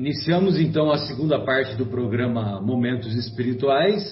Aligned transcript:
Iniciamos 0.00 0.58
então 0.58 0.90
a 0.90 0.96
segunda 0.96 1.38
parte 1.44 1.76
do 1.76 1.84
programa 1.84 2.58
Momentos 2.58 3.14
Espirituais. 3.14 4.02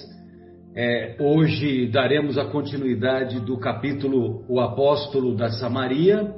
É, 0.76 1.16
hoje 1.18 1.86
daremos 1.86 2.36
a 2.36 2.44
continuidade 2.44 3.40
do 3.40 3.56
capítulo 3.56 4.44
O 4.50 4.60
Apóstolo 4.60 5.34
da 5.34 5.48
Samaria. 5.48 6.30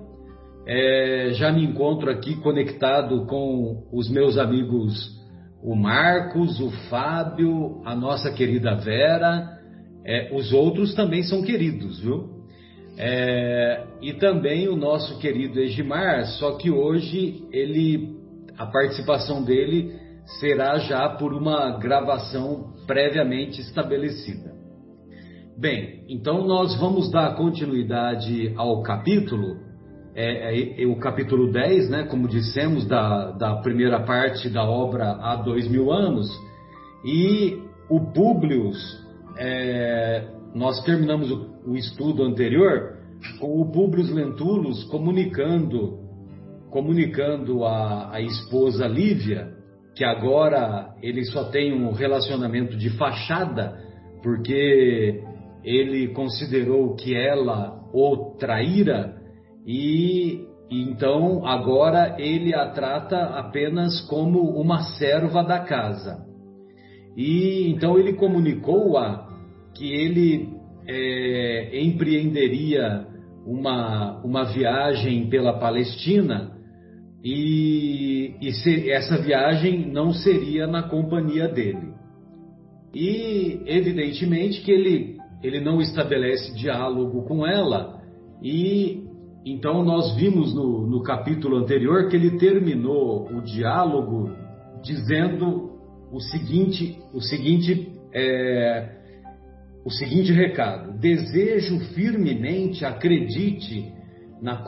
É, 0.64 1.30
já 1.32 1.50
me 1.50 1.64
encontro 1.64 2.08
aqui 2.12 2.36
conectado 2.36 3.26
com 3.26 3.89
os 3.93 4.08
meus 4.08 4.39
amigos, 4.39 4.94
o 5.64 5.75
Marcos, 5.75 6.61
o 6.61 6.71
Fábio, 6.89 7.82
a 7.85 7.96
nossa 7.96 8.30
querida 8.30 8.76
Vera. 8.76 9.58
É, 10.07 10.30
os 10.32 10.53
outros 10.53 10.94
também 10.94 11.25
são 11.25 11.43
queridos, 11.43 11.98
viu? 11.98 12.39
É, 12.96 13.85
e 14.00 14.12
também 14.12 14.68
o 14.68 14.76
nosso 14.76 15.18
querido 15.18 15.58
Egimar, 15.58 16.25
só 16.39 16.57
que 16.57 16.71
hoje 16.71 17.48
ele 17.50 18.19
a 18.61 18.67
participação 18.67 19.43
dele 19.43 19.91
será 20.39 20.79
já 20.81 21.09
por 21.09 21.32
uma 21.32 21.79
gravação 21.79 22.75
previamente 22.86 23.59
estabelecida. 23.63 24.53
Bem, 25.59 26.05
então 26.11 26.46
nós 26.46 26.79
vamos 26.79 27.11
dar 27.11 27.35
continuidade 27.36 28.53
ao 28.59 28.83
capítulo, 28.83 29.57
é, 30.14 30.59
é, 30.59 30.83
é, 30.83 30.86
o 30.86 30.96
capítulo 30.96 31.50
10, 31.50 31.89
né, 31.89 32.03
como 32.03 32.28
dissemos, 32.28 32.86
da, 32.86 33.31
da 33.31 33.56
primeira 33.62 34.00
parte 34.00 34.50
da 34.50 34.62
obra 34.62 35.12
há 35.12 35.36
dois 35.36 35.67
mil 35.67 35.91
anos, 35.91 36.28
e 37.03 37.62
o 37.89 38.12
Publius, 38.12 38.77
é, 39.39 40.28
nós 40.55 40.84
terminamos 40.84 41.31
o, 41.31 41.47
o 41.67 41.77
estudo 41.78 42.25
anterior 42.25 42.98
com 43.39 43.58
o 43.58 43.72
Publius 43.72 44.11
Lentulus 44.11 44.84
comunicando 44.84 46.09
comunicando 46.70 47.64
à, 47.64 48.14
à 48.14 48.20
esposa 48.20 48.86
Lívia 48.86 49.60
que 49.94 50.04
agora 50.04 50.94
ele 51.02 51.24
só 51.27 51.44
tem 51.50 51.74
um 51.74 51.92
relacionamento 51.92 52.77
de 52.77 52.90
fachada, 52.90 53.78
porque 54.22 55.22
ele 55.64 56.08
considerou 56.08 56.94
que 56.94 57.14
ela 57.14 57.80
o 57.92 58.36
traíra 58.38 59.16
e, 59.66 60.46
então 60.70 61.44
agora 61.44 62.16
ele 62.18 62.54
a 62.54 62.70
trata 62.70 63.18
apenas 63.24 64.00
como 64.08 64.40
uma 64.58 64.82
serva 64.96 65.42
da 65.42 65.60
casa. 65.60 66.24
E 67.16 67.68
então 67.68 67.98
ele 67.98 68.14
comunicou-a 68.14 69.28
que 69.74 69.92
ele 69.92 70.48
é, 70.86 71.82
empreenderia 71.82 73.06
uma, 73.44 74.20
uma 74.24 74.44
viagem 74.44 75.28
pela 75.28 75.58
Palestina 75.58 76.59
e, 77.22 78.34
e 78.40 78.52
se, 78.52 78.90
essa 78.90 79.18
viagem 79.18 79.90
não 79.90 80.12
seria 80.12 80.66
na 80.66 80.82
companhia 80.82 81.48
dele. 81.48 81.92
E 82.94 83.60
evidentemente 83.66 84.62
que 84.62 84.70
ele, 84.70 85.18
ele 85.42 85.60
não 85.60 85.80
estabelece 85.80 86.54
diálogo 86.54 87.22
com 87.22 87.46
ela, 87.46 88.00
e 88.42 89.04
então 89.44 89.82
nós 89.84 90.14
vimos 90.16 90.54
no, 90.54 90.86
no 90.86 91.02
capítulo 91.02 91.56
anterior 91.56 92.08
que 92.08 92.16
ele 92.16 92.38
terminou 92.38 93.28
o 93.30 93.40
diálogo 93.42 94.30
dizendo 94.82 95.70
o 96.12 96.20
seguinte, 96.20 96.98
o 97.14 97.20
seguinte, 97.20 97.92
é, 98.12 98.88
o 99.84 99.90
seguinte 99.90 100.32
recado: 100.32 100.98
desejo 100.98 101.78
firmemente, 101.94 102.84
acredite 102.84 103.92
na, 104.42 104.64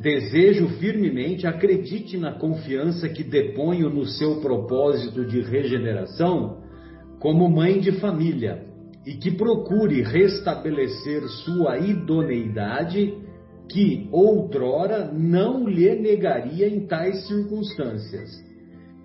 Desejo 0.00 0.68
firmemente, 0.80 1.46
acredite 1.46 2.16
na 2.18 2.32
confiança 2.32 3.08
que 3.08 3.22
deponho 3.22 3.88
no 3.88 4.04
seu 4.04 4.40
propósito 4.40 5.24
de 5.24 5.40
regeneração 5.40 6.62
como 7.18 7.48
mãe 7.48 7.80
de 7.80 7.92
família 7.92 8.66
e 9.06 9.14
que 9.14 9.30
procure 9.30 10.02
restabelecer 10.02 11.22
sua 11.44 11.78
idoneidade 11.78 13.14
que 13.68 14.08
outrora 14.12 15.10
não 15.12 15.66
lhe 15.66 15.94
negaria 15.94 16.68
em 16.68 16.86
tais 16.86 17.26
circunstâncias. 17.26 18.30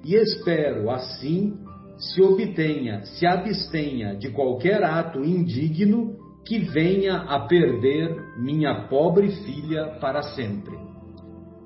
E 0.04 0.16
espero, 0.16 0.90
assim, 0.90 1.58
se 1.98 2.22
obtenha, 2.22 3.04
se 3.06 3.26
abstenha 3.26 4.16
de 4.16 4.30
qualquer 4.30 4.84
ato 4.84 5.24
indigno 5.24 6.18
que 6.46 6.60
venha 6.60 7.18
a 7.18 7.40
perder 7.42 8.16
minha 8.38 8.88
pobre 8.88 9.30
filha 9.44 9.98
para 10.00 10.22
sempre. 10.22 10.78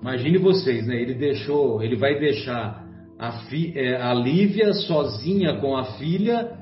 Imagine 0.01 0.38
vocês, 0.38 0.85
né? 0.85 1.01
Ele 1.01 1.13
deixou, 1.13 1.81
ele 1.81 1.95
vai 1.95 2.19
deixar 2.19 2.83
a, 3.17 3.31
fi, 3.47 3.72
é, 3.78 4.01
a 4.01 4.13
Lívia 4.13 4.73
sozinha 4.73 5.56
com 5.62 5.78
a 5.78 5.85
filha 5.97 6.57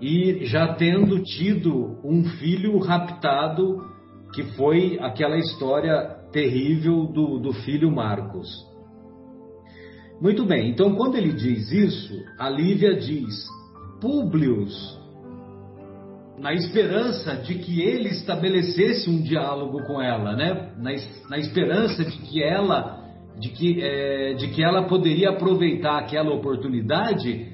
e 0.00 0.44
já 0.46 0.74
tendo 0.74 1.22
tido 1.22 1.98
um 2.04 2.24
filho 2.24 2.76
raptado, 2.78 3.86
que 4.34 4.42
foi 4.56 4.98
aquela 5.00 5.38
história 5.38 6.16
terrível 6.32 7.06
do, 7.06 7.38
do 7.38 7.52
filho 7.52 7.88
Marcos. 7.88 8.48
Muito 10.20 10.44
bem, 10.44 10.70
então 10.70 10.94
quando 10.96 11.16
ele 11.16 11.32
diz 11.32 11.70
isso, 11.70 12.14
a 12.38 12.48
Lívia 12.48 12.96
diz: 12.96 13.46
Públio 14.00 14.66
na 16.42 16.52
esperança 16.52 17.36
de 17.36 17.54
que 17.54 17.80
ele 17.80 18.08
estabelecesse 18.08 19.08
um 19.08 19.22
diálogo 19.22 19.84
com 19.86 20.02
ela, 20.02 20.34
né? 20.34 20.72
Na, 20.76 20.90
na 21.30 21.38
esperança 21.38 22.04
de 22.04 22.18
que 22.18 22.42
ela, 22.42 22.98
de 23.38 23.48
que, 23.50 23.80
é, 23.80 24.34
de 24.34 24.48
que 24.48 24.60
ela 24.60 24.88
poderia 24.88 25.30
aproveitar 25.30 26.00
aquela 26.00 26.34
oportunidade 26.34 27.46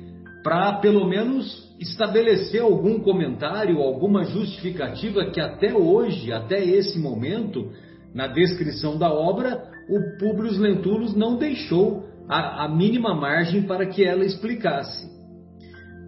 para 0.43 0.79
pelo 0.79 1.07
menos 1.07 1.69
estabelecer 1.79 2.63
algum 2.63 2.99
comentário, 3.01 3.83
alguma 3.83 4.25
justificativa 4.25 5.27
que 5.27 5.41
até 5.41 5.75
hoje, 5.75 6.33
até 6.33 6.65
esse 6.65 6.99
momento, 6.99 7.71
na 8.15 8.27
descrição 8.27 8.97
da 8.97 9.13
obra, 9.13 9.65
o 9.91 10.19
Publius 10.19 10.59
Lentulus 10.59 11.15
não 11.15 11.37
deixou 11.37 12.05
a, 12.27 12.65
a 12.65 12.69
mínima 12.71 13.15
margem 13.15 13.65
para 13.65 13.85
que 13.85 14.03
ela 14.03 14.25
explicasse. 14.25 15.18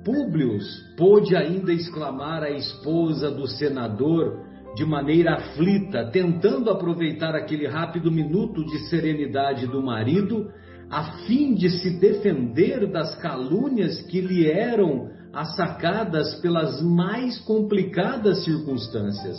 Públio 0.05 0.59
pôde 0.97 1.37
ainda 1.37 1.73
exclamar 1.73 2.43
à 2.43 2.51
esposa 2.51 3.31
do 3.31 3.47
senador 3.47 4.51
de 4.75 4.85
maneira 4.85 5.35
aflita, 5.35 6.11
tentando 6.13 6.71
aproveitar 6.71 7.35
aquele 7.35 7.67
rápido 7.67 8.11
minuto 8.11 8.65
de 8.65 8.89
serenidade 8.89 9.67
do 9.67 9.83
marido, 9.83 10.51
a 10.89 11.25
fim 11.27 11.55
de 11.55 11.69
se 11.71 11.99
defender 11.99 12.87
das 12.91 13.15
calúnias 13.17 14.01
que 14.03 14.21
lhe 14.21 14.49
eram 14.49 15.11
assacadas 15.33 16.41
pelas 16.41 16.83
mais 16.83 17.39
complicadas 17.41 18.45
circunstâncias. 18.45 19.39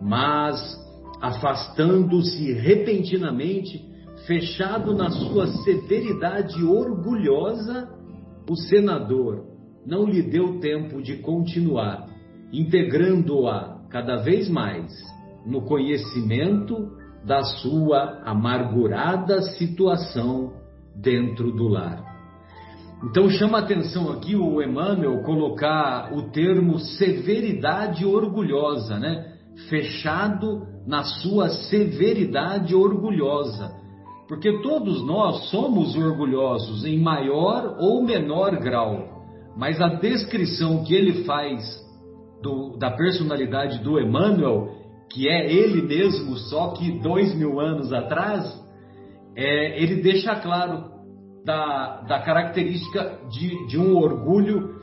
Mas, 0.00 0.76
afastando-se 1.20 2.52
repentinamente, 2.52 3.84
fechado 4.26 4.94
na 4.94 5.10
sua 5.10 5.46
severidade 5.64 6.62
orgulhosa, 6.64 7.88
o 8.48 8.56
senador, 8.56 9.47
não 9.88 10.04
lhe 10.04 10.20
deu 10.20 10.60
tempo 10.60 11.00
de 11.02 11.16
continuar, 11.16 12.06
integrando-a 12.52 13.78
cada 13.88 14.16
vez 14.16 14.46
mais 14.46 14.92
no 15.46 15.62
conhecimento 15.62 16.90
da 17.24 17.42
sua 17.42 18.20
amargurada 18.22 19.40
situação 19.40 20.52
dentro 20.94 21.50
do 21.50 21.68
lar. 21.68 22.04
Então 23.02 23.30
chama 23.30 23.58
atenção 23.58 24.12
aqui 24.12 24.36
o 24.36 24.60
Emmanuel 24.60 25.22
colocar 25.22 26.12
o 26.12 26.30
termo 26.30 26.78
severidade 26.78 28.04
orgulhosa, 28.04 28.98
né? 28.98 29.36
Fechado 29.70 30.66
na 30.86 31.02
sua 31.02 31.48
severidade 31.48 32.74
orgulhosa. 32.74 33.72
Porque 34.28 34.60
todos 34.60 35.02
nós 35.06 35.48
somos 35.48 35.96
orgulhosos 35.96 36.84
em 36.84 37.00
maior 37.00 37.76
ou 37.80 38.04
menor 38.04 38.58
grau. 38.58 39.17
Mas 39.58 39.80
a 39.80 39.88
descrição 39.88 40.84
que 40.84 40.94
ele 40.94 41.24
faz 41.24 41.84
do, 42.40 42.76
da 42.78 42.92
personalidade 42.92 43.82
do 43.82 43.98
Emmanuel, 43.98 44.68
que 45.10 45.28
é 45.28 45.52
ele 45.52 45.82
mesmo, 45.82 46.36
só 46.36 46.74
que 46.74 47.00
dois 47.00 47.34
mil 47.34 47.58
anos 47.58 47.92
atrás, 47.92 48.56
é, 49.34 49.82
ele 49.82 49.96
deixa 49.96 50.36
claro 50.36 50.84
da, 51.44 52.02
da 52.02 52.20
característica 52.20 53.18
de, 53.32 53.66
de 53.66 53.76
um 53.76 53.96
orgulho 53.96 54.78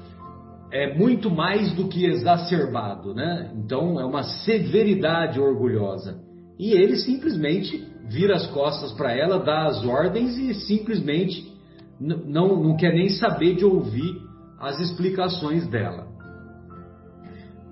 é 0.71 0.93
muito 0.93 1.31
mais 1.31 1.71
do 1.73 1.87
que 1.87 2.05
exacerbado, 2.05 3.13
né? 3.13 3.53
Então 3.55 3.97
é 3.97 4.03
uma 4.03 4.23
severidade 4.23 5.39
orgulhosa. 5.39 6.19
E 6.59 6.73
ele 6.73 6.97
simplesmente 6.97 7.81
vira 8.09 8.35
as 8.35 8.47
costas 8.47 8.91
para 8.91 9.13
ela, 9.13 9.39
dá 9.39 9.67
as 9.67 9.85
ordens 9.85 10.37
e 10.37 10.53
simplesmente 10.53 11.49
não, 11.97 12.61
não 12.61 12.75
quer 12.75 12.93
nem 12.93 13.07
saber 13.07 13.55
de 13.55 13.63
ouvir 13.63 14.25
as 14.59 14.79
explicações 14.79 15.67
dela. 15.67 16.07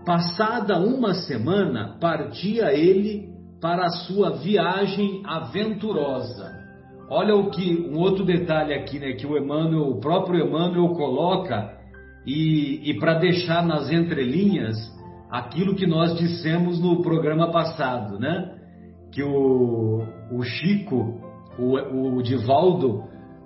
Passada 0.06 0.80
uma 0.80 1.14
semana, 1.14 1.98
partia 2.00 2.74
ele 2.74 3.30
para 3.62 3.86
a 3.86 3.90
sua 3.90 4.32
viagem 4.32 5.24
aventurosa. 5.26 6.52
olha 7.10 7.36
o 7.36 7.50
que 7.50 7.88
um 7.90 7.98
outro 7.98 8.26
detalhe 8.26 8.74
aqui, 8.74 9.00
né, 9.00 9.14
que 9.14 9.26
o 9.26 9.38
Emmanuel, 9.38 9.90
o 9.90 10.00
próprio 10.00 10.46
Emmanuel 10.46 10.90
coloca 10.90 11.78
e, 12.26 12.90
e 12.90 13.00
para 13.00 13.20
deixar 13.20 13.66
nas 13.66 13.92
entrelinhas 13.92 14.76
aquilo 15.30 15.76
que 15.76 15.88
nós 15.88 16.18
dissemos 16.18 16.80
no 16.80 17.02
programa 17.02 17.52
passado, 17.52 18.20
né? 18.20 18.56
Que 19.12 19.24
o, 19.24 20.04
o 20.32 20.44
Chico, 20.44 21.20
o, 21.58 22.18
o 22.18 22.24
Divaldo, 22.24 23.04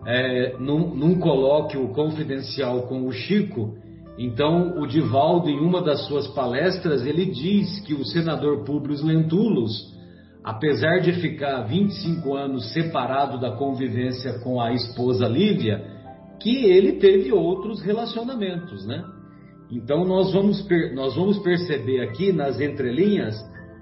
é, 0.07 0.56
num, 0.57 0.95
num 0.95 1.19
colóquio 1.19 1.86
confidencial 1.89 2.83
com 2.83 3.06
o 3.06 3.12
Chico, 3.12 3.75
então 4.18 4.80
o 4.80 4.88
Divaldo, 4.88 5.50
em 5.50 5.59
uma 5.59 5.81
das 5.81 6.07
suas 6.07 6.27
palestras, 6.30 7.06
ele 7.06 7.25
diz 7.25 7.81
que 7.81 7.94
o 7.94 8.06
senador 8.06 8.63
Públio 8.63 8.95
Lentulus, 9.06 9.94
apesar 10.42 11.00
de 11.01 11.12
ficar 11.12 11.63
25 11.63 12.33
anos 12.33 12.71
separado 12.71 13.38
da 13.38 13.51
convivência 13.51 14.39
com 14.39 14.62
a 14.62 14.71
esposa 14.71 15.27
Lívia, 15.27 15.83
que 16.39 16.65
ele 16.65 16.94
teve 16.94 17.33
outros 17.33 17.81
relacionamentos, 17.81 18.88
né? 18.88 19.04
Então 19.69 20.06
nós 20.06 20.31
vamos, 20.31 20.65
nós 20.95 21.15
vamos 21.15 21.38
perceber 21.39 22.00
aqui 22.00 22.31
nas 22.31 22.62
entrelinhas, 22.62 23.36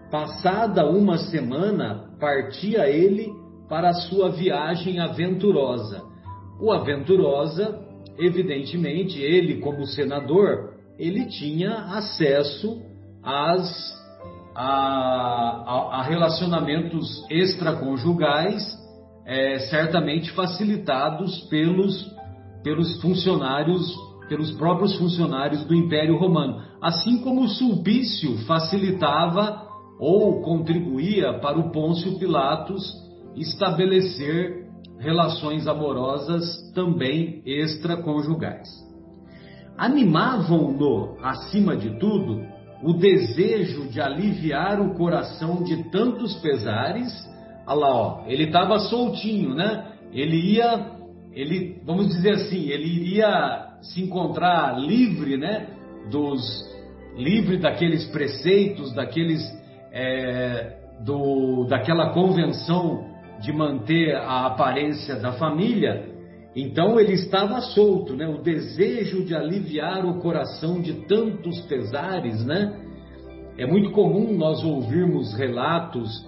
passada 0.10 0.90
uma 0.90 1.20
semana, 1.20 2.10
partia 2.20 2.90
ele 2.90 3.32
para 3.70 3.90
a 3.90 3.94
sua 3.94 4.30
viagem 4.32 5.00
aventurosa. 5.00 6.15
O 6.60 6.72
aventurosa, 6.72 7.80
evidentemente, 8.18 9.22
ele 9.22 9.60
como 9.60 9.86
senador, 9.86 10.74
ele 10.98 11.26
tinha 11.26 11.74
acesso 11.98 12.82
às, 13.22 13.94
a, 14.56 14.66
a, 14.66 16.00
a 16.00 16.04
relacionamentos 16.04 17.26
extraconjugais, 17.30 18.64
é, 19.26 19.60
certamente 19.60 20.32
facilitados 20.32 21.42
pelos, 21.50 22.16
pelos 22.64 23.02
funcionários, 23.02 23.94
pelos 24.30 24.52
próprios 24.54 24.96
funcionários 24.96 25.66
do 25.66 25.76
Império 25.76 26.18
Romano, 26.18 26.62
assim 26.82 27.22
como 27.22 27.44
o 27.44 27.50
Sulpício 27.50 28.38
facilitava 28.46 29.66
ou 30.00 30.42
contribuía 30.42 31.40
para 31.40 31.58
o 31.58 31.72
Pôncio 31.72 32.18
Pilatos 32.18 32.84
estabelecer 33.36 34.65
relações 35.06 35.68
amorosas 35.68 36.72
também 36.74 37.42
extraconjugais. 37.46 38.68
Animavam-no, 39.78 41.18
acima 41.22 41.76
de 41.78 42.00
tudo, 42.00 42.44
o 42.82 42.94
desejo 42.94 43.88
de 43.88 44.02
aliviar 44.02 44.82
o 44.82 44.96
coração 44.96 45.64
de 45.64 45.90
tantos 45.92 46.36
pesares. 46.38 47.14
Olha 47.68 47.80
lá, 47.80 47.96
ó, 47.96 48.24
ele 48.28 48.46
estava 48.46 48.80
soltinho, 48.80 49.54
né? 49.54 49.92
Ele 50.12 50.38
ia, 50.54 50.92
ele, 51.34 51.82
vamos 51.86 52.08
dizer 52.08 52.32
assim, 52.32 52.70
ele 52.70 52.88
iria 52.88 53.78
se 53.82 54.02
encontrar 54.02 54.80
livre, 54.80 55.38
né? 55.38 55.68
Dos 56.10 56.42
livre 57.16 57.58
daqueles 57.58 58.06
preceitos, 58.06 58.94
daqueles 58.94 59.42
é, 59.92 60.78
do, 61.04 61.66
daquela 61.66 62.10
convenção 62.10 63.15
de 63.42 63.52
manter 63.52 64.16
a 64.16 64.48
aparência 64.48 65.16
da 65.16 65.34
família, 65.34 66.16
então 66.56 66.98
ele 67.00 67.14
estava 67.14 67.60
solto, 67.60 68.16
né? 68.16 68.28
O 68.28 68.42
desejo 68.42 69.26
de 69.26 69.36
aliviar 69.36 70.06
o 70.06 70.20
coração 70.20 70.82
de 70.82 70.94
tantos 71.06 71.60
pesares, 71.62 72.46
né? 72.46 72.82
É 73.58 73.66
muito 73.66 73.92
comum 73.92 74.34
nós 74.38 74.64
ouvirmos 74.64 75.34
relatos 75.38 76.26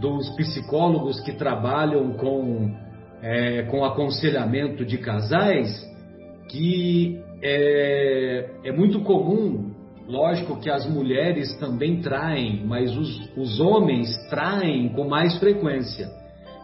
dos 0.00 0.28
psicólogos 0.30 1.20
que 1.20 1.32
trabalham 1.32 2.14
com, 2.14 2.74
é, 3.22 3.62
com 3.64 3.84
aconselhamento 3.84 4.84
de 4.84 4.98
casais 4.98 5.84
que 6.48 7.20
é, 7.42 8.50
é 8.64 8.72
muito 8.72 9.00
comum, 9.00 9.72
lógico 10.08 10.58
que 10.60 10.70
as 10.70 10.86
mulheres 10.88 11.54
também 11.58 12.00
traem, 12.00 12.64
mas 12.64 12.96
os, 12.96 13.36
os 13.36 13.60
homens 13.60 14.08
traem 14.28 14.88
com 14.90 15.08
mais 15.08 15.38
frequência. 15.38 16.08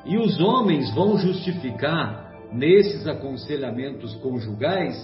E 0.04 0.18
os 0.18 0.40
homens 0.40 0.92
vão 0.94 1.16
justificar 1.16 2.32
nesses 2.52 3.06
aconselhamentos 3.06 4.14
conjugais, 4.16 4.94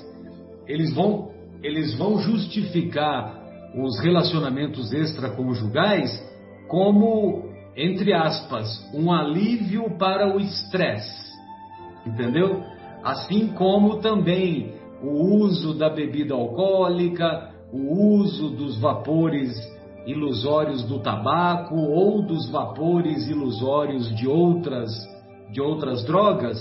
eles 0.66 0.92
vão, 0.94 1.30
eles 1.62 1.94
vão 1.94 2.18
justificar 2.18 3.38
os 3.74 3.98
relacionamentos 4.00 4.92
extraconjugais 4.92 6.10
como, 6.68 7.50
entre 7.76 8.12
aspas, 8.12 8.66
um 8.94 9.12
alívio 9.12 9.96
para 9.98 10.34
o 10.34 10.40
estresse. 10.40 11.28
Entendeu? 12.06 12.62
Assim 13.02 13.48
como 13.48 14.00
também 14.00 14.74
o 15.02 15.36
uso 15.36 15.74
da 15.74 15.88
bebida 15.88 16.34
alcoólica, 16.34 17.50
o 17.72 18.18
uso 18.18 18.50
dos 18.50 18.78
vapores 18.78 19.54
ilusórios 20.08 20.84
do 20.84 21.00
tabaco 21.00 21.76
ou 21.76 22.22
dos 22.22 22.48
vapores 22.48 23.28
ilusórios 23.28 24.08
de 24.16 24.26
outras, 24.26 24.90
de 25.52 25.60
outras 25.60 26.02
drogas, 26.06 26.58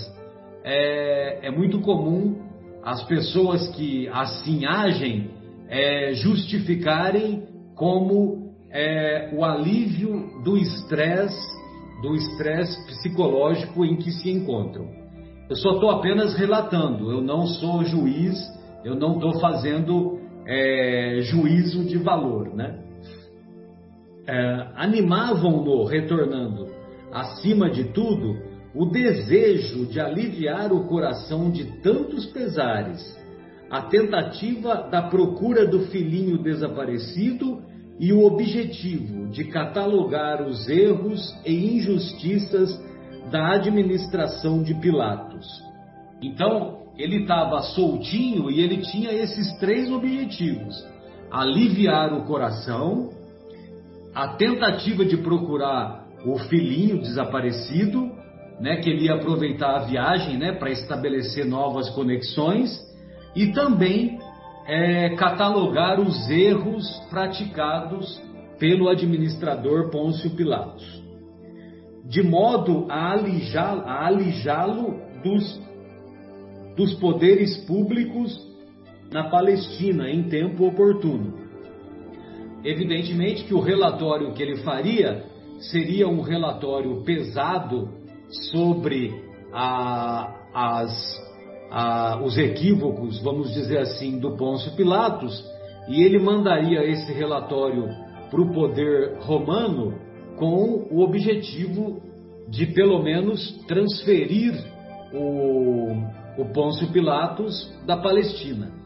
é, 0.65 1.47
é 1.47 1.49
muito 1.49 1.79
comum 1.79 2.41
as 2.83 3.01
pessoas 3.05 3.69
que 3.69 4.09
assim 4.09 4.65
agem 4.65 5.31
é, 5.69 6.11
justificarem 6.13 7.47
como 7.73 8.51
é, 8.69 9.31
o 9.33 9.45
alívio 9.45 10.41
do 10.43 10.57
estresse, 10.57 11.47
do 12.01 12.15
estresse 12.15 12.85
psicológico 12.85 13.85
em 13.85 13.95
que 13.95 14.11
se 14.11 14.29
encontram. 14.29 14.89
Eu 15.49 15.55
só 15.55 15.75
estou 15.75 15.89
apenas 15.89 16.35
relatando, 16.35 17.09
eu 17.09 17.21
não 17.21 17.47
sou 17.47 17.85
juiz, 17.85 18.37
eu 18.83 18.95
não 18.95 19.15
estou 19.15 19.39
fazendo 19.39 20.19
é, 20.45 21.19
juízo 21.21 21.85
de 21.85 21.97
valor, 21.97 22.53
né? 22.53 22.86
É, 24.27 24.67
animavam-no, 24.75 25.85
retornando, 25.85 26.67
acima 27.11 27.69
de 27.69 27.85
tudo, 27.85 28.35
o 28.75 28.85
desejo 28.85 29.85
de 29.85 29.99
aliviar 29.99 30.73
o 30.73 30.85
coração 30.85 31.49
de 31.49 31.63
tantos 31.81 32.25
pesares, 32.27 33.17
a 33.71 33.83
tentativa 33.83 34.87
da 34.91 35.03
procura 35.03 35.65
do 35.65 35.87
filhinho 35.87 36.37
desaparecido 36.37 37.61
e 37.99 38.13
o 38.13 38.23
objetivo 38.23 39.27
de 39.29 39.45
catalogar 39.45 40.45
os 40.45 40.67
erros 40.69 41.35
e 41.45 41.77
injustiças 41.77 42.79
da 43.31 43.53
administração 43.53 44.61
de 44.61 44.73
Pilatos. 44.75 45.47
Então, 46.21 46.77
ele 46.97 47.21
estava 47.21 47.61
soltinho 47.61 48.49
e 48.49 48.59
ele 48.59 48.77
tinha 48.77 49.11
esses 49.11 49.51
três 49.59 49.91
objetivos: 49.91 50.75
aliviar 51.31 52.13
o 52.13 52.25
coração, 52.25 53.09
a 54.17 54.29
tentativa 54.29 55.05
de 55.05 55.15
procurar 55.17 56.07
o 56.25 56.39
filhinho 56.39 56.99
desaparecido, 56.99 58.11
né, 58.59 58.77
que 58.77 58.89
ele 58.89 59.05
ia 59.05 59.13
aproveitar 59.13 59.75
a 59.75 59.85
viagem, 59.85 60.39
né, 60.39 60.53
para 60.53 60.71
estabelecer 60.71 61.45
novas 61.45 61.87
conexões 61.91 62.71
e 63.35 63.51
também 63.51 64.17
é, 64.65 65.09
catalogar 65.09 65.99
os 65.99 66.27
erros 66.31 66.83
praticados 67.11 68.19
pelo 68.57 68.89
administrador 68.89 69.91
Pôncio 69.91 70.31
Pilatos, 70.31 70.83
de 72.03 72.23
modo 72.23 72.87
a 72.89 73.11
alijá-lo 73.11 74.99
dos, 75.23 75.61
dos 76.75 76.95
poderes 76.95 77.55
públicos 77.67 78.35
na 79.11 79.29
Palestina 79.29 80.09
em 80.09 80.23
tempo 80.23 80.65
oportuno. 80.65 81.46
Evidentemente 82.67 83.45
que 83.45 83.53
o 83.53 83.61
relatório 83.61 84.33
que 84.33 84.43
ele 84.43 84.57
faria 84.57 85.23
seria 85.71 86.05
um 86.05 86.19
relatório 86.19 87.01
pesado 87.03 87.87
sobre 88.51 89.23
a, 89.53 90.35
as, 90.53 91.17
a, 91.71 92.21
os 92.21 92.37
equívocos, 92.37 93.21
vamos 93.23 93.53
dizer 93.53 93.77
assim, 93.77 94.19
do 94.19 94.35
Pôncio 94.35 94.75
Pilatos, 94.75 95.41
e 95.87 96.03
ele 96.03 96.19
mandaria 96.19 96.83
esse 96.83 97.13
relatório 97.13 97.87
para 98.29 98.41
o 98.41 98.51
poder 98.51 99.17
romano 99.21 99.97
com 100.35 100.89
o 100.91 100.99
objetivo 100.99 102.01
de, 102.49 102.65
pelo 102.65 103.01
menos, 103.01 103.49
transferir 103.65 104.53
o, 105.13 105.93
o 106.37 106.45
Pôncio 106.53 106.91
Pilatos 106.91 107.73
da 107.85 107.95
Palestina. 107.95 108.76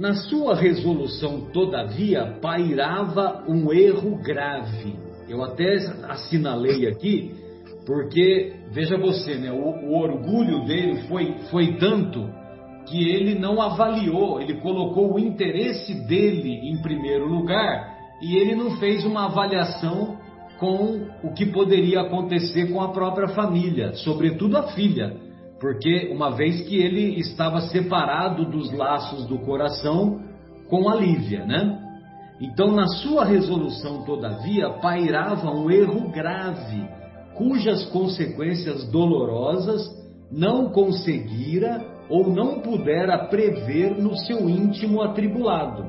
Na 0.00 0.14
sua 0.14 0.54
resolução, 0.54 1.42
todavia, 1.52 2.38
pairava 2.40 3.44
um 3.46 3.70
erro 3.70 4.16
grave. 4.22 4.96
Eu 5.28 5.44
até 5.44 5.76
assinalei 6.08 6.88
aqui, 6.88 7.34
porque, 7.84 8.54
veja 8.72 8.96
você, 8.96 9.34
né, 9.34 9.52
o, 9.52 9.58
o 9.58 9.92
orgulho 9.98 10.64
dele 10.64 11.02
foi, 11.02 11.34
foi 11.50 11.76
tanto 11.76 12.26
que 12.86 13.10
ele 13.10 13.38
não 13.38 13.60
avaliou, 13.60 14.40
ele 14.40 14.54
colocou 14.62 15.12
o 15.12 15.18
interesse 15.18 15.92
dele 16.06 16.70
em 16.70 16.80
primeiro 16.80 17.26
lugar 17.28 17.94
e 18.22 18.38
ele 18.38 18.54
não 18.54 18.78
fez 18.78 19.04
uma 19.04 19.26
avaliação 19.26 20.16
com 20.58 21.08
o 21.22 21.34
que 21.34 21.44
poderia 21.44 22.00
acontecer 22.00 22.72
com 22.72 22.80
a 22.80 22.88
própria 22.88 23.28
família, 23.28 23.92
sobretudo 23.96 24.56
a 24.56 24.62
filha, 24.68 25.14
porque 25.60 26.10
uma 26.10 26.30
vez 26.30 26.62
que 26.62 26.80
ele 26.80 27.20
estava 27.20 27.60
separado 27.60 28.50
dos 28.50 28.72
laços 28.72 29.26
do 29.26 29.38
coração 29.40 30.20
com 30.68 30.88
a 30.88 30.94
Lívia, 30.94 31.44
né? 31.44 31.78
Então, 32.40 32.72
na 32.72 32.86
sua 32.86 33.24
resolução, 33.26 34.02
todavia, 34.04 34.70
pairava 34.80 35.50
um 35.50 35.70
erro 35.70 36.10
grave, 36.10 36.88
cujas 37.34 37.84
consequências 37.86 38.90
dolorosas 38.90 39.86
não 40.32 40.70
conseguira 40.70 41.84
ou 42.08 42.28
não 42.28 42.60
pudera 42.60 43.26
prever 43.26 44.00
no 44.00 44.16
seu 44.16 44.48
íntimo 44.48 45.02
atribulado. 45.02 45.84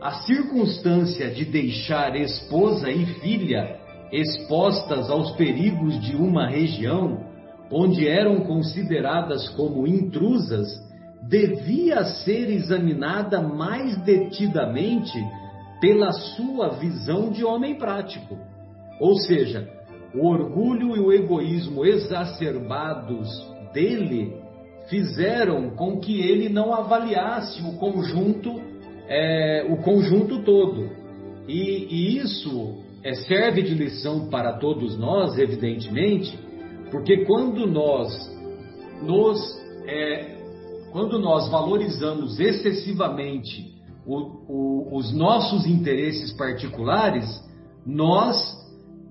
A 0.00 0.10
circunstância 0.22 1.30
de 1.30 1.46
deixar 1.46 2.14
esposa 2.14 2.90
e 2.90 3.06
filha 3.20 3.78
expostas 4.12 5.10
aos 5.10 5.32
perigos 5.32 5.98
de 6.00 6.14
uma 6.14 6.46
região 6.46 7.27
onde 7.70 8.08
eram 8.08 8.40
consideradas 8.40 9.48
como 9.50 9.86
intrusas 9.86 10.68
devia 11.22 12.04
ser 12.04 12.50
examinada 12.50 13.42
mais 13.42 13.96
detidamente 14.02 15.18
pela 15.80 16.10
sua 16.12 16.70
visão 16.70 17.30
de 17.30 17.44
homem 17.44 17.76
prático. 17.76 18.36
Ou 19.00 19.14
seja, 19.16 19.68
o 20.14 20.26
orgulho 20.26 20.96
e 20.96 21.00
o 21.00 21.12
egoísmo 21.12 21.84
exacerbados 21.84 23.28
dele 23.72 24.32
fizeram 24.88 25.70
com 25.70 26.00
que 26.00 26.20
ele 26.20 26.48
não 26.48 26.72
avaliasse 26.72 27.62
o 27.62 27.76
conjunto, 27.76 28.60
é, 29.06 29.66
o 29.68 29.76
conjunto 29.82 30.42
todo. 30.42 30.90
E, 31.46 31.86
e 31.90 32.18
isso 32.18 32.78
é, 33.04 33.12
serve 33.14 33.62
de 33.62 33.74
lição 33.74 34.28
para 34.28 34.54
todos 34.54 34.98
nós, 34.98 35.38
evidentemente, 35.38 36.38
porque 36.90 37.24
quando 37.24 37.66
nós 37.66 38.08
nos 39.02 39.58
é, 39.86 40.38
quando 40.90 41.18
nós 41.18 41.48
valorizamos 41.48 42.40
excessivamente 42.40 43.74
o, 44.06 44.16
o, 44.48 44.96
os 44.96 45.12
nossos 45.12 45.66
interesses 45.66 46.32
particulares, 46.32 47.26
nós, 47.84 48.36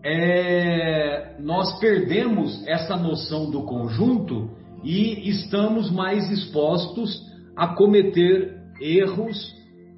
é, 0.03 1.35
nós 1.39 1.79
perdemos 1.79 2.65
essa 2.67 2.95
noção 2.95 3.51
do 3.51 3.63
conjunto 3.63 4.49
e 4.83 5.29
estamos 5.29 5.91
mais 5.91 6.31
expostos 6.31 7.21
a 7.55 7.67
cometer 7.67 8.55
erros 8.81 9.55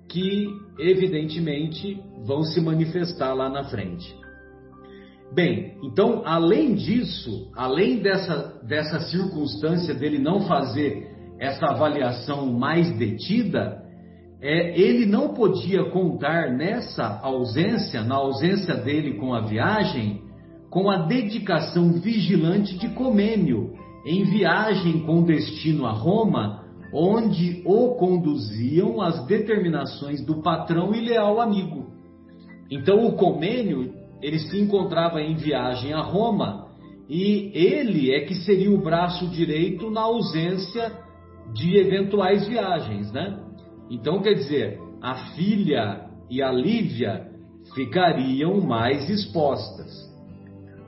que, 0.10 0.48
evidentemente, 0.80 2.02
vão 2.26 2.44
se 2.44 2.60
manifestar 2.60 3.34
lá 3.34 3.50
na 3.50 3.64
frente. 3.66 4.19
Bem, 5.34 5.78
então, 5.84 6.24
além 6.26 6.74
disso, 6.74 7.52
além 7.56 8.00
dessa, 8.00 8.60
dessa 8.68 9.00
circunstância 9.02 9.94
dele 9.94 10.18
não 10.18 10.42
fazer 10.42 11.08
essa 11.40 11.68
avaliação 11.68 12.52
mais 12.52 12.90
detida, 12.98 13.84
é, 14.42 14.80
ele 14.80 15.06
não 15.06 15.34
podia 15.34 15.84
contar 15.92 16.52
nessa 16.52 17.20
ausência, 17.22 18.02
na 18.04 18.16
ausência 18.16 18.76
dele 18.76 19.16
com 19.16 19.34
a 19.34 19.42
viagem, 19.42 20.22
com 20.70 20.90
a 20.90 21.06
dedicação 21.06 21.94
vigilante 21.94 22.78
de 22.78 22.90
Comênio, 22.90 23.74
em 24.06 24.24
viagem 24.24 25.02
com 25.02 25.24
destino 25.24 25.86
a 25.86 25.92
Roma, 25.92 26.64
onde 26.94 27.62
o 27.66 27.96
conduziam 27.96 29.02
as 29.02 29.26
determinações 29.26 30.26
do 30.26 30.42
patrão 30.42 30.94
e 30.94 31.02
leal 31.02 31.40
amigo. 31.40 31.88
Então 32.72 33.06
o 33.06 33.14
Comênio, 33.14 33.94
ele 34.22 34.40
se 34.40 34.60
encontrava 34.60 35.22
em 35.22 35.36
viagem 35.36 35.94
a 35.94 36.02
Roma, 36.02 36.68
e 37.08 37.52
ele 37.54 38.14
é 38.14 38.22
que 38.22 38.36
seria 38.36 38.72
o 38.72 38.82
braço 38.82 39.28
direito 39.28 39.90
na 39.90 40.02
ausência 40.02 40.92
de 41.54 41.78
eventuais 41.78 42.48
viagens, 42.48 43.12
né? 43.12 43.40
Então, 43.90 44.22
quer 44.22 44.34
dizer, 44.34 44.80
a 45.02 45.16
filha 45.34 46.06
e 46.30 46.42
a 46.42 46.52
Lívia 46.52 47.28
ficariam 47.74 48.62
mais 48.62 49.10
expostas. 49.10 50.08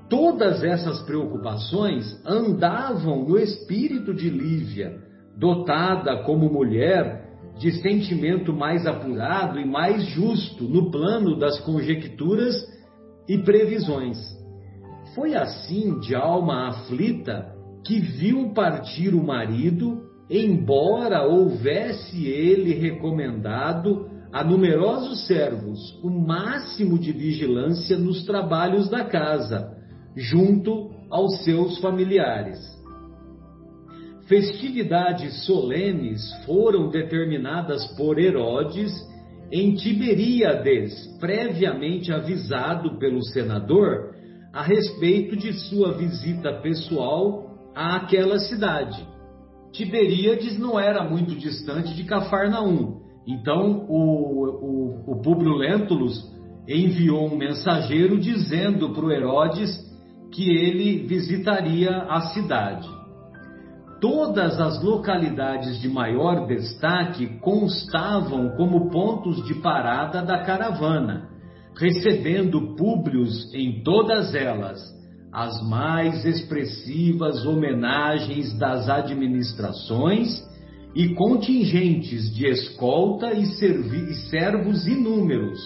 Todas 0.09 0.63
essas 0.63 1.01
preocupações 1.03 2.21
andavam 2.25 3.23
no 3.23 3.39
espírito 3.39 4.13
de 4.13 4.29
Lívia, 4.29 4.99
dotada 5.37 6.23
como 6.23 6.51
mulher 6.51 7.29
de 7.57 7.71
sentimento 7.81 8.53
mais 8.53 8.85
apurado 8.85 9.59
e 9.59 9.65
mais 9.65 10.03
justo 10.07 10.65
no 10.65 10.91
plano 10.91 11.37
das 11.37 11.59
conjecturas 11.61 12.55
e 13.27 13.37
previsões. 13.37 14.17
Foi 15.15 15.35
assim, 15.35 15.99
de 15.99 16.15
alma 16.15 16.69
aflita, 16.69 17.53
que 17.85 17.99
viu 17.99 18.53
partir 18.53 19.13
o 19.13 19.23
marido 19.23 20.11
embora 20.31 21.23
houvesse 21.23 22.25
ele 22.25 22.73
recomendado 22.73 24.09
a 24.31 24.41
numerosos 24.45 25.27
servos 25.27 25.99
o 26.01 26.09
máximo 26.09 26.97
de 26.97 27.11
vigilância 27.11 27.97
nos 27.97 28.23
trabalhos 28.23 28.89
da 28.89 29.03
casa, 29.03 29.75
junto 30.15 30.89
aos 31.09 31.43
seus 31.43 31.77
familiares. 31.79 32.57
Festividades 34.27 35.45
solenes 35.45 36.21
foram 36.45 36.89
determinadas 36.89 37.85
por 37.97 38.17
Herodes 38.17 38.93
em 39.51 39.73
Tiberíades, 39.75 40.93
previamente 41.19 42.11
avisado 42.11 42.97
pelo 42.97 43.21
senador 43.23 44.15
a 44.53 44.63
respeito 44.63 45.35
de 45.35 45.53
sua 45.53 45.93
visita 45.93 46.53
pessoal 46.61 47.71
àquela 47.75 48.39
cidade. 48.39 49.05
Tiberíades 49.71 50.57
não 50.57 50.79
era 50.79 51.03
muito 51.03 51.35
distante 51.35 51.93
de 51.93 52.03
Cafarnaum. 52.03 53.01
Então 53.27 53.85
o, 53.87 54.45
o, 54.45 55.13
o 55.13 55.21
Públio 55.21 55.53
Lentulus 55.53 56.29
enviou 56.67 57.27
um 57.27 57.37
mensageiro 57.37 58.19
dizendo 58.19 58.89
para 58.93 59.05
o 59.05 59.11
Herodes 59.11 59.79
que 60.33 60.49
ele 60.49 61.05
visitaria 61.07 61.89
a 61.89 62.21
cidade. 62.33 62.87
Todas 64.01 64.59
as 64.59 64.83
localidades 64.83 65.79
de 65.79 65.87
maior 65.87 66.47
destaque 66.47 67.37
constavam 67.39 68.49
como 68.57 68.89
pontos 68.89 69.45
de 69.45 69.53
parada 69.61 70.23
da 70.23 70.43
caravana, 70.43 71.29
recebendo 71.77 72.75
públios 72.75 73.53
em 73.53 73.83
todas 73.83 74.33
elas 74.33 74.81
as 75.31 75.61
mais 75.69 76.25
expressivas 76.25 77.45
homenagens 77.45 78.57
das 78.57 78.89
administrações 78.89 80.29
e 80.95 81.13
contingentes 81.13 82.33
de 82.33 82.47
escolta 82.47 83.31
e, 83.33 83.43
e 83.43 84.13
servos 84.31 84.87
inúmeros 84.87 85.59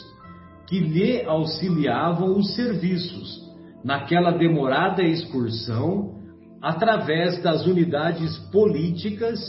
que 0.67 0.77
lhe 0.77 1.23
auxiliavam 1.23 2.37
os 2.37 2.53
serviços. 2.53 3.45
Naquela 3.81 4.31
demorada 4.31 5.03
excursão 5.03 6.24
através 6.65 7.39
das 7.43 7.63
unidades 7.67 8.35
políticas 8.51 9.39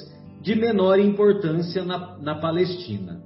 de 0.43 0.55
menor 0.55 0.99
importância 1.01 1.83
na, 1.83 2.19
na 2.19 2.35
Palestina. 2.35 3.23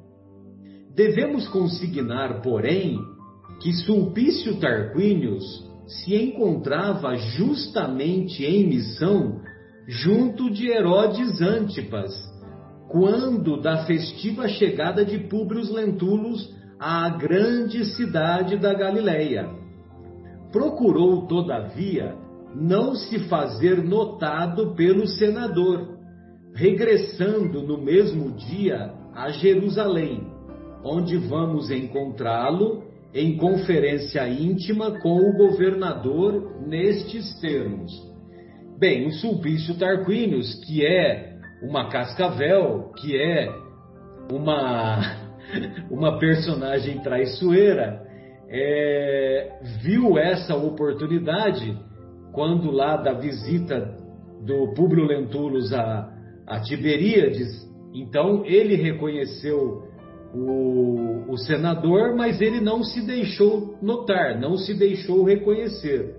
Devemos 0.94 1.48
consignar, 1.48 2.40
porém, 2.40 3.00
que 3.60 3.72
Sulpício 3.72 4.60
Tarquínios 4.60 5.44
se 5.88 6.14
encontrava 6.14 7.16
justamente 7.16 8.44
em 8.44 8.68
missão 8.68 9.40
junto 9.88 10.48
de 10.48 10.68
Herodes 10.68 11.42
Antipas, 11.42 12.12
quando 12.88 13.60
da 13.60 13.86
festiva 13.86 14.46
chegada 14.46 15.04
de 15.04 15.18
Públio 15.18 15.64
Lentulus 15.74 16.48
à 16.78 17.08
grande 17.08 17.84
cidade 17.96 18.56
da 18.56 18.72
Galileia. 18.72 19.50
Procurou, 20.52 21.26
todavia, 21.26 22.29
não 22.54 22.94
se 22.94 23.20
fazer 23.28 23.82
notado 23.82 24.74
pelo 24.74 25.06
senador, 25.06 25.98
regressando 26.54 27.62
no 27.62 27.78
mesmo 27.78 28.32
dia 28.32 28.92
a 29.14 29.30
Jerusalém, 29.30 30.26
onde 30.84 31.16
vamos 31.16 31.70
encontrá-lo 31.70 32.84
em 33.14 33.36
conferência 33.36 34.28
íntima 34.28 34.98
com 35.00 35.16
o 35.16 35.36
governador 35.36 36.60
nestes 36.66 37.38
termos. 37.40 37.90
Bem, 38.78 39.06
o 39.06 39.12
Sulpício 39.12 39.74
Tarquínios, 39.74 40.54
que 40.64 40.84
é 40.86 41.34
uma 41.62 41.88
cascavel, 41.88 42.92
que 42.98 43.20
é 43.20 43.52
uma, 44.32 45.00
uma 45.90 46.18
personagem 46.18 46.98
traiçoeira, 47.00 48.00
é, 48.48 49.58
viu 49.82 50.18
essa 50.18 50.56
oportunidade 50.56 51.76
quando 52.32 52.70
lá 52.70 52.96
da 52.96 53.12
visita 53.12 53.96
do 54.44 54.72
Públio 54.74 55.06
Lentulus 55.06 55.72
a, 55.72 56.12
a 56.46 56.60
Tiberíades, 56.60 57.48
então 57.92 58.44
ele 58.44 58.76
reconheceu 58.76 59.88
o, 60.34 61.32
o 61.32 61.36
senador, 61.38 62.14
mas 62.14 62.40
ele 62.40 62.60
não 62.60 62.82
se 62.82 63.04
deixou 63.04 63.76
notar, 63.82 64.40
não 64.40 64.56
se 64.56 64.74
deixou 64.74 65.24
reconhecer. 65.24 66.16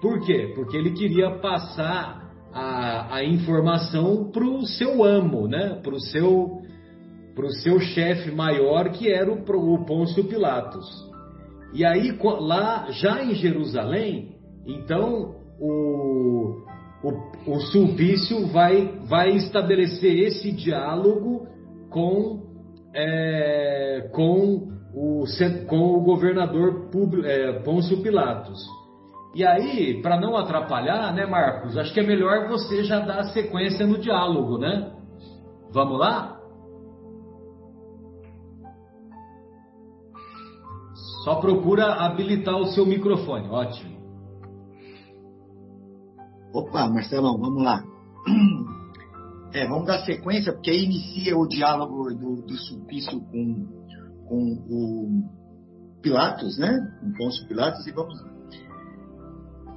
Por 0.00 0.24
quê? 0.24 0.52
Porque 0.54 0.76
ele 0.76 0.92
queria 0.92 1.38
passar 1.38 2.30
a, 2.52 3.16
a 3.16 3.24
informação 3.24 4.30
para 4.30 4.44
o 4.44 4.64
seu 4.66 5.04
amo, 5.04 5.46
né? 5.46 5.80
para 5.82 5.94
o 5.94 6.00
seu, 6.00 6.62
pro 7.34 7.50
seu 7.50 7.80
chefe 7.80 8.30
maior, 8.30 8.90
que 8.90 9.10
era 9.10 9.30
o, 9.30 9.42
o 9.42 9.84
Pôncio 9.84 10.24
Pilatos. 10.24 10.86
E 11.72 11.84
aí, 11.84 12.16
lá, 12.22 12.86
já 12.90 13.22
em 13.22 13.34
Jerusalém, 13.34 14.36
então 14.66 15.39
o, 15.60 16.62
o, 17.04 17.54
o 17.54 17.60
Sulpício 17.60 18.46
vai, 18.46 18.98
vai 19.06 19.30
estabelecer 19.30 20.26
esse 20.26 20.50
diálogo 20.50 21.46
com, 21.90 22.42
é, 22.94 24.10
com, 24.12 24.68
o, 24.94 25.24
com 25.68 25.96
o 25.96 26.02
governador 26.02 26.88
é, 27.24 27.52
Pôncio 27.62 28.02
Pilatos. 28.02 28.58
E 29.34 29.44
aí, 29.44 30.00
para 30.02 30.18
não 30.18 30.36
atrapalhar, 30.36 31.14
né, 31.14 31.24
Marcos? 31.26 31.76
Acho 31.76 31.92
que 31.94 32.00
é 32.00 32.06
melhor 32.06 32.48
você 32.48 32.82
já 32.82 32.98
dar 32.98 33.20
a 33.20 33.24
sequência 33.32 33.86
no 33.86 33.98
diálogo, 33.98 34.58
né? 34.58 34.92
Vamos 35.72 35.98
lá? 36.00 36.40
Só 41.24 41.36
procura 41.36 41.94
habilitar 41.94 42.56
o 42.56 42.66
seu 42.66 42.84
microfone. 42.84 43.48
Ótimo. 43.48 43.99
Opa, 46.52 46.88
Marcelão, 46.88 47.38
vamos 47.38 47.62
lá. 47.62 47.84
É, 49.52 49.66
vamos 49.66 49.88
dar 49.88 50.04
sequência, 50.04 50.52
porque 50.52 50.70
aí 50.70 50.84
inicia 50.84 51.36
o 51.36 51.44
diálogo 51.44 52.14
do, 52.14 52.36
do 52.36 52.56
Sulpício 52.56 53.20
com, 53.20 53.66
com 54.28 54.52
o 54.70 55.24
Pilatos, 56.00 56.56
né? 56.56 56.78
Com 57.00 57.12
Pôncio 57.14 57.48
Pilatos, 57.48 57.84
e 57.84 57.90
vamos 57.90 58.14
lá. 58.22 58.30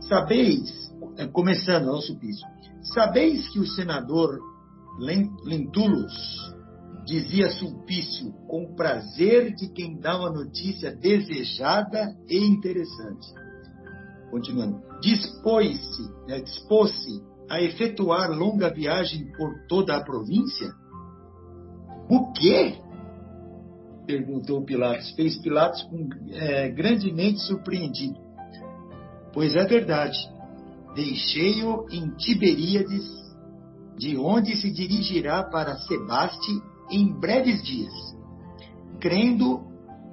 Sabeis, 0.01 0.93
é, 1.17 1.25
começando 1.25 1.89
ao 1.89 2.01
Sulpício, 2.01 2.47
sabeis 2.93 3.49
que 3.49 3.57
o 3.57 3.65
senador 3.65 4.39
Lentulus 5.43 6.53
dizia 7.05 7.49
Sulpício 7.49 8.31
com 8.47 8.75
prazer 8.75 9.55
de 9.55 9.69
quem 9.69 9.99
dá 9.99 10.19
uma 10.19 10.29
notícia 10.29 10.95
desejada 10.95 12.15
e 12.29 12.37
interessante. 12.37 13.42
Continuando. 14.33 14.81
Dispôs-se, 14.99 16.09
né, 16.27 16.41
dispôs-se 16.41 17.21
a 17.47 17.61
efetuar 17.61 18.31
longa 18.31 18.73
viagem 18.73 19.31
por 19.37 19.67
toda 19.67 19.95
a 19.95 20.03
província? 20.03 20.73
O 22.09 22.31
quê? 22.31 22.79
Perguntou 24.07 24.65
Pilatos. 24.65 25.11
Fez 25.11 25.37
Pilatos 25.37 25.83
com, 25.83 26.09
é, 26.31 26.67
grandemente 26.71 27.41
surpreendido. 27.41 28.19
Pois 29.31 29.55
é 29.55 29.65
verdade. 29.65 30.17
Deixei-o 30.95 31.85
em 31.91 32.09
Tiberíades, 32.15 33.05
de 33.99 34.17
onde 34.17 34.55
se 34.55 34.71
dirigirá 34.71 35.43
para 35.43 35.77
Sebaste 35.77 36.59
em 36.89 37.07
breves 37.19 37.61
dias, 37.61 37.93
crendo 38.99 39.61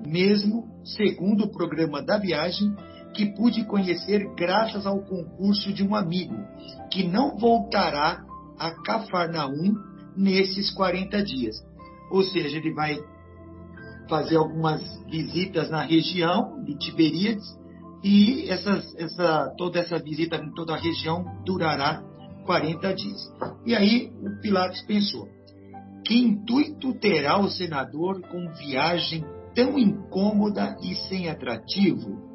mesmo, 0.06 0.68
segundo 0.84 1.44
o 1.44 1.50
programa 1.50 2.02
da 2.02 2.18
viagem, 2.18 2.70
que 3.14 3.26
pude 3.35 3.64
conhecer 3.64 4.33
graças 4.35 4.87
ao 4.87 5.00
concurso 5.00 5.73
de 5.73 5.83
um 5.83 5.95
amigo, 5.95 6.37
que 6.90 7.07
não 7.07 7.37
voltará 7.37 8.25
a 8.59 8.71
Cafarnaum 8.83 9.75
nesses 10.17 10.71
40 10.71 11.23
dias. 11.23 11.57
Ou 12.11 12.23
seja, 12.23 12.57
ele 12.57 12.73
vai 12.73 12.99
fazer 14.09 14.37
algumas 14.37 14.83
visitas 15.07 15.71
na 15.71 15.83
região 15.83 16.62
de 16.64 16.76
Tiberíades 16.76 17.47
e 18.02 18.49
essas, 18.49 18.95
essa, 18.97 19.55
toda 19.57 19.79
essa 19.79 19.99
visita 19.99 20.37
em 20.37 20.53
toda 20.53 20.75
a 20.75 20.79
região 20.79 21.25
durará 21.44 22.03
40 22.44 22.94
dias. 22.94 23.33
E 23.64 23.75
aí 23.75 24.11
o 24.20 24.40
Pilatos 24.40 24.83
pensou: 24.83 25.29
que 26.05 26.18
intuito 26.18 26.92
terá 26.94 27.38
o 27.38 27.49
senador 27.49 28.20
com 28.23 28.53
viagem 28.55 29.25
tão 29.55 29.79
incômoda 29.79 30.77
e 30.83 30.94
sem 30.94 31.29
atrativo? 31.29 32.30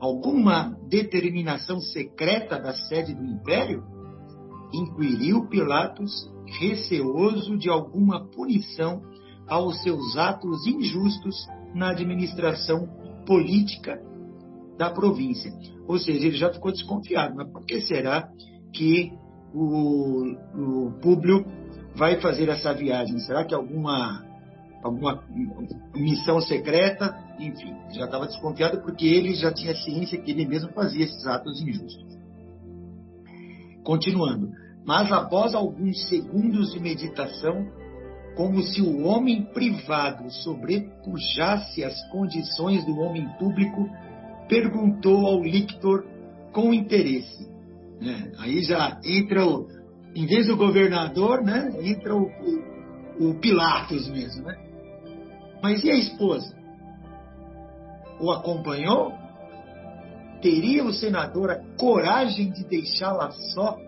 Alguma 0.00 0.76
determinação 0.88 1.80
secreta 1.80 2.58
da 2.58 2.72
sede 2.74 3.14
do 3.14 3.24
império? 3.24 3.84
Inquiriu 4.72 5.46
Pilatos, 5.48 6.10
receoso 6.58 7.56
de 7.56 7.70
alguma 7.70 8.26
punição 8.28 9.02
aos 9.46 9.82
seus 9.82 10.16
atos 10.16 10.66
injustos 10.66 11.46
na 11.74 11.90
administração 11.90 12.88
política 13.26 14.00
da 14.76 14.90
província. 14.90 15.52
Ou 15.86 15.98
seja, 15.98 16.26
ele 16.26 16.36
já 16.36 16.52
ficou 16.52 16.72
desconfiado. 16.72 17.34
Mas 17.36 17.50
por 17.50 17.64
que 17.64 17.80
será 17.80 18.28
que 18.72 19.12
o, 19.52 20.34
o 20.54 20.92
Públio 21.00 21.44
vai 21.94 22.20
fazer 22.20 22.48
essa 22.48 22.72
viagem? 22.72 23.18
Será 23.20 23.44
que 23.44 23.54
alguma, 23.54 24.24
alguma 24.84 25.24
missão 25.94 26.40
secreta? 26.40 27.16
Enfim, 27.38 27.74
já 27.92 28.04
estava 28.04 28.26
desconfiado 28.26 28.82
porque 28.82 29.06
ele 29.06 29.34
já 29.34 29.52
tinha 29.52 29.74
ciência 29.74 30.20
que 30.20 30.30
ele 30.30 30.46
mesmo 30.46 30.70
fazia 30.72 31.04
esses 31.04 31.26
atos 31.26 31.60
injustos. 31.60 32.14
Continuando. 33.82 34.50
Mas 34.86 35.10
após 35.10 35.54
alguns 35.54 36.08
segundos 36.08 36.72
de 36.72 36.78
meditação, 36.78 37.66
como 38.36 38.62
se 38.62 38.82
o 38.82 39.04
homem 39.04 39.42
privado 39.42 40.30
sobrepujasse 40.30 41.82
as 41.82 42.06
condições 42.10 42.84
do 42.84 42.98
homem 42.98 43.26
público, 43.38 43.88
perguntou 44.48 45.26
ao 45.26 45.42
lictor 45.42 46.04
com 46.52 46.74
interesse. 46.74 47.48
Né? 48.00 48.32
Aí 48.38 48.62
já 48.62 49.00
entra 49.04 49.46
o, 49.46 49.66
em 50.14 50.26
vez 50.26 50.46
do 50.46 50.56
governador, 50.56 51.42
né, 51.42 51.72
entra 51.82 52.14
o, 52.14 52.30
o, 53.18 53.34
Pilatos 53.34 54.08
mesmo, 54.08 54.44
né? 54.44 54.56
Mas 55.64 55.82
e 55.82 55.90
a 55.90 55.94
esposa? 55.94 56.54
O 58.20 58.30
acompanhou? 58.30 59.14
Teria 60.42 60.84
o 60.84 60.92
senador 60.92 61.50
a 61.50 61.58
coragem 61.78 62.50
de 62.50 62.66
deixá-la 62.66 63.30
só, 63.30 63.78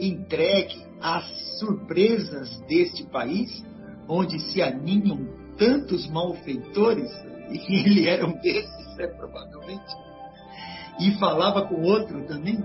entregue 0.00 0.84
às 1.00 1.24
surpresas 1.60 2.60
deste 2.62 3.04
país, 3.04 3.64
onde 4.08 4.40
se 4.40 4.60
aninham 4.60 5.28
tantos 5.56 6.10
malfeitores? 6.10 7.08
E 7.52 7.86
ele 7.86 8.08
era 8.08 8.26
um 8.26 8.32
desses, 8.40 8.96
né, 8.96 9.06
provavelmente. 9.06 9.94
E 10.98 11.12
falava 11.18 11.68
com 11.68 11.82
outro 11.82 12.26
também. 12.26 12.58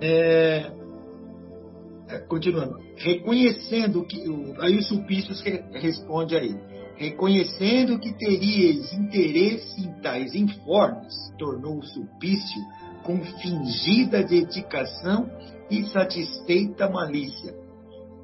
É, 0.00 0.72
é, 2.08 2.18
continuando, 2.18 2.78
reconhecendo 2.96 4.04
que. 4.04 4.24
Aí 4.58 4.76
o 4.76 4.82
Sulpícios 4.82 5.40
responde 5.72 6.36
aí. 6.36 6.54
Reconhecendo 7.00 7.98
que 7.98 8.12
teríeis 8.12 8.92
interesse 8.92 9.80
em 9.80 9.90
tais 10.02 10.34
informes, 10.34 11.14
tornou 11.38 11.78
o 11.78 11.82
Sulpício 11.82 12.60
com 13.02 13.24
fingida 13.40 14.22
dedicação 14.22 15.26
e 15.70 15.82
satisfeita 15.84 16.90
malícia. 16.90 17.54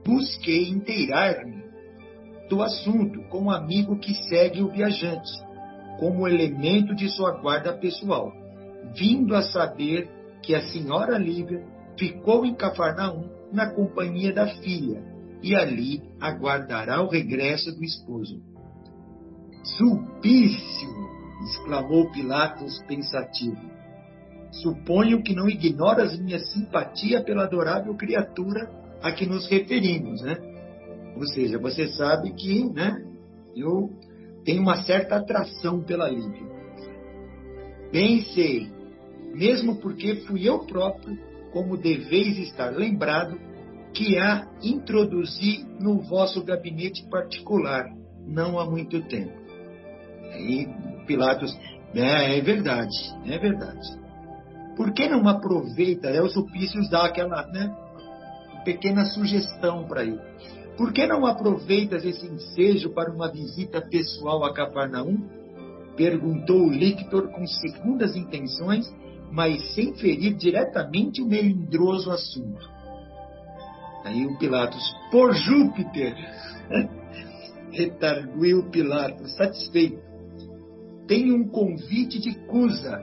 Busquei 0.05 0.69
inteirar-me 0.69 1.65
do 2.51 2.63
assunto 2.63 3.23
com 3.31 3.45
um 3.45 3.51
amigo 3.51 3.99
que 3.99 4.15
segue 4.29 4.61
o 4.63 4.69
viajante, 4.69 5.33
como 5.99 6.29
elemento 6.29 6.95
de 6.95 7.09
sua 7.09 7.41
guarda 7.41 7.73
pessoal, 7.73 8.31
vindo 8.95 9.35
a 9.35 9.41
saber 9.41 10.07
que 10.43 10.55
a 10.55 10.61
senhora 10.69 11.17
Lívia 11.17 11.65
ficou 11.99 12.45
em 12.45 12.55
Cafarnaum 12.55 13.27
na 13.51 13.71
companhia 13.71 14.35
da 14.35 14.47
filha, 14.47 15.03
e 15.43 15.57
ali 15.57 16.03
aguardará 16.21 17.01
o 17.01 17.09
regresso 17.09 17.75
do 17.75 17.83
esposo. 17.83 18.55
Sulpício! 19.77 20.95
exclamou 21.43 22.11
Pilatos 22.11 22.79
pensativo. 22.87 23.61
Suponho 24.51 25.23
que 25.23 25.35
não 25.35 25.49
ignoras 25.49 26.19
minha 26.19 26.39
simpatia 26.39 27.23
pela 27.23 27.45
adorável 27.45 27.95
criatura 27.95 28.71
a 29.03 29.13
que 29.13 29.27
nos 29.27 29.47
referimos, 29.49 30.23
né? 30.23 30.37
Ou 31.17 31.27
seja, 31.27 31.59
você 31.59 31.89
sabe 31.89 32.33
que, 32.33 32.65
né, 32.65 33.05
eu 33.55 33.91
tenho 34.45 34.63
uma 34.63 34.83
certa 34.83 35.17
atração 35.17 35.83
pela 35.83 36.09
Lívia. 36.09 36.47
Bem 37.93 38.23
sei, 38.23 38.71
mesmo 39.35 39.77
porque 39.77 40.17
fui 40.27 40.49
eu 40.49 40.61
próprio 40.61 41.19
como 41.57 41.75
deveis 41.75 42.37
estar 42.37 42.69
lembrado, 42.77 43.41
que 43.95 44.19
a 44.19 44.47
introduzi 44.63 45.65
no 45.81 46.03
vosso 46.03 46.45
gabinete 46.45 47.09
particular, 47.09 47.87
não 48.27 48.59
há 48.59 48.69
muito 48.69 49.01
tempo. 49.09 49.46
Aí 50.37 50.69
Pilatos, 51.07 51.57
é, 51.95 52.39
é 52.39 52.41
verdade, 52.41 52.97
é 53.27 53.39
verdade. 53.39 54.07
Por 54.77 54.93
que 54.93 55.09
não 55.09 55.27
aproveita, 55.27 56.11
né, 56.11 56.21
o 56.21 56.29
Sulpícios 56.29 56.91
dá 56.91 57.07
aquela 57.07 57.47
né, 57.47 57.75
pequena 58.65 59.05
sugestão 59.07 59.85
para 59.85 60.05
ele. 60.05 60.21
Por 60.77 60.93
que 60.93 61.07
não 61.07 61.25
aproveitas 61.25 62.05
esse 62.05 62.27
ensejo 62.27 62.91
para 62.91 63.11
uma 63.11 63.31
visita 63.33 63.81
pessoal 63.81 64.45
a 64.45 64.53
Cafarnaum? 64.53 65.17
Perguntou 65.97 66.67
o 66.67 66.71
lictor 66.71 67.29
com 67.29 67.47
segundas 67.47 68.15
intenções, 68.15 68.87
mas 69.33 69.75
sem 69.75 69.95
ferir 69.95 70.35
diretamente 70.35 71.23
o 71.23 71.27
melindroso 71.27 72.11
assunto. 72.11 72.69
Aí 74.05 74.27
o 74.27 74.37
Pilatos, 74.39 74.95
por 75.11 75.35
Júpiter! 75.35 76.15
Retarguiu 77.73 78.69
Pilatos, 78.71 79.35
satisfeito. 79.37 79.99
Tem 81.07 81.33
um 81.33 81.49
convite 81.49 82.19
de 82.19 82.35
Cusa. 82.47 83.03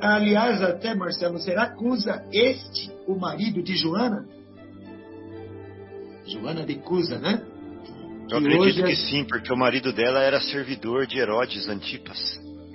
Aliás, 0.00 0.62
até 0.62 0.94
Marcelo, 0.94 1.38
será 1.38 1.70
Cusa 1.74 2.24
este 2.32 2.90
o 3.06 3.18
marido 3.18 3.62
de 3.62 3.76
Joana? 3.76 4.26
Joana 6.26 6.64
de 6.64 6.76
Cusa, 6.76 7.18
né? 7.18 7.42
Eu 8.30 8.38
acredito 8.38 8.60
hoje... 8.60 8.82
que 8.82 8.92
é- 8.92 8.96
sim, 8.96 9.24
porque 9.24 9.52
o 9.52 9.56
marido 9.56 9.92
dela 9.92 10.20
era 10.20 10.40
servidor 10.40 11.06
de 11.06 11.18
Herodes 11.18 11.68
Antipas. 11.68 12.18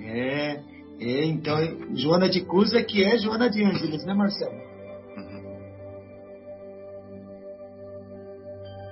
É, 0.00 0.60
é 1.00 1.24
então, 1.24 1.56
Joana 1.94 2.28
de 2.28 2.40
Cusa 2.42 2.82
que 2.82 3.04
é 3.04 3.16
Joana 3.18 3.48
de 3.48 3.64
Ângeles, 3.64 4.04
né, 4.04 4.14
Marcelo? 4.14 4.52
Uhum. 5.16 5.44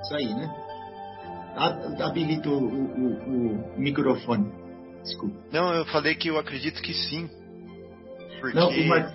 Isso 0.03 0.15
aí, 0.15 0.35
né? 0.35 0.63
Habilita 2.01 2.49
o, 2.49 2.65
o, 2.65 3.75
o, 3.75 3.79
microfone. 3.79 4.62
Desculpa. 5.03 5.37
Não, 5.53 5.75
eu 5.75 5.85
falei 5.87 6.15
que 6.15 6.29
eu 6.29 6.39
acredito 6.39 6.81
que 6.81 6.93
sim. 6.95 7.29
Porque... 8.41 8.57
Não, 8.57 8.69
o 8.69 8.89
Mar... 8.89 9.13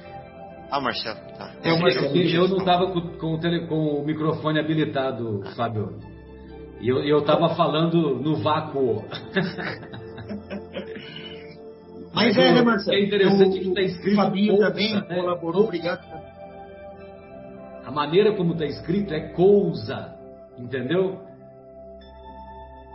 Ah, 0.70 0.82
Marcelo, 0.82 1.20
tá. 1.38 1.54
É 1.64 1.72
o 1.72 1.80
Marcelo. 1.80 2.16
Eu 2.16 2.48
não 2.50 2.58
estava 2.58 2.92
com, 2.92 3.02
com, 3.18 3.34
o 3.36 3.40
tele, 3.40 3.68
com 3.68 3.76
o 3.76 4.06
microfone 4.06 4.60
habilitado, 4.60 5.42
Fábio. 5.56 5.98
E 6.82 6.90
eu 6.90 7.20
estava 7.20 7.56
falando 7.56 8.16
no 8.22 8.36
vácuo. 8.36 9.04
Mas, 12.14 12.36
Mas 12.36 12.38
é, 12.38 12.54
né, 12.54 12.62
Marcelo? 12.62 12.98
É 12.98 13.02
interessante 13.02 13.58
o, 13.58 13.62
que 13.62 13.68
está 13.70 13.82
escrito. 13.82 14.14
O 14.14 14.16
Fabinho 14.18 14.58
também 14.58 14.94
né? 14.94 15.02
colaborou, 15.02 15.64
obrigado. 15.64 16.06
A 17.86 17.92
maneira 17.92 18.36
como 18.36 18.52
está 18.52 18.66
escrito 18.66 19.14
é 19.14 19.30
cousa, 19.30 20.14
entendeu? 20.60 21.27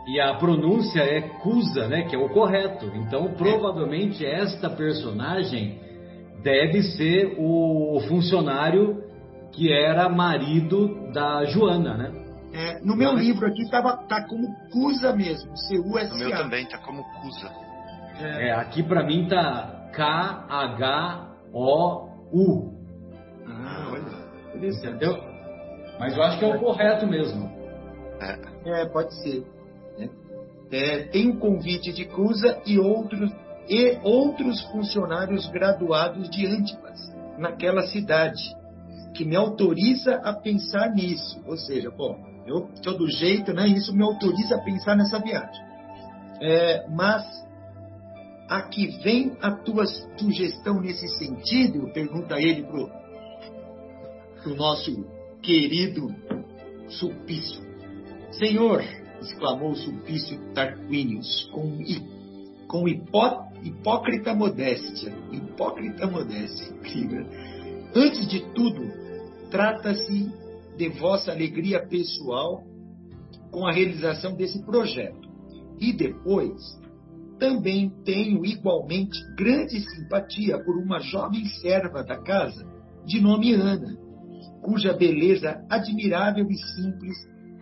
E 0.06 0.20
a 0.20 0.34
pronúncia 0.34 1.00
é 1.00 1.20
cusa, 1.20 1.86
né, 1.86 2.02
que 2.02 2.16
é 2.16 2.18
o 2.18 2.28
correto. 2.28 2.90
Então, 2.94 3.34
provavelmente 3.34 4.26
esta 4.26 4.68
personagem 4.68 5.80
deve 6.42 6.82
ser 6.82 7.36
o 7.38 8.00
funcionário 8.08 9.04
que 9.52 9.72
era 9.72 10.08
marido 10.08 11.12
da 11.12 11.44
Joana, 11.44 11.96
né? 11.96 12.22
É, 12.54 12.80
no 12.80 12.96
meu 12.96 13.12
livro 13.14 13.46
aqui 13.46 13.70
tava, 13.70 13.96
tá 14.08 14.26
como 14.26 14.46
Cusa 14.70 15.14
mesmo, 15.14 15.56
C-U-S-A. 15.56 16.12
No 16.12 16.18
meu 16.18 16.30
também 16.30 16.66
tá 16.66 16.76
como 16.78 17.02
Cusa. 17.02 17.50
É, 18.20 18.48
é 18.48 18.52
aqui 18.52 18.82
para 18.82 19.02
mim 19.04 19.26
tá 19.26 19.88
K-H-O-U. 19.94 21.22
Ah, 23.46 23.88
olha. 23.90 24.22
Entendeu? 24.54 25.18
Mas 25.98 26.16
eu 26.16 26.22
acho 26.22 26.38
que 26.38 26.44
é 26.44 26.54
o 26.54 26.58
correto 26.58 27.06
mesmo. 27.06 27.50
É, 28.20 28.82
é 28.82 28.86
pode 28.86 29.14
ser. 29.22 29.46
É. 30.72 31.02
tem 31.04 31.28
o 31.28 31.38
convite 31.38 31.92
de 31.92 32.06
Cusa 32.06 32.61
e 32.64 32.78
outros 32.78 33.30
e 33.68 33.98
outros 34.02 34.61
funcionários 34.72 35.46
graduados 35.48 36.28
de 36.28 36.46
Antipas, 36.46 36.98
naquela 37.38 37.82
cidade, 37.82 38.42
que 39.14 39.24
me 39.24 39.37
autoriza 39.37 40.16
a 40.16 40.32
pensar 40.32 40.92
nisso. 40.94 41.40
Ou 41.46 41.56
seja, 41.56 41.90
bom, 41.90 42.16
eu 42.46 42.68
estou 42.74 42.96
do 42.96 43.08
jeito, 43.08 43.52
né? 43.52 43.68
Isso 43.68 43.94
me 43.94 44.02
autoriza 44.02 44.56
a 44.56 44.62
pensar 44.62 44.96
nessa 44.96 45.18
viagem. 45.20 45.64
É, 46.40 46.88
mas 46.90 47.24
a 48.48 48.62
que 48.62 48.88
vem 49.02 49.37
a 49.40 49.52
tua 49.52 49.87
sugestão 49.87 50.80
nesse 50.80 51.08
sentido? 51.16 51.92
Pergunta 51.92 52.40
ele 52.40 52.64
pro, 52.64 52.90
pro 54.42 54.56
nosso 54.56 55.06
querido 55.40 56.08
Sulpício. 56.88 57.62
Senhor, 58.32 58.82
exclamou 59.22 59.74
Sulpício 59.74 60.38
Tarquinius 60.54 61.48
com, 61.52 61.78
com 62.68 62.88
hipó, 62.88 63.48
hipócrita 63.62 64.35
modéstia. 64.35 65.12
Hipócrita 65.30 66.06
modéstia, 66.06 66.68
incrível. 66.68 67.26
Antes 67.94 68.26
de 68.28 68.40
tudo, 68.52 68.82
trata-se 69.50 70.30
de 70.76 70.88
vossa 70.88 71.30
alegria 71.30 71.87
pessoal 71.87 72.64
com 73.50 73.66
a 73.66 73.72
realização 73.72 74.35
desse 74.35 74.64
projeto. 74.64 75.30
E 75.78 75.92
depois, 75.92 76.61
também 77.38 77.90
tenho 78.04 78.44
igualmente 78.46 79.18
grande 79.37 79.80
simpatia 79.80 80.58
por 80.64 80.76
uma 80.76 81.00
jovem 81.00 81.44
serva 81.61 82.02
da 82.02 82.16
casa, 82.22 82.64
de 83.04 83.20
nome 83.20 83.52
Ana, 83.52 83.96
cuja 84.62 84.92
beleza 84.92 85.61
admirável 85.68 86.48
e 86.48 86.56
simples 86.56 87.16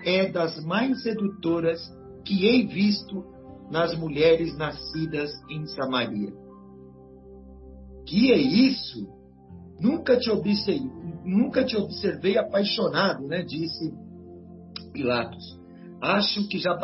é 0.05 0.31
das 0.31 0.63
mais 0.65 1.03
sedutoras 1.03 1.81
que 2.25 2.47
hei 2.47 2.67
visto 2.67 3.25
nas 3.71 3.97
mulheres 3.97 4.57
nascidas 4.57 5.31
em 5.51 5.67
Samaria. 5.67 6.33
Que 8.07 8.33
é 8.33 8.39
isso? 8.39 9.07
Nunca 9.81 10.19
te 10.19 10.31
observei, 10.31 10.83
nunca 11.25 11.65
te 11.65 11.77
observei 11.77 12.37
apaixonado, 12.37 13.27
né? 13.27 13.43
Disse 13.43 13.95
Pilatos. 14.93 15.59
Acho 16.01 16.49
que 16.49 16.59
já, 16.59 16.77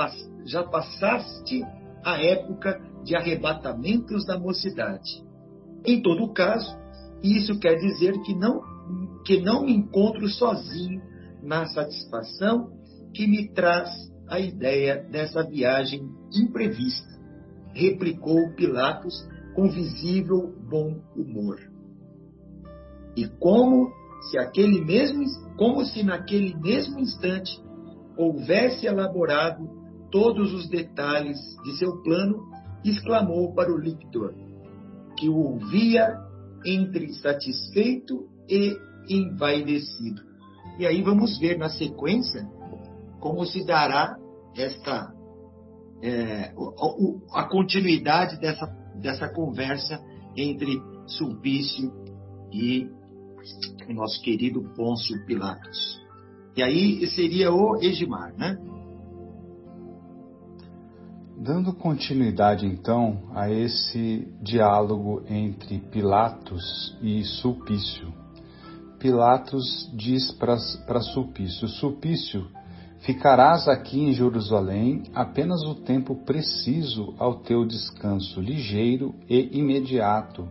já 0.44 0.62
passaste 0.62 1.62
a 2.04 2.22
época 2.22 2.80
de 3.04 3.16
arrebatamentos 3.16 4.24
da 4.24 4.38
mocidade. 4.38 5.24
Em 5.84 6.00
todo 6.00 6.32
caso, 6.32 6.76
isso 7.22 7.58
quer 7.58 7.74
dizer 7.76 8.20
que 8.22 8.34
não, 8.34 8.60
que 9.24 9.40
não 9.40 9.64
me 9.64 9.72
encontro 9.72 10.28
sozinho 10.28 11.02
na 11.42 11.66
satisfação 11.66 12.75
que 13.16 13.26
me 13.26 13.48
traz 13.48 13.88
a 14.28 14.38
ideia 14.38 15.02
dessa 15.10 15.42
viagem 15.42 16.02
imprevista, 16.34 17.08
replicou 17.72 18.52
Pilatos 18.54 19.26
com 19.54 19.70
visível 19.70 20.54
bom 20.68 21.00
humor. 21.16 21.58
E 23.16 23.26
como 23.40 23.90
se 24.28 24.38
aquele 24.38 24.84
mesmo, 24.84 25.24
como 25.56 25.82
se 25.86 26.02
naquele 26.02 26.54
mesmo 26.60 27.00
instante 27.00 27.58
houvesse 28.18 28.86
elaborado 28.86 29.66
todos 30.10 30.52
os 30.52 30.68
detalhes 30.68 31.38
de 31.64 31.78
seu 31.78 32.02
plano, 32.02 32.36
exclamou 32.84 33.54
para 33.54 33.72
o 33.72 33.78
lictor, 33.78 34.34
que 35.18 35.28
o 35.30 35.36
ouvia 35.36 36.18
entre 36.66 37.14
satisfeito 37.14 38.28
e 38.46 38.76
envaidecido. 39.08 40.20
E 40.78 40.86
aí 40.86 41.00
vamos 41.00 41.38
ver 41.38 41.56
na 41.56 41.70
sequência 41.70 42.46
como 43.20 43.44
se 43.44 43.64
dará 43.64 44.16
esta 44.56 45.12
é, 46.02 46.52
a 47.32 47.44
continuidade 47.44 48.38
dessa, 48.38 48.66
dessa 48.96 49.28
conversa 49.28 50.00
entre 50.36 50.80
Sulpício 51.06 51.92
e 52.52 52.90
o 53.88 53.94
nosso 53.94 54.20
querido 54.22 54.62
Pôncio 54.74 55.24
Pilatos. 55.24 56.00
E 56.56 56.62
aí 56.62 57.06
seria 57.08 57.52
o 57.52 57.76
Egimar, 57.82 58.34
né? 58.36 58.58
Dando 61.38 61.74
continuidade 61.74 62.66
então 62.66 63.30
a 63.34 63.50
esse 63.50 64.26
diálogo 64.40 65.22
entre 65.28 65.78
Pilatos 65.78 66.98
e 67.02 67.22
Sulpício. 67.24 68.12
Pilatos 68.98 69.90
diz 69.94 70.32
para 70.32 71.00
Sulpício: 71.02 71.68
Sulpício, 71.68 72.48
ficarás 73.00 73.68
aqui 73.68 74.00
em 74.00 74.12
Jerusalém 74.12 75.04
apenas 75.14 75.62
o 75.62 75.74
tempo 75.74 76.14
preciso 76.24 77.14
ao 77.18 77.36
teu 77.36 77.64
descanso 77.64 78.40
ligeiro 78.40 79.14
e 79.28 79.58
imediato 79.58 80.48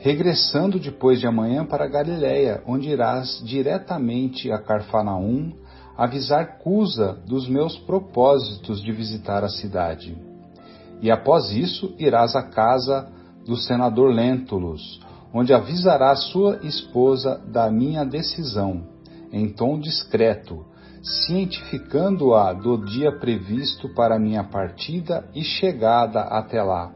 regressando 0.00 0.80
depois 0.80 1.20
de 1.20 1.26
amanhã 1.26 1.64
para 1.64 1.86
Galiléia, 1.86 2.62
onde 2.66 2.88
irás 2.88 3.40
diretamente 3.44 4.50
a 4.50 4.58
Carfanaum 4.58 5.52
avisar 5.96 6.58
Cusa 6.58 7.18
dos 7.26 7.46
meus 7.46 7.78
propósitos 7.78 8.82
de 8.82 8.90
visitar 8.90 9.44
a 9.44 9.48
cidade. 9.48 10.16
E 11.02 11.10
após 11.10 11.50
isso 11.50 11.94
irás 11.98 12.34
à 12.34 12.42
casa 12.42 13.08
do 13.46 13.56
senador 13.56 14.10
Lentulus, 14.10 15.00
onde 15.34 15.52
avisarás 15.52 16.20
sua 16.24 16.60
esposa 16.62 17.38
da 17.46 17.70
minha 17.70 18.04
decisão, 18.04 18.82
em 19.30 19.50
tom 19.50 19.78
discreto, 19.78 20.64
cientificando-a 21.02 22.52
do 22.52 22.84
dia 22.84 23.12
previsto 23.12 23.88
para 23.94 24.18
minha 24.18 24.44
partida 24.44 25.28
e 25.34 25.42
chegada 25.42 26.20
até 26.20 26.62
lá. 26.62 26.92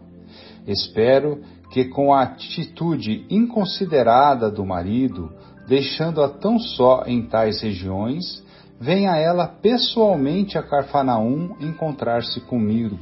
Espero 0.66 1.42
que 1.70 1.86
com 1.86 2.12
a 2.12 2.22
atitude 2.22 3.26
inconsiderada 3.28 4.50
do 4.50 4.64
marido, 4.64 5.32
deixando-a 5.66 6.28
tão 6.28 6.58
só 6.58 7.04
em 7.06 7.22
tais 7.26 7.62
regiões, 7.62 8.44
venha 8.80 9.16
ela 9.16 9.46
pessoalmente 9.46 10.58
a 10.58 10.62
Carfanaum 10.62 11.56
encontrar-se 11.60 12.40
comigo, 12.42 12.98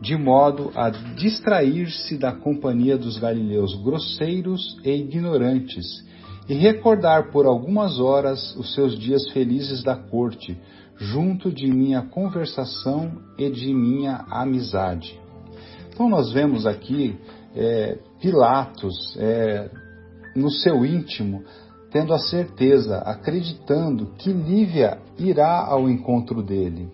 de 0.00 0.16
modo 0.16 0.70
a 0.74 0.90
distrair-se 0.90 2.16
da 2.16 2.32
companhia 2.32 2.96
dos 2.96 3.18
galileus 3.18 3.74
grosseiros 3.82 4.78
e 4.84 4.90
ignorantes, 4.90 6.06
e 6.48 6.54
recordar 6.54 7.30
por 7.30 7.46
algumas 7.46 8.00
horas 8.00 8.56
os 8.56 8.74
seus 8.74 8.98
dias 8.98 9.28
felizes 9.32 9.82
da 9.82 9.94
corte, 9.96 10.58
junto 10.96 11.52
de 11.52 11.66
minha 11.70 12.02
conversação 12.02 13.12
e 13.36 13.50
de 13.50 13.72
minha 13.72 14.24
amizade. 14.30 15.20
Então 15.88 16.08
nós 16.08 16.32
vemos 16.32 16.66
aqui 16.66 17.18
é, 17.54 17.98
Pilatos 18.20 19.16
é, 19.18 19.70
no 20.34 20.50
seu 20.50 20.84
íntimo 20.84 21.44
tendo 21.90 22.12
a 22.12 22.18
certeza, 22.18 22.98
acreditando 22.98 24.12
que 24.18 24.30
Lívia 24.30 24.98
irá 25.18 25.64
ao 25.66 25.88
encontro 25.88 26.42
dele. 26.42 26.88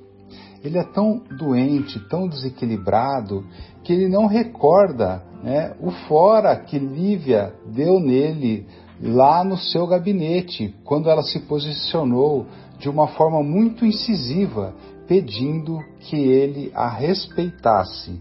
Ele 0.62 0.78
é 0.78 0.84
tão 0.84 1.22
doente, 1.36 2.00
tão 2.08 2.26
desequilibrado, 2.26 3.44
que 3.82 3.92
ele 3.92 4.08
não 4.08 4.26
recorda 4.26 5.22
né, 5.42 5.74
o 5.80 5.90
fora 5.90 6.56
que 6.56 6.78
Lívia 6.78 7.52
deu 7.66 8.00
nele 8.00 8.66
lá 9.00 9.44
no 9.44 9.57
seu 9.57 9.87
gabinete, 9.87 10.74
quando 10.85 11.11
ela 11.11 11.22
se 11.22 11.40
posicionou 11.40 12.46
de 12.78 12.88
uma 12.88 13.09
forma 13.09 13.42
muito 13.42 13.85
incisiva, 13.85 14.74
pedindo 15.07 15.78
que 16.00 16.16
ele 16.16 16.70
a 16.74 16.88
respeitasse. 16.88 18.20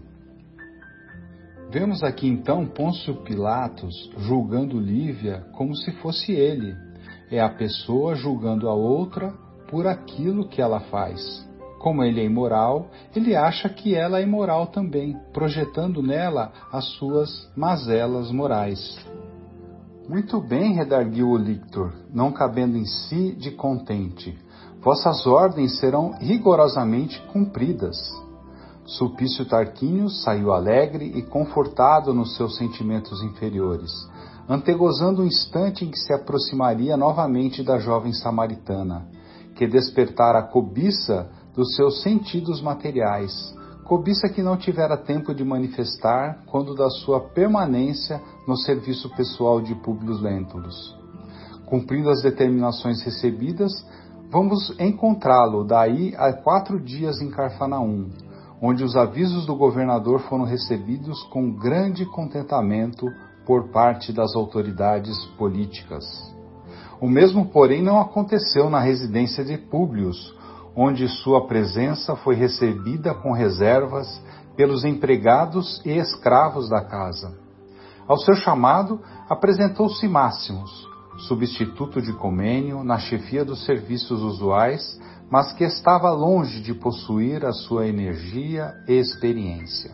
Vemos 1.70 2.04
aqui 2.04 2.28
então 2.28 2.66
Pôncio 2.66 3.16
Pilatos 3.22 4.10
julgando 4.18 4.78
Lívia 4.78 5.44
como 5.52 5.74
se 5.74 5.90
fosse 5.92 6.32
ele. 6.32 6.74
É 7.30 7.40
a 7.40 7.48
pessoa 7.48 8.14
julgando 8.14 8.68
a 8.68 8.74
outra 8.74 9.32
por 9.68 9.86
aquilo 9.86 10.46
que 10.46 10.62
ela 10.62 10.80
faz. 10.80 11.44
Como 11.80 12.04
ele 12.04 12.20
é 12.20 12.24
imoral, 12.24 12.88
ele 13.14 13.34
acha 13.34 13.68
que 13.68 13.94
ela 13.94 14.20
é 14.20 14.22
imoral 14.22 14.68
também, 14.68 15.16
projetando 15.32 16.02
nela 16.02 16.52
as 16.72 16.84
suas 16.92 17.50
mazelas 17.56 18.30
morais. 18.30 18.96
Muito 20.06 20.38
bem, 20.38 20.74
redarguiu 20.74 21.30
o 21.30 21.36
lictor, 21.36 21.90
não 22.12 22.30
cabendo 22.30 22.76
em 22.76 22.84
si 22.84 23.32
de 23.32 23.50
contente. 23.52 24.38
Vossas 24.82 25.26
ordens 25.26 25.78
serão 25.78 26.12
rigorosamente 26.20 27.18
cumpridas. 27.32 27.96
Sulpício 28.84 29.46
Tarquínio 29.46 30.10
saiu 30.10 30.52
alegre 30.52 31.10
e 31.16 31.22
confortado 31.22 32.12
nos 32.12 32.36
seus 32.36 32.58
sentimentos 32.58 33.22
inferiores, 33.22 33.90
antegozando 34.46 35.22
o 35.22 35.26
instante 35.26 35.86
em 35.86 35.90
que 35.90 35.98
se 35.98 36.12
aproximaria 36.12 36.98
novamente 36.98 37.62
da 37.62 37.78
jovem 37.78 38.12
samaritana, 38.12 39.08
que 39.54 39.66
despertara 39.66 40.40
a 40.40 40.46
cobiça 40.46 41.30
dos 41.54 41.74
seus 41.76 42.02
sentidos 42.02 42.60
materiais, 42.60 43.54
cobiça 43.84 44.28
que 44.28 44.42
não 44.42 44.56
tivera 44.56 44.96
tempo 44.96 45.34
de 45.34 45.44
manifestar 45.44 46.42
quando 46.46 46.74
da 46.74 46.88
sua 46.88 47.20
permanência 47.20 48.20
no 48.48 48.56
serviço 48.56 49.10
pessoal 49.14 49.60
de 49.60 49.74
Públio 49.74 50.14
Lentulus. 50.14 50.96
Cumprindo 51.66 52.08
as 52.08 52.22
determinações 52.22 53.02
recebidas, 53.02 53.72
vamos 54.30 54.74
encontrá-lo 54.80 55.64
daí 55.64 56.14
a 56.16 56.32
quatro 56.32 56.80
dias 56.80 57.20
em 57.20 57.30
Carfanaum, 57.30 58.08
onde 58.60 58.82
os 58.82 58.96
avisos 58.96 59.46
do 59.46 59.54
governador 59.54 60.20
foram 60.20 60.44
recebidos 60.44 61.22
com 61.24 61.52
grande 61.52 62.06
contentamento 62.06 63.06
por 63.46 63.68
parte 63.68 64.12
das 64.12 64.34
autoridades 64.34 65.16
políticas. 65.36 66.04
O 67.00 67.08
mesmo, 67.08 67.46
porém, 67.46 67.82
não 67.82 68.00
aconteceu 68.00 68.70
na 68.70 68.80
residência 68.80 69.44
de 69.44 69.58
Públio, 69.58 70.10
onde 70.76 71.08
sua 71.08 71.46
presença 71.46 72.16
foi 72.16 72.34
recebida 72.34 73.14
com 73.14 73.32
reservas 73.32 74.22
pelos 74.56 74.84
empregados 74.84 75.80
e 75.84 75.90
escravos 75.90 76.68
da 76.68 76.80
casa. 76.84 77.36
Ao 78.06 78.18
seu 78.18 78.34
chamado, 78.34 79.00
apresentou-se 79.28 80.06
Máximos, 80.06 80.88
substituto 81.26 82.02
de 82.02 82.12
Comênio 82.12 82.84
na 82.84 82.98
chefia 82.98 83.44
dos 83.44 83.64
serviços 83.64 84.20
usuais 84.20 84.98
mas 85.30 85.52
que 85.52 85.64
estava 85.64 86.10
longe 86.10 86.60
de 86.60 86.74
possuir 86.74 87.44
a 87.44 87.52
sua 87.52 87.86
energia 87.86 88.72
e 88.86 88.92
experiência. 88.92 89.90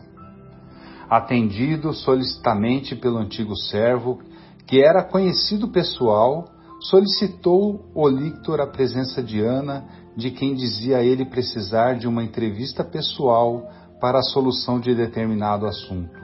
Atendido 1.09 1.93
solicitamente 1.93 2.95
pelo 2.95 3.17
antigo 3.17 3.55
servo, 3.55 4.19
que 4.67 4.83
era 4.83 5.03
conhecido 5.03 5.69
pessoal, 5.69 6.47
solicitou 6.79 7.91
o 7.93 8.07
lictor 8.07 8.61
a 8.61 8.67
presença 8.67 9.21
de 9.21 9.41
Ana, 9.41 9.83
de 10.15 10.31
quem 10.31 10.53
dizia 10.53 11.03
ele 11.03 11.25
precisar 11.25 11.93
de 11.93 12.07
uma 12.07 12.23
entrevista 12.23 12.83
pessoal 12.83 13.69
para 13.99 14.19
a 14.19 14.23
solução 14.23 14.79
de 14.79 14.93
determinado 14.95 15.65
assunto. 15.65 16.19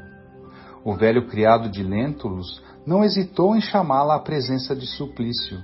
O 0.83 0.93
velho 0.95 1.27
criado 1.27 1.69
de 1.69 1.83
Lentulus 1.83 2.61
não 2.85 3.03
hesitou 3.03 3.55
em 3.55 3.61
chamá-la 3.61 4.15
à 4.15 4.19
presença 4.19 4.75
de 4.75 4.87
Suplício 4.87 5.61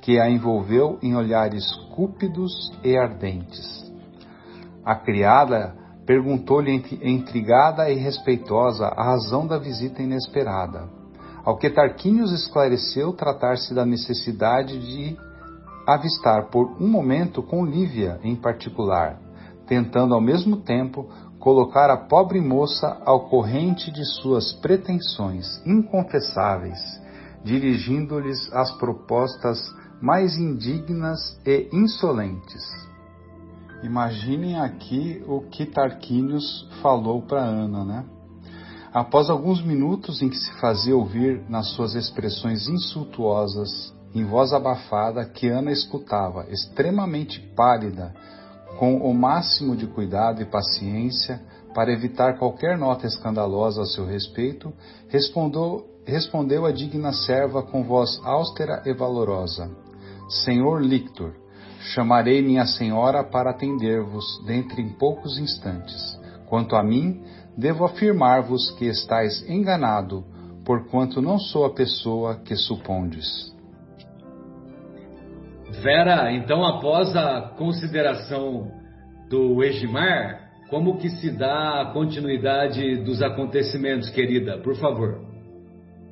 que 0.00 0.18
a 0.18 0.28
envolveu 0.28 0.98
em 1.00 1.14
olhares 1.14 1.64
cúpidos 1.94 2.52
e 2.82 2.96
ardentes. 2.96 3.92
A 4.84 4.96
criada 4.96 5.76
perguntou-lhe 6.04 6.72
intrigada 7.02 7.88
e 7.88 7.94
respeitosa 7.94 8.86
a 8.86 9.04
razão 9.04 9.46
da 9.46 9.58
visita 9.58 10.02
inesperada, 10.02 10.88
ao 11.44 11.56
que 11.56 11.70
Tarquinius 11.70 12.32
esclareceu 12.32 13.12
tratar-se 13.12 13.72
da 13.72 13.86
necessidade 13.86 14.78
de 14.78 15.16
avistar 15.86 16.48
por 16.50 16.76
um 16.80 16.88
momento 16.88 17.42
com 17.42 17.64
Lívia 17.64 18.20
em 18.22 18.36
particular, 18.36 19.18
tentando 19.66 20.14
ao 20.14 20.20
mesmo 20.20 20.58
tempo 20.58 21.08
colocar 21.38 21.90
a 21.90 21.96
pobre 21.96 22.40
moça 22.40 23.00
ao 23.04 23.28
corrente 23.28 23.90
de 23.90 24.04
suas 24.04 24.52
pretensões 24.52 25.60
inconfessáveis, 25.66 26.78
dirigindo-lhes 27.42 28.52
as 28.52 28.70
propostas 28.78 29.58
mais 30.00 30.36
indignas 30.36 31.40
e 31.44 31.68
insolentes. 31.72 32.62
Imaginem 33.82 34.60
aqui 34.60 35.22
o 35.26 35.40
que 35.40 35.66
Tarquínios 35.66 36.68
falou 36.80 37.22
para 37.22 37.42
Ana, 37.42 37.84
né? 37.84 38.04
Após 38.94 39.28
alguns 39.28 39.64
minutos 39.64 40.22
em 40.22 40.28
que 40.28 40.36
se 40.36 40.52
fazia 40.60 40.96
ouvir 40.96 41.42
nas 41.48 41.70
suas 41.70 41.94
expressões 41.94 42.68
insultuosas, 42.68 43.92
em 44.14 44.24
voz 44.24 44.52
abafada, 44.52 45.24
que 45.24 45.48
Ana 45.48 45.72
escutava, 45.72 46.46
extremamente 46.50 47.40
pálida, 47.56 48.14
com 48.78 48.96
o 48.96 49.14
máximo 49.14 49.76
de 49.76 49.86
cuidado 49.86 50.42
e 50.42 50.44
paciência, 50.44 51.40
para 51.74 51.92
evitar 51.92 52.38
qualquer 52.38 52.76
nota 52.76 53.06
escandalosa 53.06 53.82
a 53.82 53.86
seu 53.86 54.04
respeito, 54.04 54.72
respondeu, 55.08 55.86
respondeu 56.04 56.66
a 56.66 56.72
digna 56.72 57.12
serva 57.12 57.62
com 57.62 57.82
voz 57.82 58.20
austera 58.24 58.82
e 58.84 58.92
valorosa: 58.92 59.70
Senhor 60.28 60.82
Lictor, 60.82 61.32
chamarei 61.94 62.42
minha 62.42 62.66
senhora 62.66 63.24
para 63.24 63.50
atender-vos 63.50 64.42
dentre 64.46 64.82
em 64.82 64.90
poucos 64.90 65.38
instantes. 65.38 66.20
Quanto 66.46 66.76
a 66.76 66.82
mim, 66.82 67.22
devo 67.56 67.84
afirmar-vos 67.84 68.70
que 68.72 68.84
estáis 68.86 69.48
enganado, 69.48 70.24
porquanto 70.64 71.22
não 71.22 71.38
sou 71.38 71.64
a 71.64 71.72
pessoa 71.72 72.36
que 72.36 72.54
supondes. 72.54 73.51
Vera, 75.82 76.32
então 76.32 76.64
após 76.64 77.14
a 77.16 77.54
consideração 77.58 78.70
do 79.28 79.64
Egimar, 79.64 80.48
como 80.70 80.96
que 80.98 81.10
se 81.10 81.30
dá 81.30 81.82
a 81.82 81.92
continuidade 81.92 82.98
dos 82.98 83.20
acontecimentos, 83.20 84.08
querida? 84.10 84.58
Por 84.58 84.76
favor. 84.76 85.20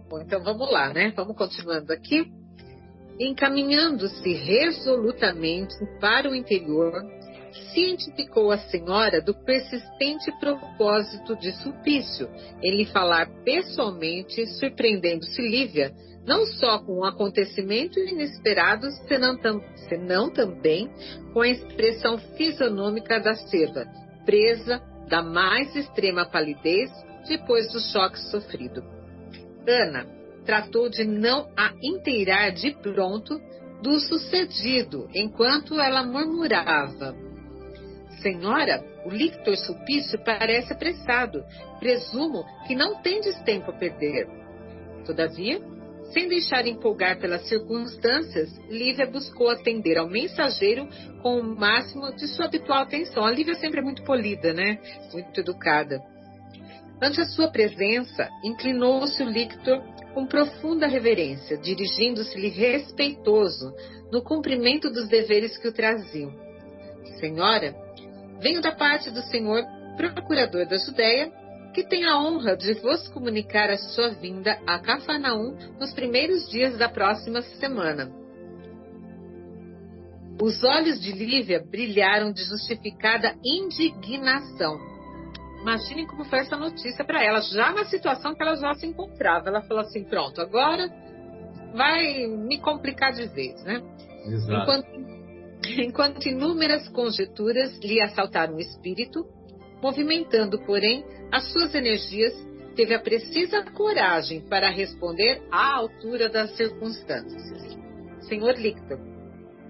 Bom, 0.08 0.20
então 0.20 0.42
vamos 0.42 0.70
lá, 0.72 0.92
né? 0.92 1.12
Vamos 1.16 1.36
continuando 1.36 1.92
aqui 1.92 2.26
encaminhando-se 3.20 4.32
resolutamente 4.32 5.74
para 6.00 6.28
o 6.28 6.34
interior, 6.34 6.92
cientificou 7.74 8.50
a 8.50 8.58
senhora 8.58 9.20
do 9.20 9.34
persistente 9.34 10.32
propósito 10.40 11.36
de 11.36 11.52
Sulpício 11.62 12.28
em 12.62 12.76
lhe 12.76 12.86
falar 12.86 13.28
pessoalmente, 13.44 14.46
surpreendendo-se 14.58 15.42
Lívia, 15.42 15.92
não 16.26 16.44
só 16.46 16.78
com 16.78 16.92
o 16.92 17.00
um 17.00 17.04
acontecimento 17.04 17.98
inesperado, 17.98 18.90
senão, 19.08 19.36
tam, 19.38 19.62
senão 19.88 20.30
também 20.30 20.90
com 21.32 21.40
a 21.40 21.48
expressão 21.48 22.18
fisionômica 22.36 23.18
da 23.18 23.34
serva, 23.34 23.86
presa 24.24 24.82
da 25.08 25.22
mais 25.22 25.74
extrema 25.74 26.24
palidez 26.24 26.90
depois 27.26 27.72
do 27.72 27.80
choque 27.80 28.18
sofrido. 28.30 28.82
Ana, 29.66 30.06
tratou 30.44 30.88
de 30.88 31.04
não 31.04 31.50
a 31.56 31.72
inteirar 31.82 32.50
de 32.50 32.72
pronto 32.72 33.40
do 33.82 33.98
sucedido, 33.98 35.08
enquanto 35.14 35.80
ela 35.80 36.04
murmurava. 36.04 37.14
Senhora, 38.20 38.84
o 39.04 39.10
lictor 39.10 39.56
Sulpício 39.56 40.18
parece 40.22 40.72
apressado. 40.72 41.42
Presumo 41.78 42.44
que 42.66 42.74
não 42.74 43.00
tendes 43.00 43.40
tempo 43.42 43.70
a 43.70 43.74
perder. 43.74 44.28
Todavia, 45.06 45.60
Sem 46.12 46.28
deixar 46.28 46.66
empolgar 46.66 47.20
pelas 47.20 47.48
circunstâncias, 47.48 48.50
Lívia 48.68 49.06
buscou 49.06 49.48
atender 49.48 49.96
ao 49.96 50.08
mensageiro 50.08 50.88
com 51.22 51.38
o 51.38 51.56
máximo 51.56 52.12
de 52.16 52.26
sua 52.26 52.46
habitual 52.46 52.82
atenção. 52.82 53.24
A 53.24 53.30
Lívia 53.30 53.54
sempre 53.54 53.80
é 53.80 53.82
muito 53.82 54.02
polida, 54.02 54.52
né? 54.52 54.78
Muito 55.12 55.38
educada. 55.38 56.00
Ante 57.00 57.20
a 57.20 57.24
sua 57.24 57.48
presença, 57.48 58.28
inclinou-se 58.44 59.22
o 59.22 59.28
lictor 59.28 59.80
com 60.12 60.26
profunda 60.26 60.88
reverência, 60.88 61.56
dirigindo-se-lhe 61.56 62.48
respeitoso 62.48 63.72
no 64.10 64.22
cumprimento 64.22 64.90
dos 64.90 65.08
deveres 65.08 65.56
que 65.56 65.68
o 65.68 65.72
traziam. 65.72 66.32
Senhora, 67.20 67.74
venho 68.40 68.60
da 68.60 68.72
parte 68.72 69.10
do 69.10 69.22
senhor 69.22 69.64
procurador 69.96 70.66
da 70.66 70.76
Judéia 70.76 71.32
que 71.72 71.84
tem 71.84 72.04
a 72.04 72.18
honra 72.18 72.56
de 72.56 72.74
vos 72.74 73.08
comunicar 73.08 73.70
a 73.70 73.78
sua 73.78 74.10
vinda 74.10 74.58
a 74.66 74.78
Cafarnaum 74.78 75.56
nos 75.78 75.92
primeiros 75.92 76.48
dias 76.50 76.76
da 76.76 76.88
próxima 76.88 77.42
semana. 77.42 78.10
Os 80.40 80.64
olhos 80.64 81.00
de 81.00 81.12
Lívia 81.12 81.62
brilharam 81.62 82.32
de 82.32 82.42
justificada 82.44 83.34
indignação. 83.44 84.78
Imaginem 85.60 86.06
como 86.06 86.24
foi 86.24 86.38
essa 86.38 86.56
notícia 86.56 87.04
para 87.04 87.22
ela, 87.22 87.40
já 87.42 87.72
na 87.72 87.84
situação 87.84 88.34
que 88.34 88.42
ela 88.42 88.56
já 88.56 88.74
se 88.74 88.86
encontrava. 88.86 89.48
Ela 89.48 89.60
falou 89.62 89.82
assim: 89.82 90.02
pronto, 90.04 90.40
agora 90.40 90.88
vai 91.74 92.26
me 92.26 92.58
complicar 92.58 93.12
de 93.12 93.26
vez, 93.26 93.62
né? 93.64 93.82
Exato. 94.24 94.62
Enquanto, 94.62 94.86
enquanto 95.66 96.26
inúmeras 96.26 96.88
conjecturas 96.88 97.78
lhe 97.80 98.00
assaltaram 98.00 98.54
o 98.56 98.60
espírito, 98.60 99.26
movimentando, 99.82 100.58
porém, 100.64 101.04
as 101.32 101.50
suas 101.52 101.74
energias, 101.74 102.34
teve 102.74 102.94
a 102.94 103.00
precisa 103.00 103.62
coragem 103.72 104.40
para 104.40 104.70
responder 104.70 105.42
à 105.50 105.76
altura 105.76 106.28
das 106.28 106.56
circunstâncias. 106.56 107.78
Senhor 108.22 108.54
Lictor, 108.56 108.98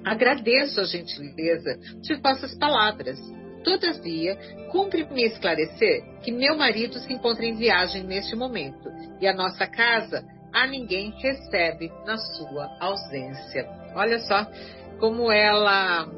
agradeço 0.04 0.80
a 0.80 0.84
gentileza 0.84 1.76
de 2.00 2.14
vossas 2.16 2.56
palavras. 2.58 3.18
Todavia, 3.64 4.36
cumpre-me 4.70 5.24
esclarecer 5.24 6.02
que 6.22 6.32
meu 6.32 6.56
marido 6.56 6.98
se 6.98 7.12
encontra 7.12 7.44
em 7.44 7.56
viagem 7.56 8.04
neste 8.04 8.34
momento 8.34 8.88
e 9.20 9.26
a 9.26 9.34
nossa 9.34 9.66
casa 9.66 10.24
a 10.52 10.66
ninguém 10.66 11.10
recebe 11.20 11.90
na 12.06 12.16
sua 12.16 12.68
ausência. 12.80 13.68
Olha 13.94 14.18
só 14.20 14.46
como 14.98 15.30
ela. 15.30 16.08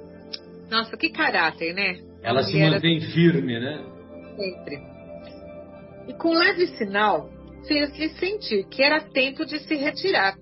Nossa, 0.70 0.96
que 0.96 1.10
caráter, 1.10 1.74
né? 1.74 2.11
Ela 2.22 2.42
se 2.44 2.58
mantém 2.58 3.00
firme, 3.00 3.58
né? 3.58 3.84
Sempre. 4.36 4.78
E 6.08 6.14
com 6.14 6.32
leve 6.32 6.66
sinal, 6.78 7.28
fez-lhe 7.66 8.10
sentir 8.10 8.64
que 8.68 8.82
era 8.82 9.00
tempo 9.00 9.44
de 9.44 9.58
se 9.60 9.74
retirar. 9.74 10.36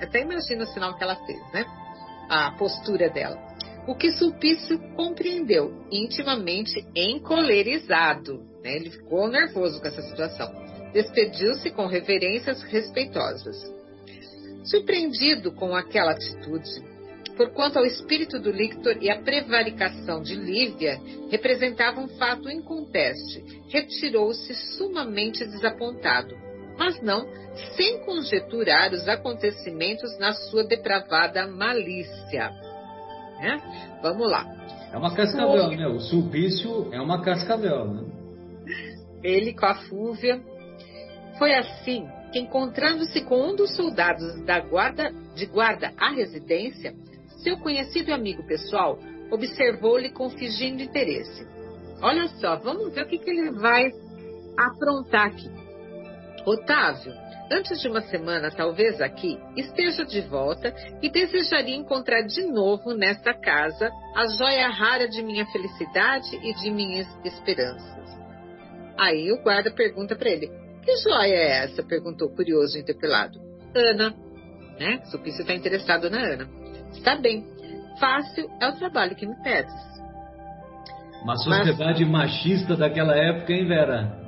Até 0.00 0.20
imagina 0.20 0.64
o 0.64 0.66
sinal 0.66 0.96
que 0.96 1.04
ela 1.04 1.16
fez, 1.26 1.40
né? 1.52 1.64
A 2.28 2.52
postura 2.52 3.10
dela. 3.10 3.38
O 3.86 3.94
que 3.94 4.10
Sulpício 4.12 4.78
compreendeu, 4.94 5.72
intimamente 5.90 6.86
encolerizado. 6.94 8.44
Né? 8.62 8.76
Ele 8.76 8.90
ficou 8.90 9.28
nervoso 9.28 9.80
com 9.80 9.88
essa 9.88 10.02
situação. 10.02 10.48
Despediu-se 10.92 11.70
com 11.70 11.86
reverências 11.86 12.62
respeitosas. 12.64 13.56
Surpreendido 14.64 15.52
com 15.52 15.74
aquela 15.74 16.12
atitude, 16.12 16.70
por 17.36 17.50
quanto 17.50 17.78
ao 17.78 17.86
espírito 17.86 18.38
do 18.38 18.50
Lictor 18.50 18.96
e 19.00 19.10
a 19.10 19.20
prevaricação 19.20 20.22
de 20.22 20.34
Lívia 20.34 21.00
representavam 21.30 22.04
um 22.04 22.08
fato 22.08 22.50
inconteste, 22.50 23.42
retirou-se 23.68 24.54
sumamente 24.76 25.44
desapontado, 25.44 26.36
mas 26.78 27.00
não 27.02 27.26
sem 27.76 28.04
conjeturar 28.04 28.92
os 28.92 29.06
acontecimentos 29.08 30.18
na 30.18 30.32
sua 30.32 30.64
depravada 30.64 31.46
malícia. 31.46 32.50
Né? 33.40 33.60
Vamos 34.02 34.28
lá. 34.28 34.46
É 34.92 34.96
uma 34.96 35.14
cascavel, 35.14 35.68
né? 35.70 35.86
O 35.86 36.00
Sulpício 36.00 36.92
é 36.92 37.00
uma 37.00 37.22
cascavel, 37.22 37.86
né? 37.86 38.04
Ele 39.22 39.54
com 39.54 39.66
a 39.66 39.74
Fúvia. 39.74 40.40
Foi 41.38 41.54
assim 41.54 42.06
que, 42.32 42.38
encontrando-se 42.38 43.22
com 43.22 43.40
um 43.40 43.56
dos 43.56 43.74
soldados 43.74 44.44
da 44.44 44.60
guarda, 44.60 45.12
de 45.34 45.46
guarda 45.46 45.92
à 45.98 46.10
residência, 46.10 46.94
seu 47.42 47.58
conhecido 47.58 48.10
e 48.10 48.12
amigo 48.12 48.42
pessoal 48.44 48.98
observou-lhe 49.30 50.10
com 50.10 50.30
fingindo 50.30 50.82
interesse. 50.82 51.46
Olha 52.00 52.26
só, 52.40 52.56
vamos 52.56 52.92
ver 52.92 53.04
o 53.04 53.08
que, 53.08 53.18
que 53.18 53.30
ele 53.30 53.50
vai 53.52 53.90
aprontar 54.56 55.28
aqui. 55.28 55.50
Otávio, 56.44 57.12
antes 57.50 57.80
de 57.80 57.88
uma 57.88 58.02
semana, 58.02 58.50
talvez 58.50 59.00
aqui, 59.00 59.38
esteja 59.56 60.04
de 60.04 60.20
volta 60.22 60.74
e 61.00 61.08
desejaria 61.08 61.76
encontrar 61.76 62.22
de 62.22 62.44
novo 62.46 62.92
nesta 62.94 63.32
casa 63.32 63.90
a 64.16 64.26
joia 64.26 64.68
rara 64.68 65.08
de 65.08 65.22
minha 65.22 65.46
felicidade 65.46 66.34
e 66.42 66.52
de 66.54 66.70
minhas 66.70 67.06
esperanças. 67.24 68.02
Aí 68.98 69.32
o 69.32 69.42
guarda 69.42 69.70
pergunta 69.70 70.16
para 70.16 70.30
ele: 70.30 70.50
Que 70.82 70.96
joia 70.96 71.34
é 71.34 71.64
essa? 71.64 71.82
perguntou 71.82 72.28
curioso 72.30 72.76
interpelado. 72.76 73.40
Ana, 73.74 74.14
né? 74.78 75.00
Supício 75.06 75.42
está 75.42 75.54
interessado 75.54 76.10
na 76.10 76.18
Ana. 76.18 76.61
Está 76.92 77.16
bem. 77.16 77.44
Fácil 77.98 78.48
é 78.60 78.68
o 78.68 78.76
trabalho 78.76 79.14
que 79.14 79.26
me 79.26 79.34
pedes. 79.42 79.72
Uma 81.22 81.36
sociedade 81.36 82.04
Mas... 82.04 82.12
machista 82.12 82.76
daquela 82.76 83.16
época, 83.16 83.52
hein, 83.52 83.66
Vera? 83.66 84.20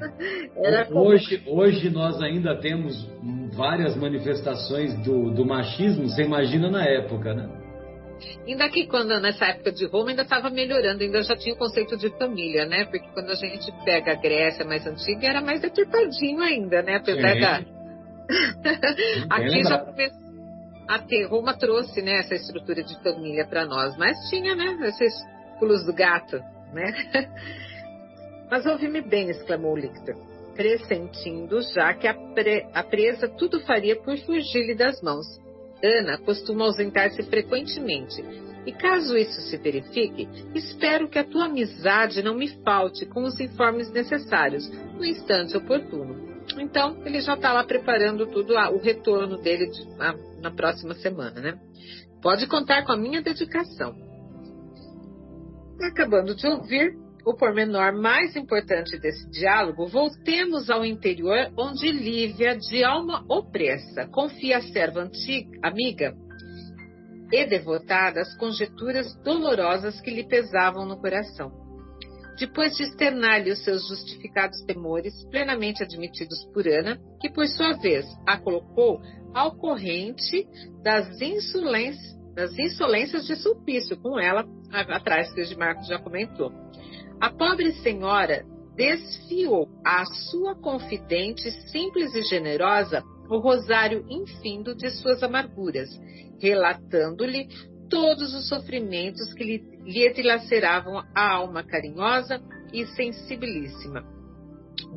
hoje, 0.92 1.42
hoje 1.46 1.90
nós 1.90 2.20
ainda 2.22 2.56
temos 2.56 3.06
várias 3.54 3.94
manifestações 3.96 4.94
do, 5.04 5.30
do 5.30 5.44
machismo, 5.44 6.08
você 6.08 6.22
imagina 6.22 6.70
na 6.70 6.82
época, 6.82 7.34
né? 7.34 7.48
Ainda 8.46 8.68
que 8.68 8.86
quando 8.86 9.18
nessa 9.20 9.46
época 9.46 9.72
de 9.72 9.86
Roma 9.86 10.10
ainda 10.10 10.22
estava 10.22 10.50
melhorando, 10.50 11.02
ainda 11.02 11.22
já 11.22 11.36
tinha 11.36 11.54
o 11.54 11.58
conceito 11.58 11.96
de 11.96 12.10
família, 12.18 12.66
né? 12.66 12.84
Porque 12.84 13.08
quando 13.12 13.30
a 13.30 13.34
gente 13.34 13.70
pega 13.84 14.12
a 14.12 14.14
Grécia 14.14 14.64
mais 14.64 14.86
antiga 14.86 15.26
era 15.26 15.40
mais 15.40 15.60
deturpadinho 15.60 16.40
ainda, 16.40 16.82
né? 16.82 16.96
Apesar 16.96 17.34
Sim. 17.34 17.40
da. 17.40 17.60
Aqui 19.30 19.62
já 19.62 19.78
começou 19.78 20.29
a 20.90 21.28
Roma 21.28 21.56
trouxe 21.56 22.02
né, 22.02 22.18
essa 22.18 22.34
estrutura 22.34 22.82
de 22.82 23.00
família 23.00 23.46
para 23.46 23.64
nós, 23.64 23.96
mas 23.96 24.18
tinha 24.28 24.56
né, 24.56 24.76
esses 24.88 25.14
pulos 25.60 25.86
do 25.86 25.92
gato, 25.92 26.36
né? 26.72 26.92
Mas 28.50 28.66
ouvi-me 28.66 29.00
bem, 29.00 29.30
exclamou 29.30 29.76
Lictor, 29.76 30.16
pressentindo 30.56 31.62
já 31.62 31.94
que 31.94 32.08
a, 32.08 32.14
pre, 32.14 32.66
a 32.74 32.82
presa 32.82 33.28
tudo 33.28 33.60
faria 33.60 33.94
por 34.02 34.18
fugir-lhe 34.18 34.74
das 34.74 35.00
mãos. 35.00 35.24
Ana 35.84 36.18
costuma 36.18 36.64
ausentar-se 36.64 37.22
frequentemente, 37.22 38.24
e 38.66 38.72
caso 38.72 39.16
isso 39.16 39.40
se 39.42 39.56
verifique, 39.58 40.28
espero 40.52 41.08
que 41.08 41.20
a 41.20 41.24
tua 41.24 41.44
amizade 41.44 42.20
não 42.20 42.34
me 42.34 42.48
falte 42.64 43.06
com 43.06 43.22
os 43.22 43.38
informes 43.38 43.92
necessários 43.92 44.68
no 44.68 45.04
instante 45.04 45.56
oportuno. 45.56 46.39
Então, 46.58 46.96
ele 47.04 47.20
já 47.20 47.34
está 47.34 47.52
lá 47.52 47.64
preparando 47.64 48.26
tudo, 48.26 48.54
o 48.54 48.78
retorno 48.78 49.38
dele 49.38 49.66
de, 49.66 49.84
na, 50.40 50.50
próxima 50.50 50.94
semana, 50.94 51.40
né? 51.40 51.58
Pode 52.22 52.46
contar 52.46 52.84
com 52.84 52.92
a 52.92 52.96
minha 52.96 53.22
dedicação. 53.22 53.94
Acabando 55.80 56.34
de 56.34 56.46
ouvir 56.46 56.94
o 57.24 57.34
pormenor 57.34 57.92
mais 57.94 58.36
importante 58.36 58.98
desse 58.98 59.30
diálogo, 59.30 59.86
voltemos 59.86 60.68
ao 60.68 60.84
interior, 60.84 61.50
onde 61.56 61.90
Lívia, 61.90 62.56
de 62.56 62.82
alma 62.82 63.24
opressa, 63.28 64.06
confia 64.10 64.58
à 64.58 64.62
serva 64.62 65.00
antiga, 65.00 65.58
amiga 65.62 66.14
e 67.32 67.46
devotada 67.46 68.20
as 68.20 68.36
conjecturas 68.36 69.14
dolorosas 69.22 70.00
que 70.00 70.10
lhe 70.10 70.26
pesavam 70.26 70.84
no 70.84 71.00
coração 71.00 71.59
depois 72.40 72.74
de 72.74 72.84
externar-lhe 72.84 73.52
os 73.52 73.62
seus 73.62 73.86
justificados 73.86 74.62
temores, 74.62 75.12
plenamente 75.30 75.82
admitidos 75.82 76.42
por 76.54 76.66
Ana, 76.66 76.98
que 77.20 77.30
por 77.30 77.46
sua 77.46 77.74
vez 77.74 78.06
a 78.26 78.38
colocou 78.38 78.98
ao 79.34 79.54
corrente 79.56 80.48
das 80.82 81.20
insolências, 81.20 82.18
das 82.34 82.58
insolências 82.58 83.26
de 83.26 83.36
Sulpício, 83.36 84.00
com 84.00 84.18
ela 84.18 84.46
atrás 84.72 85.30
que 85.34 85.42
o 85.42 85.58
Marcos 85.58 85.86
já 85.86 85.98
comentou. 85.98 86.50
A 87.20 87.30
pobre 87.30 87.72
senhora 87.82 88.42
desfiou 88.74 89.68
à 89.84 90.06
sua 90.06 90.54
confidente 90.54 91.50
simples 91.70 92.14
e 92.14 92.22
generosa 92.22 93.04
o 93.28 93.38
rosário 93.38 94.06
infindo 94.08 94.74
de 94.74 94.88
suas 94.90 95.22
amarguras, 95.22 95.90
relatando-lhe 96.40 97.48
todos 97.90 98.32
os 98.34 98.48
sofrimentos 98.48 99.34
que 99.34 99.44
lhe, 99.44 99.58
lhe 99.90 100.08
dilaceravam 100.12 101.02
a 101.14 101.32
alma 101.32 101.64
carinhosa 101.64 102.40
e 102.72 102.86
sensibilíssima. 102.86 104.04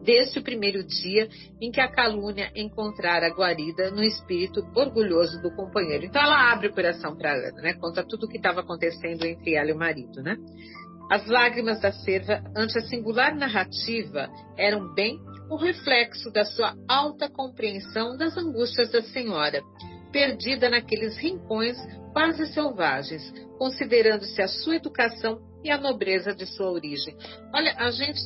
Desde 0.03 0.39
o 0.39 0.43
primeiro 0.43 0.83
dia 0.83 1.27
em 1.59 1.71
que 1.71 1.81
a 1.81 1.91
calúnia 1.91 2.51
encontrara 2.55 3.33
guarida 3.33 3.89
no 3.89 4.03
espírito 4.03 4.61
orgulhoso 4.75 5.41
do 5.41 5.53
companheiro. 5.55 6.05
Então 6.05 6.21
ela 6.21 6.51
abre 6.51 6.67
o 6.67 6.73
coração 6.73 7.15
para 7.17 7.33
Ana, 7.33 7.61
né? 7.61 7.73
Conta 7.73 8.05
tudo 8.07 8.25
o 8.25 8.29
que 8.29 8.37
estava 8.37 8.61
acontecendo 8.61 9.25
entre 9.25 9.55
ela 9.55 9.71
e 9.71 9.73
o 9.73 9.77
marido, 9.77 10.21
né? 10.21 10.37
As 11.09 11.25
lágrimas 11.27 11.81
da 11.81 11.91
serva 11.91 12.41
ante 12.55 12.77
a 12.77 12.81
singular 12.81 13.35
narrativa 13.35 14.29
eram 14.57 14.93
bem 14.93 15.19
o 15.49 15.57
reflexo 15.57 16.31
da 16.31 16.45
sua 16.45 16.75
alta 16.87 17.29
compreensão 17.29 18.15
das 18.15 18.37
angústias 18.37 18.91
da 18.91 19.01
senhora, 19.01 19.61
perdida 20.11 20.69
naqueles 20.69 21.17
rincões 21.17 21.77
quase 22.13 22.45
selvagens, 22.53 23.33
considerando-se 23.57 24.41
a 24.41 24.47
sua 24.47 24.75
educação 24.75 25.41
e 25.63 25.71
a 25.71 25.77
nobreza 25.77 26.33
de 26.33 26.45
sua 26.45 26.71
origem. 26.71 27.15
Olha, 27.53 27.75
a 27.77 27.91
gente 27.91 28.21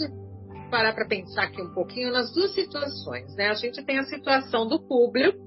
parar 0.69 0.93
para 0.93 1.07
pensar 1.07 1.43
aqui 1.43 1.61
um 1.61 1.73
pouquinho 1.73 2.11
nas 2.11 2.31
duas 2.33 2.53
situações, 2.53 3.33
né? 3.35 3.49
A 3.49 3.53
gente 3.53 3.81
tem 3.83 3.97
a 3.97 4.03
situação 4.03 4.67
do 4.67 4.79
público, 4.79 5.37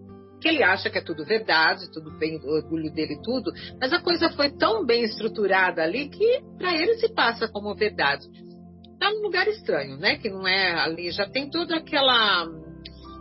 que 0.40 0.48
ele 0.48 0.62
acha 0.62 0.88
que 0.88 0.96
é 0.96 1.02
tudo 1.02 1.24
verdade, 1.24 1.90
tudo 1.92 2.10
bem, 2.18 2.38
o 2.42 2.56
orgulho 2.56 2.90
dele 2.90 3.20
tudo, 3.22 3.52
mas 3.78 3.92
a 3.92 4.00
coisa 4.00 4.30
foi 4.30 4.50
tão 4.50 4.86
bem 4.86 5.04
estruturada 5.04 5.82
ali 5.82 6.08
que 6.08 6.42
para 6.56 6.74
ele 6.74 6.94
se 6.94 7.12
passa 7.12 7.46
como 7.46 7.74
verdade. 7.74 8.26
Está 8.94 9.10
num 9.12 9.22
lugar 9.22 9.46
estranho, 9.48 9.98
né? 9.98 10.16
Que 10.16 10.30
não 10.30 10.46
é 10.46 10.72
ali, 10.80 11.10
já 11.10 11.28
tem 11.28 11.50
toda 11.50 11.76
aquela 11.76 12.46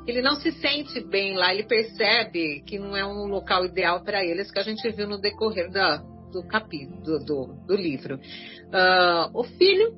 ele 0.10 0.22
não 0.22 0.36
se 0.36 0.51
sente 0.53 0.99
bem 1.01 1.36
lá, 1.36 1.53
ele 1.53 1.64
percebe 1.64 2.62
que 2.66 2.80
não 2.80 2.95
é 2.95 3.05
um 3.05 3.28
local 3.28 3.66
ideal 3.66 4.03
para 4.03 4.24
eles, 4.24 4.51
que 4.51 4.60
a 4.60 4.64
gente 4.64 4.89
viu 4.91 5.07
no 5.07 5.20
decorrer 5.20 5.70
da, 5.72 5.97
do 6.32 6.43
capítulo, 6.47 7.20
do, 7.24 7.66
do, 7.68 7.76
livro. 7.76 8.16
Uh, 8.16 9.30
o 9.34 9.43
filho 9.43 9.93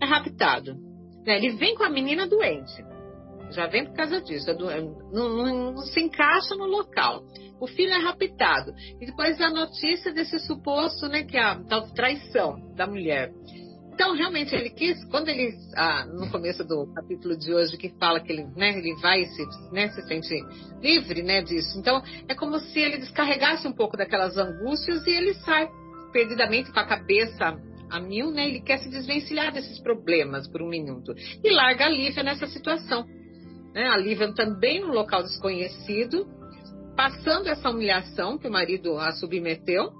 é 0.00 0.06
raptado. 0.06 0.74
Né? 1.26 1.36
Ele 1.36 1.50
vem 1.56 1.74
com 1.74 1.84
a 1.84 1.90
menina 1.90 2.26
doente. 2.26 2.84
Já 3.50 3.66
vem 3.66 3.84
por 3.84 3.94
causa 3.94 4.20
disso. 4.20 4.50
É 4.50 4.54
do, 4.54 4.66
não, 5.12 5.28
não, 5.28 5.72
não, 5.72 5.76
se 5.78 6.00
encaixa 6.00 6.54
no 6.56 6.66
local. 6.66 7.22
O 7.60 7.66
filho 7.66 7.92
é 7.92 7.98
raptado. 7.98 8.74
E 9.00 9.06
depois 9.06 9.40
a 9.40 9.50
notícia 9.50 10.12
desse 10.12 10.38
suposto, 10.40 11.08
né, 11.08 11.22
que 11.22 11.36
é 11.36 11.42
a 11.42 11.62
tal 11.64 11.82
traição 11.94 12.56
da 12.74 12.86
mulher. 12.86 13.32
Então, 13.94 14.12
realmente, 14.12 14.52
ele 14.52 14.70
quis, 14.70 15.04
quando 15.04 15.28
ele, 15.28 15.56
ah, 15.76 16.04
no 16.04 16.28
começo 16.28 16.64
do 16.64 16.92
capítulo 16.92 17.38
de 17.38 17.54
hoje, 17.54 17.76
que 17.76 17.90
fala 17.90 18.18
que 18.18 18.32
ele, 18.32 18.44
né, 18.56 18.76
ele 18.76 18.92
vai 18.96 19.24
se, 19.24 19.46
né, 19.72 19.88
se 19.90 20.02
sente 20.08 20.34
livre 20.82 21.22
né, 21.22 21.42
disso. 21.42 21.78
Então, 21.78 22.02
é 22.26 22.34
como 22.34 22.58
se 22.58 22.80
ele 22.80 22.98
descarregasse 22.98 23.68
um 23.68 23.72
pouco 23.72 23.96
daquelas 23.96 24.36
angústias 24.36 25.06
e 25.06 25.10
ele 25.10 25.34
sai 25.34 25.68
perdidamente 26.12 26.72
com 26.72 26.80
a 26.80 26.84
cabeça 26.84 27.56
a 27.88 28.00
mil, 28.00 28.32
né? 28.32 28.48
Ele 28.48 28.60
quer 28.60 28.78
se 28.78 28.90
desvencilhar 28.90 29.52
desses 29.52 29.78
problemas 29.78 30.48
por 30.48 30.60
um 30.60 30.68
minuto. 30.68 31.14
E 31.44 31.50
larga 31.50 31.86
a 31.86 31.88
Lívia 31.88 32.24
nessa 32.24 32.48
situação. 32.48 33.06
Né? 33.72 33.86
A 33.86 33.96
Lívia 33.96 34.32
também 34.34 34.80
num 34.80 34.92
local 34.92 35.22
desconhecido, 35.22 36.26
passando 36.96 37.48
essa 37.48 37.70
humilhação 37.70 38.38
que 38.38 38.48
o 38.48 38.50
marido 38.50 38.98
a 38.98 39.12
submeteu, 39.12 39.92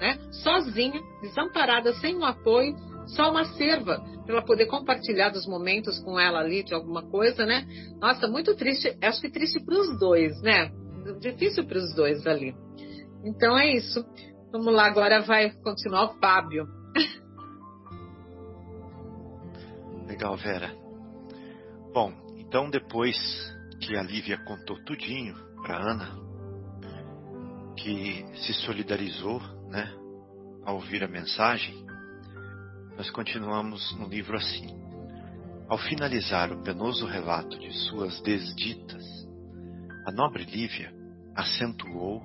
né? 0.00 0.16
sozinha, 0.44 1.00
desamparada, 1.22 1.92
sem 1.94 2.16
um 2.16 2.24
apoio, 2.24 2.91
só 3.06 3.30
uma 3.30 3.44
serva 3.44 4.00
para 4.24 4.34
ela 4.34 4.44
poder 4.44 4.66
compartilhar 4.66 5.30
dos 5.30 5.46
momentos 5.46 5.98
com 6.00 6.18
ela 6.18 6.40
ali 6.40 6.62
de 6.62 6.74
alguma 6.74 7.02
coisa, 7.02 7.44
né? 7.44 7.66
Nossa, 8.00 8.28
muito 8.28 8.54
triste. 8.54 8.96
Acho 9.02 9.20
que 9.20 9.30
triste 9.30 9.62
para 9.64 9.78
os 9.78 9.98
dois, 9.98 10.40
né? 10.42 10.70
Difícil 11.20 11.66
para 11.66 11.78
os 11.78 11.94
dois 11.94 12.26
ali. 12.26 12.54
Então 13.24 13.58
é 13.58 13.74
isso. 13.74 14.04
Vamos 14.52 14.72
lá, 14.72 14.86
agora 14.86 15.20
vai 15.22 15.50
continuar 15.62 16.04
o 16.04 16.14
Fábio. 16.18 16.66
Legal, 20.06 20.36
Vera. 20.36 20.72
Bom, 21.92 22.12
então 22.38 22.70
depois 22.70 23.16
que 23.80 23.96
a 23.96 24.02
Lívia 24.02 24.38
contou 24.44 24.76
tudinho 24.84 25.34
para 25.62 25.78
Ana, 25.78 26.10
que 27.76 28.24
se 28.36 28.52
solidarizou, 28.54 29.40
né, 29.68 29.92
ao 30.64 30.76
ouvir 30.76 31.02
a 31.02 31.08
mensagem, 31.08 31.84
nós 32.96 33.10
continuamos 33.10 33.96
no 33.98 34.06
livro 34.06 34.36
assim. 34.36 34.68
Ao 35.68 35.78
finalizar 35.78 36.52
o 36.52 36.62
penoso 36.62 37.06
relato 37.06 37.58
de 37.58 37.72
suas 37.88 38.20
desditas, 38.20 39.04
a 40.06 40.12
nobre 40.12 40.44
Lívia 40.44 40.92
acentuou 41.34 42.20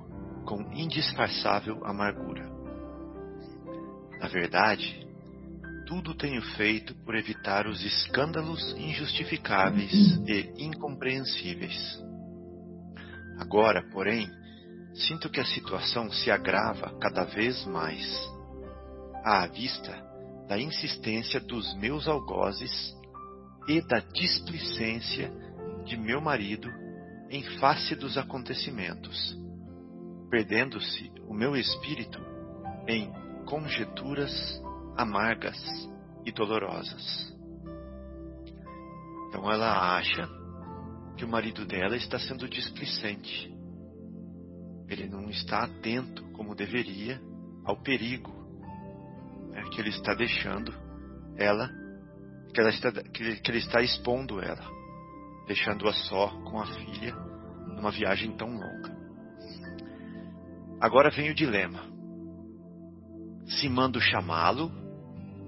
com 0.45 0.61
indisfarçável 0.73 1.85
amargura. 1.85 2.49
Na 4.19 4.27
verdade, 4.27 5.07
tudo 5.85 6.13
tenho 6.13 6.41
feito 6.55 6.93
por 7.05 7.15
evitar 7.15 7.67
os 7.67 7.83
escândalos 7.83 8.73
injustificáveis 8.77 9.93
e 10.27 10.53
incompreensíveis. 10.57 12.03
Agora, 13.39 13.81
porém, 13.91 14.29
sinto 14.93 15.29
que 15.29 15.39
a 15.39 15.45
situação 15.45 16.11
se 16.11 16.29
agrava 16.29 16.97
cada 16.99 17.23
vez 17.23 17.65
mais, 17.65 18.03
à 19.23 19.47
vista 19.47 20.06
da 20.47 20.57
insistência 20.59 21.39
dos 21.39 21.75
meus 21.75 22.07
algozes 22.07 22.95
e 23.67 23.81
da 23.81 23.99
displicência 23.99 25.31
de 25.85 25.97
meu 25.97 26.21
marido 26.21 26.69
em 27.29 27.43
face 27.59 27.95
dos 27.95 28.17
acontecimentos, 28.17 29.37
perdendo-se 30.29 31.11
o 31.27 31.33
meu 31.33 31.55
espírito 31.55 32.19
em 32.87 33.11
conjeturas 33.45 34.61
amargas 34.95 35.57
e 36.25 36.31
dolorosas. 36.31 37.35
Então 39.27 39.51
ela 39.51 39.97
acha 39.97 40.27
que 41.17 41.25
o 41.25 41.27
marido 41.27 41.65
dela 41.65 41.97
está 41.97 42.17
sendo 42.17 42.47
displicente. 42.47 43.53
Ele 44.87 45.07
não 45.09 45.29
está 45.29 45.63
atento 45.63 46.23
como 46.31 46.55
deveria 46.55 47.21
ao 47.65 47.81
perigo 47.81 48.36
que 49.69 49.79
ele 49.79 49.89
está 49.89 50.13
deixando 50.13 50.73
ela, 51.37 51.69
que, 52.53 52.59
ela 52.59 52.69
está, 52.69 52.91
que, 52.91 53.35
que 53.41 53.51
ele 53.51 53.59
está 53.59 53.81
expondo 53.81 54.41
ela, 54.41 54.65
deixando-a 55.47 55.93
só 55.93 56.29
com 56.43 56.59
a 56.59 56.65
filha 56.65 57.15
numa 57.75 57.91
viagem 57.91 58.35
tão 58.35 58.49
longa. 58.49 58.97
Agora 60.79 61.09
vem 61.09 61.31
o 61.31 61.35
dilema. 61.35 61.81
Se 63.45 63.69
mando 63.69 63.99
chamá-lo 63.99 64.71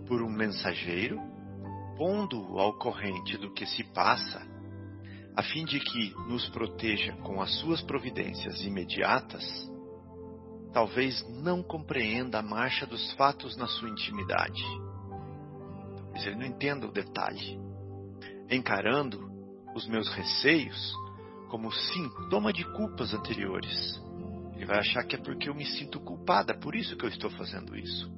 por 0.08 0.22
um 0.22 0.30
mensageiro, 0.30 1.20
pondo-o 1.98 2.60
ao 2.60 2.78
corrente 2.78 3.38
do 3.38 3.54
que 3.54 3.66
se 3.66 3.84
passa, 3.94 4.42
a 5.36 5.44
fim 5.44 5.66
de 5.66 5.80
que 5.80 6.14
nos 6.28 6.50
proteja 6.50 7.14
com 7.18 7.42
as 7.42 7.54
suas 7.60 7.82
providências 7.82 8.64
imediatas, 8.64 9.69
talvez 10.74 11.26
não 11.30 11.64
compreenda 11.64 12.40
a 12.40 12.44
marcha 12.44 12.86
dos 12.86 13.12
fatos 13.14 13.56
na 13.58 13.68
sua 13.68 13.90
intimidade. 13.90 14.64
Talvez 15.98 16.26
ele 16.26 16.36
não 16.36 16.46
entenda 16.46 16.88
o 16.88 16.92
detalhe. 16.92 17.60
Encarando 18.50 19.30
os 19.76 19.88
meus 19.88 20.10
receios 20.10 20.94
como 21.50 21.72
sintoma 21.72 22.54
de 22.54 22.64
culpas 22.74 23.14
anteriores. 23.14 24.00
Ele 24.56 24.66
vai 24.66 24.80
achar 24.80 25.04
que 25.04 25.16
é 25.16 25.20
porque 25.20 25.50
eu 25.50 25.56
me 25.56 25.66
sinto 25.66 26.00
culpada, 26.00 26.54
por 26.54 26.76
isso 26.76 26.96
que 26.96 27.06
eu 27.06 27.10
estou 27.10 27.30
fazendo 27.32 27.76
isso. 27.78 28.12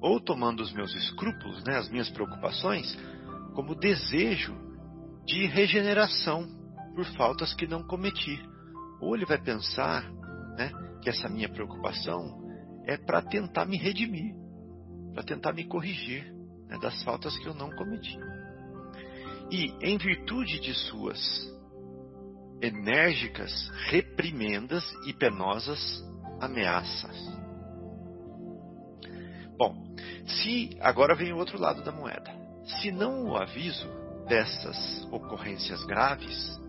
Ou 0.00 0.20
tomando 0.20 0.60
os 0.60 0.72
meus 0.72 0.94
escrúpulos, 0.94 1.62
né, 1.64 1.76
as 1.76 1.88
minhas 1.88 2.08
preocupações, 2.10 2.96
como 3.54 3.74
desejo 3.74 4.56
de 5.26 5.46
regeneração 5.46 6.48
por 6.94 7.04
faltas 7.16 7.52
que 7.54 7.66
não 7.66 7.82
cometi. 7.82 8.40
Ou 9.00 9.14
ele 9.14 9.26
vai 9.26 9.38
pensar 9.40 10.04
né, 10.58 10.72
que 11.00 11.08
essa 11.08 11.28
minha 11.28 11.48
preocupação 11.48 12.42
é 12.84 12.96
para 12.96 13.22
tentar 13.22 13.64
me 13.64 13.76
redimir, 13.76 14.34
para 15.14 15.22
tentar 15.22 15.52
me 15.52 15.64
corrigir 15.64 16.34
né, 16.66 16.76
das 16.78 17.00
faltas 17.04 17.38
que 17.38 17.46
eu 17.46 17.54
não 17.54 17.70
cometi. 17.70 18.18
E, 19.50 19.72
em 19.80 19.96
virtude 19.96 20.58
de 20.60 20.74
suas 20.74 21.18
enérgicas 22.60 23.70
reprimendas 23.86 24.84
e 25.06 25.12
penosas 25.12 26.04
ameaças. 26.40 27.16
Bom, 29.56 29.94
se 30.26 30.70
agora 30.80 31.14
vem 31.14 31.32
o 31.32 31.36
outro 31.36 31.58
lado 31.58 31.82
da 31.82 31.92
moeda. 31.92 32.36
Se 32.80 32.90
não 32.90 33.24
o 33.24 33.36
aviso 33.36 33.88
dessas 34.26 35.06
ocorrências 35.10 35.82
graves, 35.84 36.60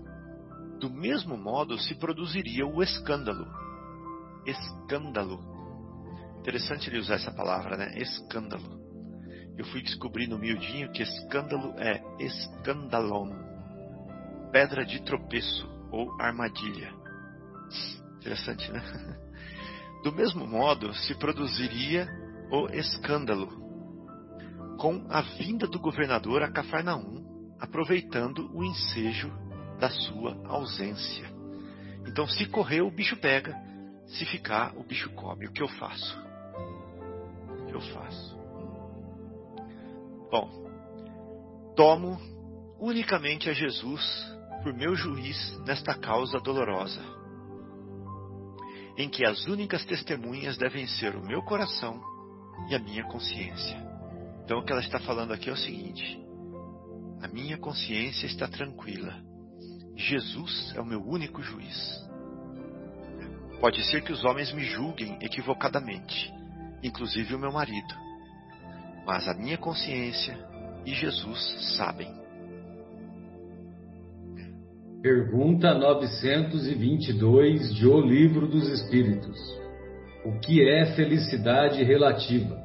do 0.79 0.89
mesmo 0.89 1.35
modo 1.35 1.77
se 1.77 1.95
produziria 1.95 2.65
o 2.65 2.81
escândalo 2.81 3.45
escândalo. 4.50 5.39
Interessante 6.39 6.89
ele 6.89 7.00
usar 7.00 7.16
essa 7.16 7.32
palavra, 7.32 7.78
né? 7.78 7.97
Escândalo. 7.97 8.80
Eu 9.58 9.66
fui 9.66 9.82
descobrir 9.82 10.28
no 10.28 10.39
miudinho 10.39 10.91
que 10.91 11.04
escândalo 11.04 11.74
é 11.78 12.02
escandalon, 12.20 13.30
pedra 14.52 14.86
de 14.86 15.02
tropeço 15.02 15.68
ou 15.91 16.10
armadilha. 16.22 16.93
Interessante, 18.18 18.72
né? 18.72 18.82
Do 20.04 20.14
mesmo 20.14 20.47
modo, 20.47 20.93
se 20.93 21.14
produziria 21.16 22.08
o 22.50 22.68
escândalo 22.70 23.47
com 24.78 25.06
a 25.10 25.22
vinda 25.22 25.68
do 25.68 25.78
governador 25.78 26.41
a 26.41 26.50
Cafarnaum, 26.50 27.54
aproveitando 27.60 28.50
o 28.54 28.64
ensejo 28.64 29.30
da 29.78 29.89
sua 29.89 30.39
ausência. 30.47 31.30
Então, 32.08 32.26
se 32.26 32.45
correr, 32.45 32.82
o 32.82 32.89
bicho 32.89 33.18
pega. 33.18 33.56
Se 34.10 34.26
ficar, 34.26 34.76
o 34.76 34.84
bicho 34.84 35.10
come. 35.12 35.47
O 35.47 35.51
que 35.51 35.62
eu 35.62 35.68
faço? 35.68 36.18
O 37.62 37.66
que 37.68 37.74
eu 37.74 37.82
faço? 37.82 38.39
Bom, 40.32 40.49
tomo 41.76 42.20
unicamente 42.80 43.49
a 43.49 43.53
Jesus 43.53 44.01
por 44.64 44.74
meu 44.74 44.95
juiz 44.95 45.57
nesta 45.66 45.93
causa 45.95 46.39
dolorosa, 46.39 47.01
em 48.97 49.10
que 49.10 49.26
as 49.26 49.45
únicas 49.47 49.86
testemunhas 49.86 50.57
devem 50.57 50.86
ser 50.88 51.16
o 51.16 51.26
meu 51.26 51.41
coração 51.43 52.01
e 52.70 52.76
a 52.76 52.80
minha 52.80 53.03
consciência. 53.05 53.78
Então 54.43 54.60
o 54.60 54.66
que 54.66 54.72
ela 54.72 54.82
está 54.82 54.99
falando 54.99 55.32
aqui 55.32 55.49
é 55.49 55.53
o 55.53 55.57
seguinte: 55.57 56.20
a 57.22 57.28
minha 57.28 57.57
consciência 57.57 58.26
está 58.26 58.47
tranquila. 58.47 59.22
Jesus 59.95 60.74
é 60.76 60.82
o 60.82 60.86
meu 60.86 61.01
único 61.01 61.41
juiz. 61.41 62.09
Pode 63.60 63.84
ser 63.84 64.01
que 64.01 64.14
os 64.14 64.24
homens 64.24 64.53
me 64.53 64.64
julguem 64.64 65.18
equivocadamente, 65.22 66.34
inclusive 66.82 67.36
o 67.36 67.39
meu 67.39 67.51
marido, 67.51 67.93
mas 69.05 69.28
a 69.28 69.34
minha 69.34 69.57
consciência 69.57 70.38
e 70.86 70.93
Jesus 70.93 71.76
sabem. 71.76 72.07
Pergunta 75.01 75.74
922 75.74 77.76
de 77.76 77.86
O 77.86 77.99
Livro 77.99 78.47
dos 78.47 78.66
Espíritos: 78.70 79.38
O 80.26 80.39
que 80.39 80.66
é 80.70 80.95
felicidade 80.95 81.84
relativa? 81.84 82.57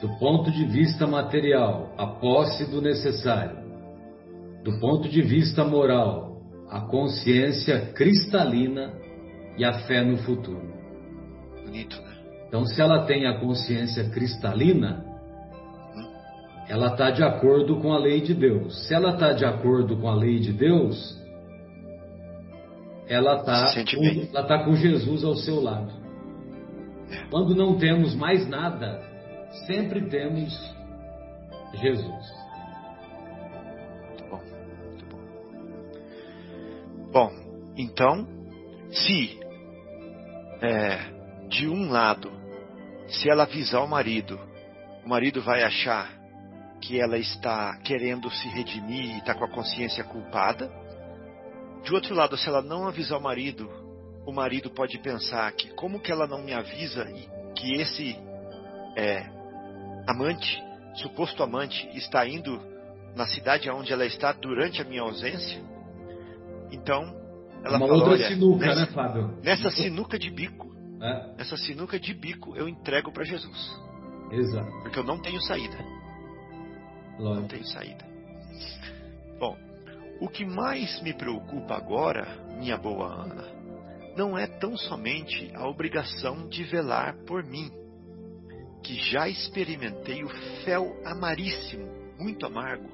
Do 0.00 0.18
ponto 0.18 0.50
de 0.50 0.64
vista 0.64 1.06
material, 1.06 1.92
a 1.98 2.06
posse 2.06 2.70
do 2.70 2.80
necessário. 2.80 3.60
Do 4.64 4.80
ponto 4.80 5.10
de 5.10 5.20
vista 5.20 5.62
moral, 5.62 6.40
a 6.70 6.80
consciência 6.80 7.92
cristalina 7.92 9.01
e 9.56 9.64
a 9.64 9.72
fé 9.86 10.02
no 10.02 10.18
futuro. 10.18 10.72
Bonito, 11.64 12.00
né? 12.02 12.12
Então, 12.48 12.66
se 12.66 12.80
ela 12.80 13.06
tem 13.06 13.26
a 13.26 13.40
consciência 13.40 14.10
cristalina, 14.10 15.04
ela 16.68 16.88
está 16.88 17.10
de 17.10 17.22
acordo 17.22 17.80
com 17.80 17.92
a 17.92 17.98
lei 17.98 18.20
de 18.20 18.34
Deus. 18.34 18.86
Se 18.86 18.94
ela 18.94 19.14
está 19.14 19.32
de 19.32 19.44
acordo 19.44 19.96
com 19.96 20.08
a 20.08 20.14
lei 20.14 20.38
de 20.38 20.52
Deus, 20.52 21.18
ela 23.08 23.40
está 23.40 23.74
com, 23.96 24.46
tá 24.46 24.64
com 24.64 24.74
Jesus 24.74 25.24
ao 25.24 25.34
seu 25.36 25.60
lado. 25.60 25.92
É. 27.10 27.24
Quando 27.30 27.54
não 27.54 27.76
temos 27.76 28.14
mais 28.14 28.48
nada, 28.48 29.02
sempre 29.66 30.08
temos 30.08 30.52
Jesus. 31.74 32.32
Muito 34.08 34.24
bom, 34.30 34.40
muito 34.86 35.04
bom. 35.06 35.18
Bom, 37.12 37.30
então, 37.76 38.26
se 38.90 39.41
é, 40.62 40.98
de 41.48 41.68
um 41.68 41.90
lado, 41.90 42.30
se 43.08 43.28
ela 43.28 43.42
avisar 43.42 43.82
o 43.82 43.88
marido, 43.88 44.38
o 45.04 45.08
marido 45.08 45.42
vai 45.42 45.64
achar 45.64 46.08
que 46.80 47.00
ela 47.00 47.18
está 47.18 47.76
querendo 47.78 48.30
se 48.30 48.48
redimir 48.48 49.14
e 49.14 49.18
está 49.18 49.34
com 49.34 49.44
a 49.44 49.50
consciência 49.50 50.04
culpada. 50.04 50.70
De 51.82 51.92
outro 51.92 52.14
lado, 52.14 52.36
se 52.36 52.48
ela 52.48 52.62
não 52.62 52.86
avisar 52.86 53.18
o 53.18 53.22
marido, 53.22 53.68
o 54.24 54.32
marido 54.32 54.70
pode 54.70 54.98
pensar 54.98 55.50
que 55.52 55.68
como 55.74 56.00
que 56.00 56.12
ela 56.12 56.26
não 56.26 56.42
me 56.42 56.54
avisa 56.54 57.10
e 57.10 57.28
que 57.54 57.74
esse 57.80 58.16
é, 58.96 59.26
amante, 60.06 60.62
suposto 60.94 61.42
amante, 61.42 61.88
está 61.94 62.26
indo 62.26 62.60
na 63.16 63.26
cidade 63.26 63.68
onde 63.68 63.92
ela 63.92 64.06
está 64.06 64.32
durante 64.32 64.80
a 64.80 64.84
minha 64.84 65.02
ausência. 65.02 65.60
Então, 66.70 67.21
ela 67.64 67.76
Uma 67.76 67.86
fala, 67.86 67.92
outra 67.92 68.28
sinuca, 68.28 68.66
nessa, 68.66 68.80
né, 68.80 68.86
Fábio? 68.86 69.38
Nessa 69.42 69.70
sinuca 69.70 70.18
de 70.18 70.30
bico, 70.30 70.74
é. 71.00 71.36
nessa 71.36 71.56
sinuca 71.56 71.98
de 71.98 72.14
bico 72.14 72.56
eu 72.56 72.68
entrego 72.68 73.12
para 73.12 73.24
Jesus. 73.24 73.80
Exato. 74.30 74.70
Porque 74.82 74.98
eu 74.98 75.04
não 75.04 75.18
tenho 75.18 75.40
saída. 75.42 75.76
Lógico. 77.18 77.40
Não 77.40 77.48
tem 77.48 77.62
saída. 77.64 78.04
Bom, 79.38 79.56
o 80.20 80.28
que 80.28 80.44
mais 80.44 81.00
me 81.02 81.12
preocupa 81.12 81.74
agora, 81.74 82.26
minha 82.58 82.76
boa 82.76 83.06
Ana, 83.06 83.44
não 84.16 84.36
é 84.36 84.46
tão 84.46 84.76
somente 84.76 85.50
a 85.54 85.66
obrigação 85.68 86.48
de 86.48 86.64
velar 86.64 87.16
por 87.26 87.42
mim, 87.44 87.70
que 88.82 88.94
já 89.10 89.28
experimentei 89.28 90.22
o 90.24 90.28
fel 90.64 90.96
amaríssimo, 91.04 91.88
muito 92.18 92.46
amargo, 92.46 92.88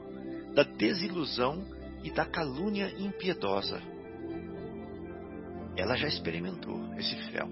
da 0.55 0.63
desilusão 0.63 1.65
e 2.03 2.11
da 2.11 2.25
calúnia 2.25 2.93
impiedosa. 2.99 3.81
Ela 5.79 5.97
já 5.97 6.09
experimentou 6.09 6.93
esse 6.97 7.15
fel, 7.31 7.49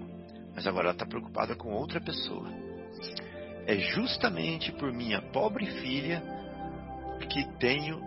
mas 0.53 0.67
agora 0.67 0.87
ela 0.87 0.93
está 0.93 1.05
preocupada 1.05 1.55
com 1.55 1.73
outra 1.73 2.01
pessoa. 2.01 2.49
É 3.65 3.77
justamente 3.77 4.71
por 4.73 4.91
minha 4.91 5.21
pobre 5.21 5.65
filha 5.81 6.21
que 7.29 7.45
tenho 7.57 8.01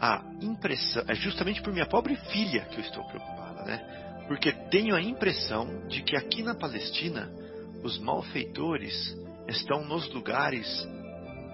a 0.00 0.22
impressão, 0.42 1.04
é 1.06 1.14
justamente 1.14 1.62
por 1.62 1.72
minha 1.72 1.86
pobre 1.86 2.16
filha 2.16 2.62
que 2.66 2.76
eu 2.76 2.80
estou 2.80 3.04
preocupada, 3.04 3.64
né? 3.64 4.24
Porque 4.26 4.50
tenho 4.70 4.96
a 4.96 5.00
impressão 5.00 5.86
de 5.86 6.02
que 6.02 6.16
aqui 6.16 6.42
na 6.42 6.54
Palestina 6.54 7.30
os 7.84 7.98
malfeitores 7.98 9.16
estão 9.46 9.84
nos 9.84 10.12
lugares 10.12 10.66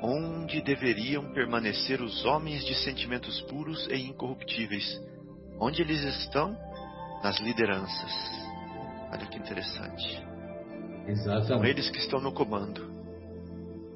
onde 0.03 0.63
deveriam 0.63 1.31
permanecer 1.33 2.01
os 2.01 2.25
homens 2.25 2.65
de 2.65 2.75
sentimentos 2.77 3.41
puros 3.43 3.87
e 3.89 3.97
incorruptíveis. 3.97 4.99
Onde 5.61 5.83
eles 5.83 6.03
estão? 6.03 6.57
Nas 7.23 7.39
lideranças. 7.39 8.13
Olha 9.13 9.27
que 9.27 9.39
interessante. 9.39 10.23
Exatamente. 11.07 11.47
São 11.47 11.65
eles 11.65 11.91
que 11.91 11.99
estão 11.99 12.21
no 12.21 12.33
comando. 12.33 12.91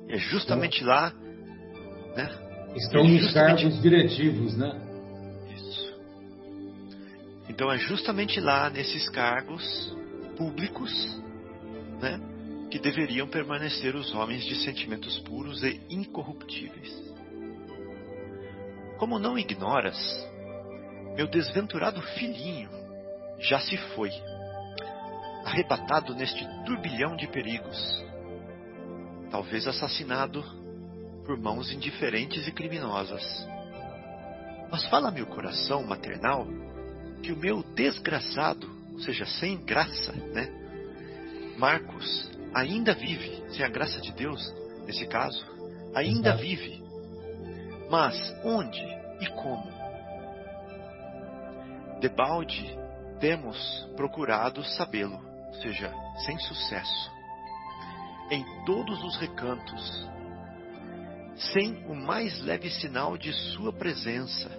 E 0.08 0.12
é 0.12 0.18
justamente 0.18 0.84
lá, 0.84 1.12
né? 2.16 2.28
Estão 2.76 3.00
é 3.00 3.08
nos 3.08 3.32
cargos 3.32 3.80
diretivos, 3.80 4.56
né? 4.56 4.80
Isso. 5.54 5.94
Então 7.48 7.72
é 7.72 7.78
justamente 7.78 8.40
lá, 8.40 8.70
nesses 8.70 9.08
cargos 9.08 9.96
públicos, 10.36 10.92
né? 12.00 12.20
Que 12.70 12.78
deveriam 12.78 13.26
permanecer 13.26 13.96
os 13.96 14.14
homens 14.14 14.44
de 14.44 14.54
sentimentos 14.56 15.18
puros 15.20 15.62
e 15.62 15.80
incorruptíveis. 15.88 16.94
Como 18.98 19.18
não 19.18 19.38
ignoras, 19.38 19.96
meu 21.16 21.26
desventurado 21.26 22.00
filhinho 22.02 22.75
já 23.38 23.60
se 23.60 23.76
foi, 23.94 24.10
arrebatado 25.44 26.14
neste 26.14 26.46
turbilhão 26.64 27.16
de 27.16 27.26
perigos, 27.28 28.04
talvez 29.30 29.66
assassinado 29.66 30.42
por 31.24 31.38
mãos 31.38 31.72
indiferentes 31.72 32.46
e 32.46 32.52
criminosas. 32.52 33.46
Mas 34.70 34.84
fala-me 34.86 35.22
o 35.22 35.26
coração 35.26 35.84
maternal 35.84 36.46
que 37.22 37.32
o 37.32 37.36
meu 37.36 37.62
desgraçado, 37.74 38.68
ou 38.92 39.00
seja, 39.00 39.24
sem 39.26 39.64
graça, 39.64 40.12
né? 40.12 40.50
Marcos 41.58 42.30
ainda 42.54 42.94
vive, 42.94 43.42
sem 43.50 43.64
a 43.64 43.68
graça 43.68 44.00
de 44.00 44.12
Deus, 44.12 44.54
nesse 44.86 45.06
caso, 45.06 45.44
ainda 45.94 46.30
Exato. 46.30 46.42
vive. 46.42 46.82
Mas 47.90 48.16
onde 48.44 48.82
e 49.20 49.26
como? 49.28 49.70
Debalde 52.00 52.76
temos 53.18 53.88
procurado 53.96 54.62
sabê-lo, 54.64 55.20
ou 55.48 55.54
seja, 55.54 55.92
sem 56.24 56.38
sucesso. 56.38 57.10
Em 58.30 58.44
todos 58.64 59.02
os 59.04 59.16
recantos 59.18 60.06
sem 61.36 61.84
o 61.86 61.94
mais 61.94 62.40
leve 62.42 62.70
sinal 62.70 63.16
de 63.16 63.32
sua 63.52 63.72
presença 63.72 64.50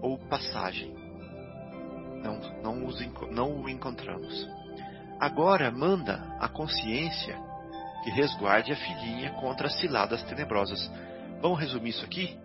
ou 0.00 0.16
passagem. 0.16 0.94
Não, 2.22 2.38
não, 2.62 2.86
os, 2.86 3.00
não 3.30 3.62
o 3.62 3.68
encontramos. 3.68 4.48
Agora 5.18 5.70
manda 5.70 6.36
a 6.38 6.48
consciência 6.48 7.36
que 8.04 8.10
resguarde 8.10 8.72
a 8.72 8.76
filhinha 8.76 9.32
contra 9.34 9.66
as 9.66 9.78
ciladas 9.80 10.22
tenebrosas. 10.24 10.90
Vamos 11.40 11.58
resumir 11.58 11.90
isso 11.90 12.04
aqui? 12.04 12.38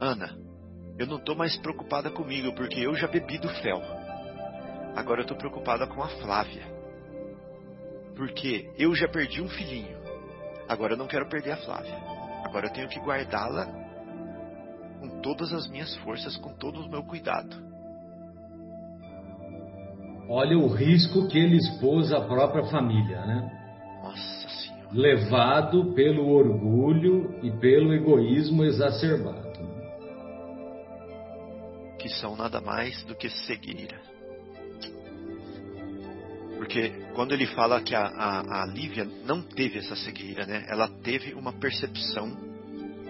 Ana, 0.00 0.36
eu 0.98 1.06
não 1.06 1.16
estou 1.16 1.34
mais 1.34 1.56
preocupada 1.56 2.10
comigo 2.10 2.54
porque 2.54 2.80
eu 2.80 2.94
já 2.94 3.06
bebi 3.06 3.38
do 3.38 3.48
fel. 3.48 3.82
Agora 4.96 5.20
eu 5.20 5.22
estou 5.22 5.36
preocupada 5.36 5.86
com 5.86 6.02
a 6.02 6.08
Flávia. 6.08 6.66
Porque 8.16 8.70
eu 8.76 8.94
já 8.94 9.08
perdi 9.08 9.40
um 9.40 9.48
filhinho. 9.48 9.96
Agora 10.68 10.94
eu 10.94 10.98
não 10.98 11.06
quero 11.06 11.28
perder 11.28 11.52
a 11.52 11.56
Flávia. 11.58 11.96
Agora 12.44 12.66
eu 12.66 12.72
tenho 12.72 12.88
que 12.88 12.98
guardá-la 13.00 13.66
com 15.00 15.20
todas 15.20 15.52
as 15.52 15.68
minhas 15.68 15.94
forças, 15.98 16.36
com 16.36 16.52
todo 16.54 16.80
o 16.80 16.88
meu 16.88 17.04
cuidado. 17.04 17.56
Olha 20.28 20.58
o 20.58 20.66
risco 20.66 21.26
que 21.28 21.38
ele 21.38 21.56
expôs 21.56 22.12
à 22.12 22.20
própria 22.20 22.64
família, 22.64 23.24
né? 23.24 24.00
Nossa 24.02 24.48
Senhora. 24.48 24.88
Levado 24.92 25.94
pelo 25.94 26.28
orgulho 26.28 27.38
e 27.42 27.50
pelo 27.50 27.94
egoísmo 27.94 28.64
exacerbado. 28.64 29.48
Que 31.98 32.08
são 32.08 32.36
nada 32.36 32.60
mais 32.60 33.02
do 33.04 33.14
que 33.14 33.30
cegueira. 33.30 33.98
Porque 36.68 36.90
quando 37.14 37.32
ele 37.32 37.46
fala 37.46 37.80
que 37.80 37.94
a, 37.94 38.02
a, 38.08 38.62
a 38.62 38.66
Lívia 38.66 39.06
não 39.24 39.40
teve 39.40 39.78
essa 39.78 39.96
cegueira, 39.96 40.44
né? 40.44 40.66
Ela 40.68 40.86
teve 40.86 41.32
uma 41.32 41.50
percepção 41.50 42.36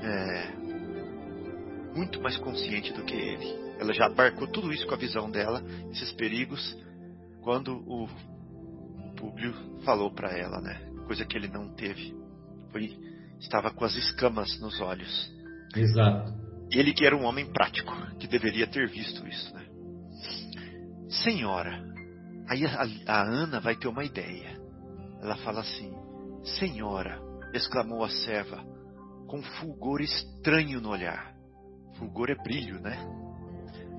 é, 0.00 0.52
muito 1.92 2.22
mais 2.22 2.36
consciente 2.36 2.92
do 2.92 3.02
que 3.02 3.16
ele. 3.16 3.58
Ela 3.80 3.92
já 3.92 4.06
abarcou 4.06 4.46
tudo 4.46 4.72
isso 4.72 4.86
com 4.86 4.94
a 4.94 4.96
visão 4.96 5.28
dela, 5.28 5.60
esses 5.90 6.12
perigos, 6.12 6.78
quando 7.42 7.72
o, 7.84 8.04
o 8.04 9.14
Públio 9.16 9.52
falou 9.84 10.12
para 10.12 10.30
ela, 10.38 10.60
né? 10.60 10.80
Coisa 11.08 11.24
que 11.24 11.36
ele 11.36 11.48
não 11.48 11.74
teve. 11.74 12.14
Foi, 12.70 12.96
estava 13.40 13.72
com 13.72 13.84
as 13.84 13.96
escamas 13.96 14.56
nos 14.60 14.80
olhos. 14.80 15.34
Exato. 15.74 16.32
Ele 16.70 16.92
que 16.92 17.04
era 17.04 17.16
um 17.16 17.24
homem 17.24 17.46
prático, 17.46 17.92
que 18.20 18.28
deveria 18.28 18.68
ter 18.68 18.88
visto 18.88 19.26
isso, 19.26 19.52
né? 19.52 19.66
Senhora, 21.08 21.87
aí 22.48 22.64
a, 22.64 22.86
a 23.06 23.22
Ana 23.22 23.60
vai 23.60 23.76
ter 23.76 23.88
uma 23.88 24.04
ideia. 24.04 24.58
Ela 25.20 25.36
fala 25.38 25.60
assim: 25.60 25.92
Senhora, 26.58 27.20
exclamou 27.52 28.04
a 28.04 28.08
serva, 28.08 28.64
com 29.26 29.42
fulgor 29.42 30.00
estranho 30.00 30.80
no 30.80 30.90
olhar. 30.90 31.34
Fulgor 31.98 32.30
é 32.30 32.34
brilho, 32.34 32.80
né? 32.80 32.98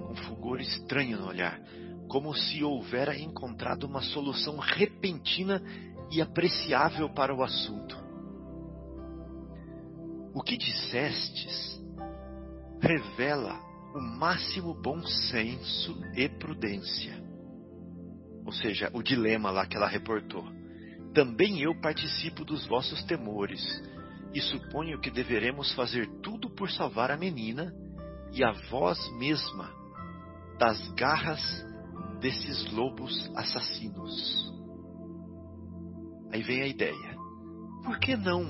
Um 0.09 0.15
fulgor 0.15 0.59
estranho 0.59 1.19
no 1.19 1.27
olhar, 1.27 1.61
como 2.07 2.33
se 2.33 2.63
houvera 2.63 3.17
encontrado 3.17 3.83
uma 3.83 4.01
solução 4.01 4.57
repentina 4.57 5.61
e 6.11 6.21
apreciável 6.21 7.09
para 7.09 7.35
o 7.35 7.43
assunto. 7.43 7.97
O 10.33 10.41
que 10.41 10.57
dissestes 10.57 11.79
revela 12.81 13.59
o 13.93 13.99
máximo 13.99 14.73
bom 14.73 15.01
senso 15.03 15.99
e 16.15 16.29
prudência. 16.29 17.18
Ou 18.49 18.53
seja, 18.53 18.89
o 18.95 19.03
dilema 19.03 19.51
lá 19.51 19.67
que 19.67 19.77
ela 19.77 19.87
reportou. 19.87 20.43
Também 21.13 21.61
eu 21.61 21.79
participo 21.79 22.43
dos 22.43 22.65
vossos 22.65 23.03
temores, 23.03 23.61
e 24.33 24.41
suponho 24.41 24.99
que 24.99 25.11
deveremos 25.11 25.71
fazer 25.75 26.07
tudo 26.23 26.49
por 26.49 26.67
salvar 26.71 27.11
a 27.11 27.17
menina 27.17 27.71
e 28.33 28.43
a 28.43 28.51
vós 28.71 28.97
mesma 29.19 29.69
das 30.57 30.79
garras 30.93 31.39
desses 32.19 32.71
lobos 32.71 33.31
assassinos. 33.35 34.51
Aí 36.33 36.41
vem 36.41 36.63
a 36.63 36.67
ideia: 36.67 37.15
por 37.85 37.99
que 37.99 38.17
não 38.17 38.45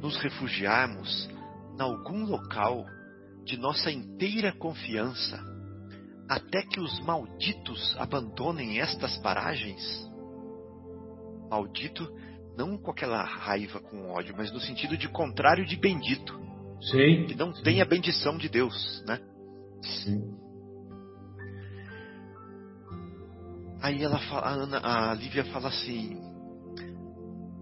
nos 0.00 0.16
refugiarmos 0.18 1.28
em 1.76 1.82
algum 1.82 2.26
local 2.26 2.86
de 3.44 3.56
nossa 3.56 3.90
inteira 3.90 4.52
confiança, 4.52 5.42
até 6.28 6.62
que 6.62 6.80
os 6.80 7.00
malditos 7.00 7.96
abandonem 7.98 8.80
estas 8.80 9.16
paragens? 9.18 10.10
Maldito 11.50 12.10
não 12.56 12.76
com 12.76 12.90
aquela 12.90 13.22
raiva, 13.22 13.80
com 13.80 14.10
ódio, 14.10 14.34
mas 14.36 14.52
no 14.52 14.60
sentido 14.60 14.96
de 14.96 15.08
contrário 15.08 15.66
de 15.66 15.76
bendito. 15.76 16.38
Sim. 16.80 17.26
Que 17.26 17.34
não 17.34 17.52
tem 17.52 17.80
a 17.80 17.84
bendição 17.84 18.36
de 18.36 18.48
Deus, 18.48 19.02
né? 19.06 19.20
Sim. 19.82 20.36
Aí 23.80 24.02
ela 24.02 24.18
fala, 24.18 24.46
a, 24.46 24.50
Ana, 24.50 24.80
a 25.10 25.14
Lívia 25.14 25.44
fala 25.46 25.68
assim: 25.68 26.20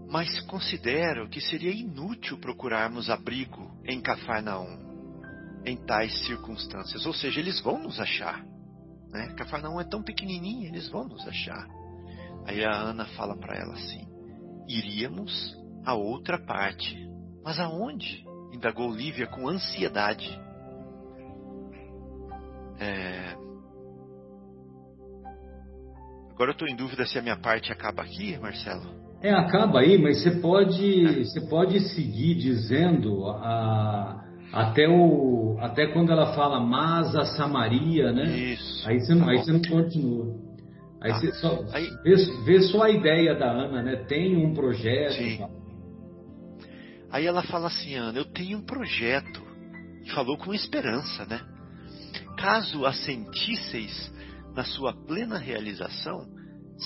Mas 0.08 0.40
considero 0.40 1.28
que 1.28 1.40
seria 1.40 1.70
inútil 1.70 2.38
procurarmos 2.38 3.08
abrigo 3.08 3.70
em 3.84 4.00
Cafarnaum 4.00 4.90
em 5.64 5.76
tais 5.76 6.26
circunstâncias. 6.26 7.06
Ou 7.06 7.14
seja, 7.14 7.40
eles 7.40 7.61
vão 7.61 7.78
nos 7.78 8.00
achar. 8.00 8.44
Né? 9.11 9.34
Cafarnaum 9.36 9.80
é 9.80 9.84
tão 9.84 10.02
pequenininho, 10.02 10.68
eles 10.68 10.88
vão 10.88 11.04
nos 11.04 11.26
achar. 11.26 11.66
Aí 12.46 12.64
a 12.64 12.72
Ana 12.72 13.04
fala 13.16 13.36
para 13.36 13.56
ela 13.56 13.74
assim: 13.74 14.06
iríamos 14.68 15.56
a 15.84 15.94
outra 15.94 16.38
parte. 16.38 16.96
Mas 17.44 17.58
aonde? 17.58 18.24
indagou 18.52 18.92
Lívia 18.92 19.26
com 19.26 19.48
ansiedade. 19.48 20.28
É... 22.78 23.36
Agora 26.30 26.50
eu 26.50 26.52
estou 26.52 26.68
em 26.68 26.74
dúvida 26.74 27.06
se 27.06 27.18
a 27.18 27.22
minha 27.22 27.36
parte 27.36 27.70
acaba 27.70 28.02
aqui, 28.02 28.36
Marcelo. 28.38 28.98
É, 29.22 29.30
acaba 29.32 29.80
aí, 29.80 29.98
mas 29.98 30.22
você 30.22 30.30
pode, 30.40 31.24
você 31.24 31.40
pode 31.42 31.78
seguir 31.90 32.34
dizendo 32.36 33.26
a, 33.28 34.24
até, 34.53 34.88
o, 34.88 35.57
até 35.61 35.86
quando 35.86 36.11
ela 36.11 36.34
fala 36.34 36.59
mas 36.61 37.14
a 37.14 37.24
Samaria, 37.24 38.12
né? 38.12 38.24
Isso. 38.36 38.88
Aí 38.88 39.01
você, 39.01 39.14
não, 39.14 39.26
tá 39.26 39.30
aí 39.32 39.38
você 39.38 39.53
não 39.53 39.62
continua. 39.62 40.36
Aí 41.01 41.12
você 41.12 41.32
só 41.34 41.64
Aí- 41.72 41.90
vê, 42.03 42.16
vê 42.44 42.61
só 42.62 42.82
a 42.82 42.90
ideia 42.90 43.34
da 43.34 43.51
Ana, 43.51 43.82
né? 43.82 43.96
Tem 44.09 44.36
um 44.36 44.53
projeto. 44.53 45.14
Sim. 45.14 45.44
Aí 47.11 47.26
ela 47.26 47.42
fala 47.42 47.68
assim, 47.68 47.94
Ana, 47.94 48.18
eu 48.18 48.24
tenho 48.24 48.59
um 48.59 48.62
projeto. 48.62 49.40
E 50.05 50.11
falou 50.11 50.36
com 50.36 50.53
esperança, 50.53 51.24
né? 51.26 51.40
Caso 52.36 52.86
assentisseis 52.86 54.12
na 54.55 54.64
sua 54.64 54.92
plena 54.92 55.38
realização, 55.38 56.26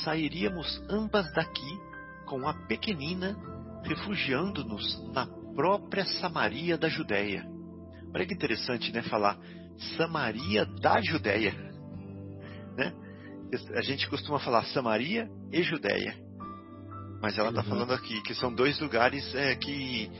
sairíamos 0.04 0.82
ambas 0.90 1.32
daqui 1.32 1.78
com 2.26 2.46
a 2.46 2.54
pequenina, 2.66 3.36
refugiando-nos 3.84 5.12
na 5.12 5.26
própria 5.54 6.04
Samaria 6.04 6.76
da 6.76 6.88
Judéia. 6.88 7.53
Olha 8.14 8.26
que 8.26 8.34
interessante, 8.34 8.92
né? 8.92 9.02
Falar 9.02 9.38
Samaria 9.96 10.64
da 10.80 11.00
Judéia, 11.02 11.52
né? 12.76 12.92
A 13.74 13.82
gente 13.82 14.08
costuma 14.08 14.38
falar 14.38 14.64
Samaria 14.66 15.28
e 15.52 15.62
Judéia, 15.62 16.14
mas 17.20 17.36
ela 17.38 17.50
está 17.50 17.62
Uhum. 17.62 17.68
falando 17.68 17.92
aqui 17.92 18.22
que 18.22 18.34
são 18.34 18.52
dois 18.54 18.78
lugares 18.80 19.34
é, 19.34 19.54
que 19.56 20.10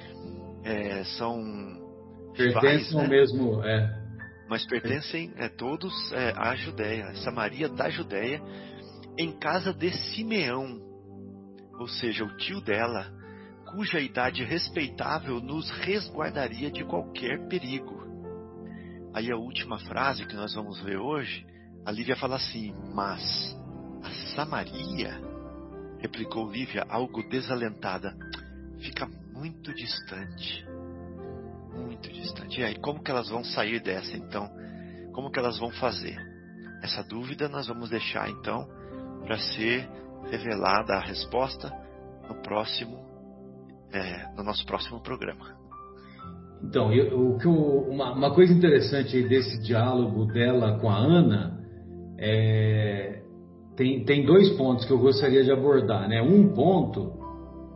é, 0.65 1.05
são 1.19 1.43
Pertencem 2.37 2.97
ao 2.97 3.03
né? 3.05 3.09
mesmo. 3.09 3.63
É, 3.65 4.05
mas 4.49 4.67
pertencem 4.67 5.33
é, 5.37 5.49
todos 5.49 5.93
é, 6.13 6.33
à 6.37 6.55
Judéia, 6.55 7.15
Samaria 7.17 7.69
da 7.69 7.89
Judéia, 7.89 8.43
em 9.19 9.33
casa 9.39 9.73
de 9.73 9.91
Simeão, 9.93 10.81
ou 11.79 11.89
seja, 11.89 12.25
o 12.25 12.37
tio 12.37 12.61
dela, 12.61 13.11
cuja 13.75 14.01
idade 14.01 14.45
respeitável 14.45 15.41
nos 15.41 15.71
resguardaria 15.71 16.71
de 16.71 16.85
qualquer 16.85 17.49
perigo. 17.49 18.05
Aí 19.13 19.31
a 19.31 19.37
última 19.37 19.79
frase 19.79 20.27
que 20.27 20.35
nós 20.35 20.55
vamos 20.55 20.81
ver 20.83 20.99
hoje, 20.99 21.47
a 21.85 21.91
Lívia 21.91 22.17
fala 22.17 22.37
assim: 22.37 22.73
Mas 22.95 23.57
a 24.03 24.35
Samaria, 24.35 25.21
replicou 25.99 26.51
Lívia, 26.51 26.85
algo 26.89 27.23
desalentada, 27.29 28.17
fica 28.81 29.07
muito 29.33 29.75
distante 29.75 30.65
muito 31.75 32.09
distante. 32.11 32.61
E 32.61 32.65
aí, 32.65 32.77
como 32.77 33.03
que 33.03 33.11
elas 33.11 33.29
vão 33.29 33.45
sair 33.45 33.81
dessa 33.81 34.17
então? 34.17 34.49
Como 35.13 35.31
que 35.31 35.39
elas 35.39 35.59
vão 35.59 35.71
fazer? 35.71 36.17
Essa 36.83 37.03
dúvida 37.03 37.49
nós 37.49 37.67
vamos 37.67 37.91
deixar 37.91 38.29
então 38.29 38.69
para 39.25 39.39
ser 39.39 39.89
revelada 40.31 40.95
a 40.95 41.01
resposta 41.01 41.71
no 42.29 42.41
próximo, 42.43 43.04
é, 43.95 44.27
no 44.37 44.43
nosso 44.43 44.67
próximo 44.67 45.01
programa. 45.01 45.55
Então, 46.63 46.93
eu- 46.93 47.39
eu- 47.41 47.89
uma, 47.91 48.13
uma 48.13 48.35
coisa 48.35 48.53
interessante 48.53 49.23
desse 49.23 49.63
diálogo 49.63 50.25
dela 50.27 50.79
com 50.79 50.89
a 50.89 50.97
Ana 50.97 51.61
é, 52.19 53.21
tem, 53.77 54.05
tem 54.05 54.25
dois 54.25 54.51
pontos 54.57 54.85
que 54.85 54.93
eu 54.93 54.99
gostaria 54.99 55.43
de 55.45 55.51
abordar, 55.53 56.09
né? 56.09 56.23
Um 56.23 56.53
ponto, 56.55 57.13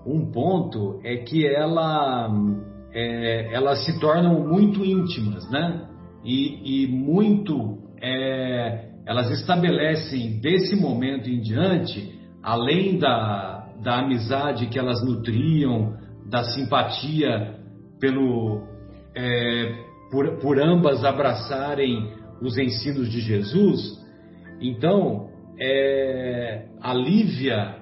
um 0.07 0.31
ponto 0.31 1.01
é 1.05 1.17
que 1.19 1.47
ela, 1.47 2.31
é, 2.93 3.53
elas 3.53 3.85
se 3.85 3.99
tornam 4.01 4.47
muito 4.47 4.85
íntimas, 4.85 5.49
né? 5.51 5.87
E, 6.25 6.85
e 6.85 6.87
muito, 6.87 7.79
é, 8.01 8.91
elas 9.07 9.31
estabelecem 9.33 10.41
desse 10.41 10.77
momento 10.77 11.29
em 11.29 11.41
diante, 11.41 12.17
além 12.43 12.99
da, 12.99 13.69
da 13.83 13.99
amizade 13.99 14.67
que 14.67 14.79
elas 14.79 15.05
nutriam, 15.05 15.98
da 16.29 16.45
simpatia 16.45 17.57
pelo 18.01 18.63
é, 19.15 19.85
por, 20.11 20.39
por 20.39 20.61
ambas 20.61 21.05
abraçarem 21.05 22.13
os 22.41 22.57
ensinos 22.57 23.11
de 23.11 23.21
Jesus. 23.21 23.99
Então, 24.61 25.29
é, 25.61 26.67
a 26.81 26.95
Lívia 26.95 27.77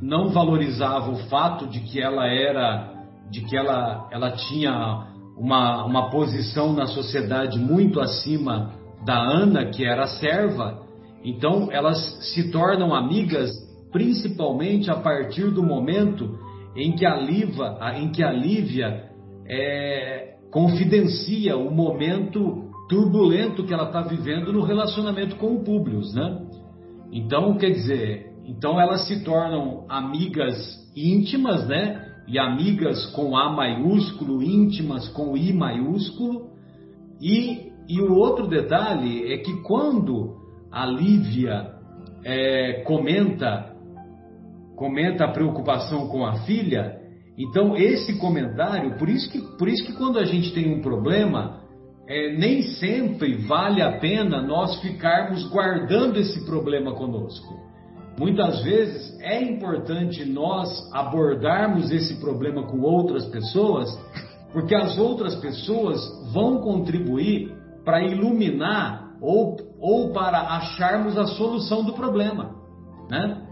não 0.00 0.28
valorizava 0.28 1.10
o 1.10 1.16
fato 1.28 1.66
de 1.66 1.80
que 1.80 2.00
ela 2.00 2.26
era, 2.26 2.92
de 3.30 3.40
que 3.42 3.56
ela, 3.56 4.08
ela 4.12 4.32
tinha 4.32 5.06
uma, 5.36 5.84
uma 5.84 6.10
posição 6.10 6.72
na 6.72 6.86
sociedade 6.86 7.58
muito 7.58 8.00
acima 8.00 8.72
da 9.04 9.18
Ana, 9.18 9.66
que 9.66 9.84
era 9.84 10.06
serva. 10.06 10.82
Então, 11.24 11.68
elas 11.72 11.98
se 12.32 12.50
tornam 12.50 12.94
amigas 12.94 13.50
principalmente 13.90 14.90
a 14.90 14.96
partir 14.96 15.50
do 15.50 15.62
momento 15.62 16.38
em 16.78 16.92
que 16.92 17.04
a, 17.04 17.16
Liva, 17.16 17.78
em 17.96 18.10
que 18.10 18.22
a 18.22 18.30
Lívia 18.30 19.10
é, 19.46 20.36
confidencia 20.50 21.56
o 21.56 21.74
momento 21.74 22.70
turbulento 22.88 23.64
que 23.64 23.74
ela 23.74 23.88
está 23.88 24.00
vivendo 24.02 24.52
no 24.52 24.62
relacionamento 24.62 25.36
com 25.36 25.56
o 25.56 25.64
Públio, 25.64 26.00
né? 26.14 26.46
Então, 27.12 27.56
quer 27.56 27.70
dizer, 27.70 28.32
então 28.46 28.80
elas 28.80 29.06
se 29.08 29.24
tornam 29.24 29.84
amigas 29.88 30.56
íntimas, 30.96 31.66
né? 31.66 32.06
E 32.28 32.38
amigas 32.38 33.06
com 33.12 33.36
A 33.36 33.50
maiúsculo, 33.50 34.42
íntimas 34.42 35.08
com 35.08 35.36
I 35.36 35.52
maiúsculo, 35.52 36.50
e, 37.20 37.72
e 37.88 38.00
o 38.00 38.14
outro 38.14 38.46
detalhe 38.46 39.32
é 39.32 39.38
que 39.38 39.62
quando 39.62 40.36
a 40.70 40.86
Lívia 40.86 41.74
é, 42.24 42.82
comenta 42.84 43.74
comenta 44.78 45.24
a 45.24 45.32
preocupação 45.32 46.06
com 46.06 46.24
a 46.24 46.34
filha, 46.44 46.96
então 47.36 47.76
esse 47.76 48.16
comentário, 48.18 48.96
por 48.96 49.08
isso 49.08 49.28
que, 49.30 49.40
por 49.58 49.68
isso 49.68 49.84
que 49.84 49.92
quando 49.92 50.18
a 50.18 50.24
gente 50.24 50.52
tem 50.54 50.72
um 50.72 50.80
problema, 50.80 51.60
é, 52.06 52.36
nem 52.36 52.62
sempre 52.62 53.36
vale 53.46 53.82
a 53.82 53.98
pena 53.98 54.40
nós 54.40 54.80
ficarmos 54.80 55.48
guardando 55.50 56.16
esse 56.16 56.44
problema 56.46 56.94
conosco. 56.94 57.54
Muitas 58.18 58.62
vezes 58.62 59.16
é 59.20 59.42
importante 59.42 60.24
nós 60.24 60.68
abordarmos 60.92 61.90
esse 61.90 62.14
problema 62.20 62.64
com 62.66 62.80
outras 62.80 63.26
pessoas, 63.26 63.88
porque 64.52 64.74
as 64.74 64.96
outras 64.96 65.34
pessoas 65.36 66.00
vão 66.32 66.58
contribuir 66.58 67.52
para 67.84 68.02
iluminar 68.02 69.16
ou, 69.20 69.56
ou 69.80 70.12
para 70.12 70.40
acharmos 70.56 71.16
a 71.18 71.26
solução 71.26 71.84
do 71.84 71.92
problema, 71.92 72.56
né? 73.10 73.47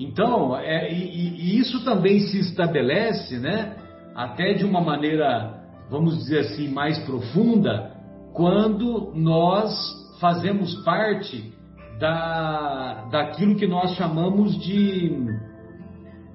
Então, 0.00 0.56
é, 0.56 0.90
e, 0.90 1.28
e, 1.28 1.58
isso 1.58 1.84
também 1.84 2.20
se 2.20 2.40
estabelece, 2.40 3.38
né, 3.38 3.76
até 4.14 4.54
de 4.54 4.64
uma 4.64 4.80
maneira, 4.80 5.62
vamos 5.90 6.16
dizer 6.16 6.38
assim, 6.38 6.68
mais 6.68 6.98
profunda, 7.00 7.92
quando 8.32 9.12
nós 9.14 9.70
fazemos 10.18 10.74
parte 10.84 11.52
da, 11.98 13.08
daquilo 13.10 13.56
que 13.56 13.66
nós 13.66 13.94
chamamos 13.96 14.58
de, 14.58 15.12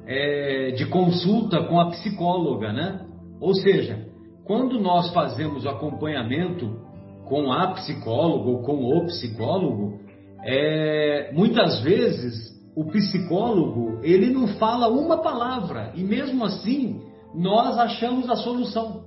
é, 0.06 0.72
de 0.78 0.86
consulta 0.86 1.64
com 1.64 1.80
a 1.80 1.90
psicóloga, 1.90 2.72
né? 2.72 3.02
Ou 3.42 3.56
seja, 3.56 4.06
quando 4.46 4.80
nós 4.80 5.12
fazemos 5.12 5.66
acompanhamento 5.66 6.86
com 7.28 7.52
a 7.52 7.74
psicóloga 7.74 8.48
ou 8.48 8.62
com 8.62 8.86
o 8.86 9.06
psicólogo, 9.08 10.00
é, 10.44 11.32
muitas 11.34 11.82
vezes 11.82 12.56
o 12.76 12.86
psicólogo, 12.92 14.00
ele 14.04 14.32
não 14.32 14.48
fala 14.60 14.90
uma 14.90 15.22
palavra 15.22 15.92
e 15.96 16.04
mesmo 16.04 16.44
assim 16.44 17.02
nós 17.34 17.78
achamos 17.78 18.30
a 18.30 18.36
solução, 18.36 19.06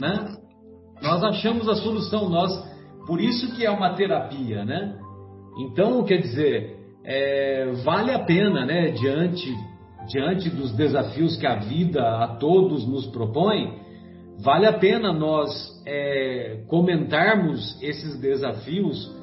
né? 0.00 0.36
Nós 1.02 1.22
achamos 1.24 1.68
a 1.68 1.74
solução, 1.76 2.28
nós, 2.28 2.50
por 3.06 3.20
isso 3.20 3.54
que 3.54 3.64
é 3.64 3.70
uma 3.70 3.94
terapia, 3.94 4.64
né? 4.64 4.98
Então, 5.58 6.02
quer 6.04 6.18
dizer, 6.18 6.78
é, 7.04 7.72
vale 7.84 8.12
a 8.12 8.20
pena, 8.20 8.64
né, 8.64 8.90
diante, 8.90 9.54
diante 10.08 10.50
dos 10.50 10.72
desafios 10.72 11.36
que 11.36 11.46
a 11.46 11.56
vida 11.56 12.02
a 12.02 12.36
todos 12.36 12.86
nos 12.86 13.06
propõe, 13.06 13.78
vale 14.42 14.66
a 14.66 14.72
pena 14.72 15.12
nós 15.12 15.50
é, 15.86 16.64
comentarmos 16.68 17.80
esses 17.82 18.18
desafios 18.20 19.13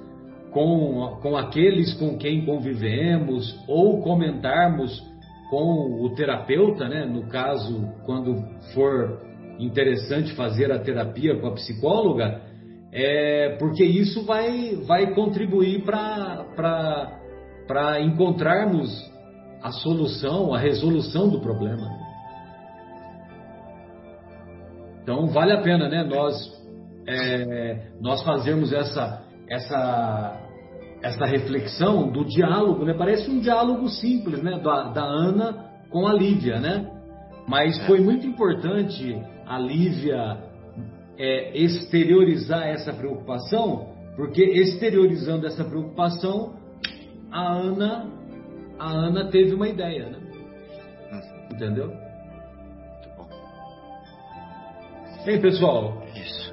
com, 0.52 1.20
com 1.22 1.38
aqueles 1.38 1.94
com 1.96 2.18
quem 2.18 2.46
convivemos 2.46 3.58
ou 3.68 4.02
comentarmos 4.02 5.02
com 5.50 6.04
o 6.04 6.16
terapeuta, 6.16 6.88
né? 6.88 7.06
no 7.06 7.28
caso, 7.28 7.90
quando 8.06 8.42
for 8.74 9.20
interessante 9.60 10.34
fazer 10.34 10.72
a 10.72 10.80
terapia 10.80 11.40
com 11.40 11.48
a 11.48 11.54
psicóloga, 11.54 12.42
é, 12.92 13.58
porque 13.60 13.84
isso 13.84 14.26
vai, 14.26 14.76
vai 14.88 15.14
contribuir 15.14 15.84
para 15.84 17.20
encontrarmos 18.02 18.90
a 19.62 19.72
solução, 19.72 20.54
a 20.54 20.60
resolução 20.60 21.30
do 21.30 21.40
problema. 21.40 21.88
Então 25.04 25.28
vale 25.28 25.54
a 25.54 25.62
pena, 25.62 25.90
né? 25.90 26.04
Nós, 26.04 26.36
é, 27.08 27.88
nós 28.00 28.24
fazermos 28.24 28.74
essa, 28.74 29.24
essa, 29.50 30.41
essa 31.02 31.26
reflexão 31.26 32.12
do 32.12 32.24
diálogo, 32.24 32.86
né? 32.86 32.94
Parece 32.94 33.30
um 33.30 33.40
diálogo 33.40 33.90
simples, 33.90 34.42
né? 34.42 34.60
Da, 34.60 34.90
da 34.90 35.04
Ana 35.04 35.66
com 35.90 36.08
a 36.08 36.14
Lívia, 36.14 36.60
né? 36.60 36.90
Mas 37.48 37.78
foi 37.86 38.00
muito 38.00 38.26
importante 38.26 39.22
a 39.46 39.58
Lívia 39.58 40.38
é, 41.18 41.58
exteriorizar 41.58 42.68
essa 42.68 42.94
preocupação, 42.94 43.90
porque 44.16 44.44
exteriorizando 44.44 45.48
essa 45.48 45.64
preocupação, 45.64 46.56
a 47.32 47.52
Ana, 47.52 48.08
a 48.78 48.90
Ana 48.90 49.26
teve 49.30 49.54
uma 49.54 49.68
ideia, 49.68 50.10
né? 50.10 50.20
Entendeu? 51.52 51.88
Muito 51.88 53.10
bom. 53.18 53.30
Ei, 55.26 55.40
pessoal. 55.40 56.04
Isso. 56.16 56.51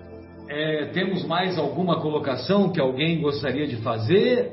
É, 0.50 0.86
temos 0.94 1.26
mais 1.26 1.58
alguma 1.58 2.00
colocação 2.00 2.70
que 2.72 2.80
alguém 2.80 3.20
gostaria 3.20 3.66
de 3.66 3.76
fazer? 3.76 4.50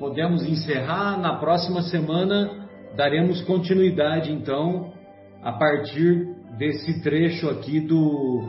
Podemos 0.00 0.44
encerrar. 0.44 1.16
Na 1.20 1.36
próxima 1.36 1.82
semana 1.82 2.66
daremos 2.96 3.40
continuidade, 3.42 4.32
então, 4.32 4.92
a 5.40 5.52
partir 5.52 6.26
desse 6.58 7.00
trecho 7.00 7.48
aqui 7.48 7.78
do, 7.80 8.42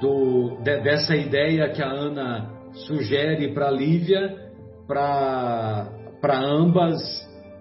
do 0.00 0.56
de, 0.62 0.80
dessa 0.80 1.14
ideia 1.14 1.68
que 1.68 1.82
a 1.82 1.88
Ana 1.88 2.50
sugere 2.72 3.54
para 3.54 3.70
Lívia, 3.70 4.36
para 4.88 5.88
ambas 6.40 7.00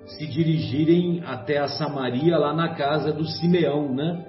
se 0.08 0.26
dirigirem 0.26 1.22
até 1.24 1.60
a 1.60 1.68
Samaria, 1.68 2.36
lá 2.38 2.52
na 2.52 2.70
casa 2.70 3.14
do 3.14 3.26
Simeão, 3.26 3.94
né? 3.94 4.26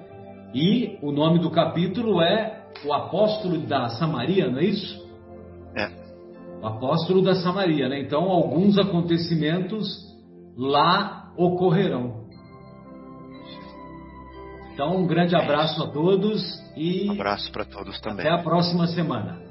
E 0.53 0.99
o 1.01 1.11
nome 1.11 1.39
do 1.39 1.49
capítulo 1.49 2.21
é 2.21 2.54
o 2.83 2.93
apóstolo 2.93 3.59
da 3.59 3.89
Samaria, 3.89 4.49
não 4.49 4.59
é 4.59 4.65
isso? 4.65 5.05
É. 5.75 5.89
O 6.61 6.67
apóstolo 6.67 7.21
da 7.21 7.35
Samaria, 7.35 7.87
né? 7.87 7.99
Então, 8.01 8.23
alguns 8.23 8.77
acontecimentos 8.77 9.87
lá 10.57 11.31
ocorrerão. 11.37 12.25
Então, 14.73 14.97
um 14.97 15.07
grande 15.07 15.35
abraço 15.35 15.81
a 15.83 15.87
todos 15.87 16.41
e. 16.75 17.09
Um 17.09 17.13
abraço 17.13 17.51
para 17.51 17.63
todos 17.63 17.99
também. 18.01 18.27
Até 18.27 18.41
a 18.41 18.43
próxima 18.43 18.87
semana. 18.87 19.44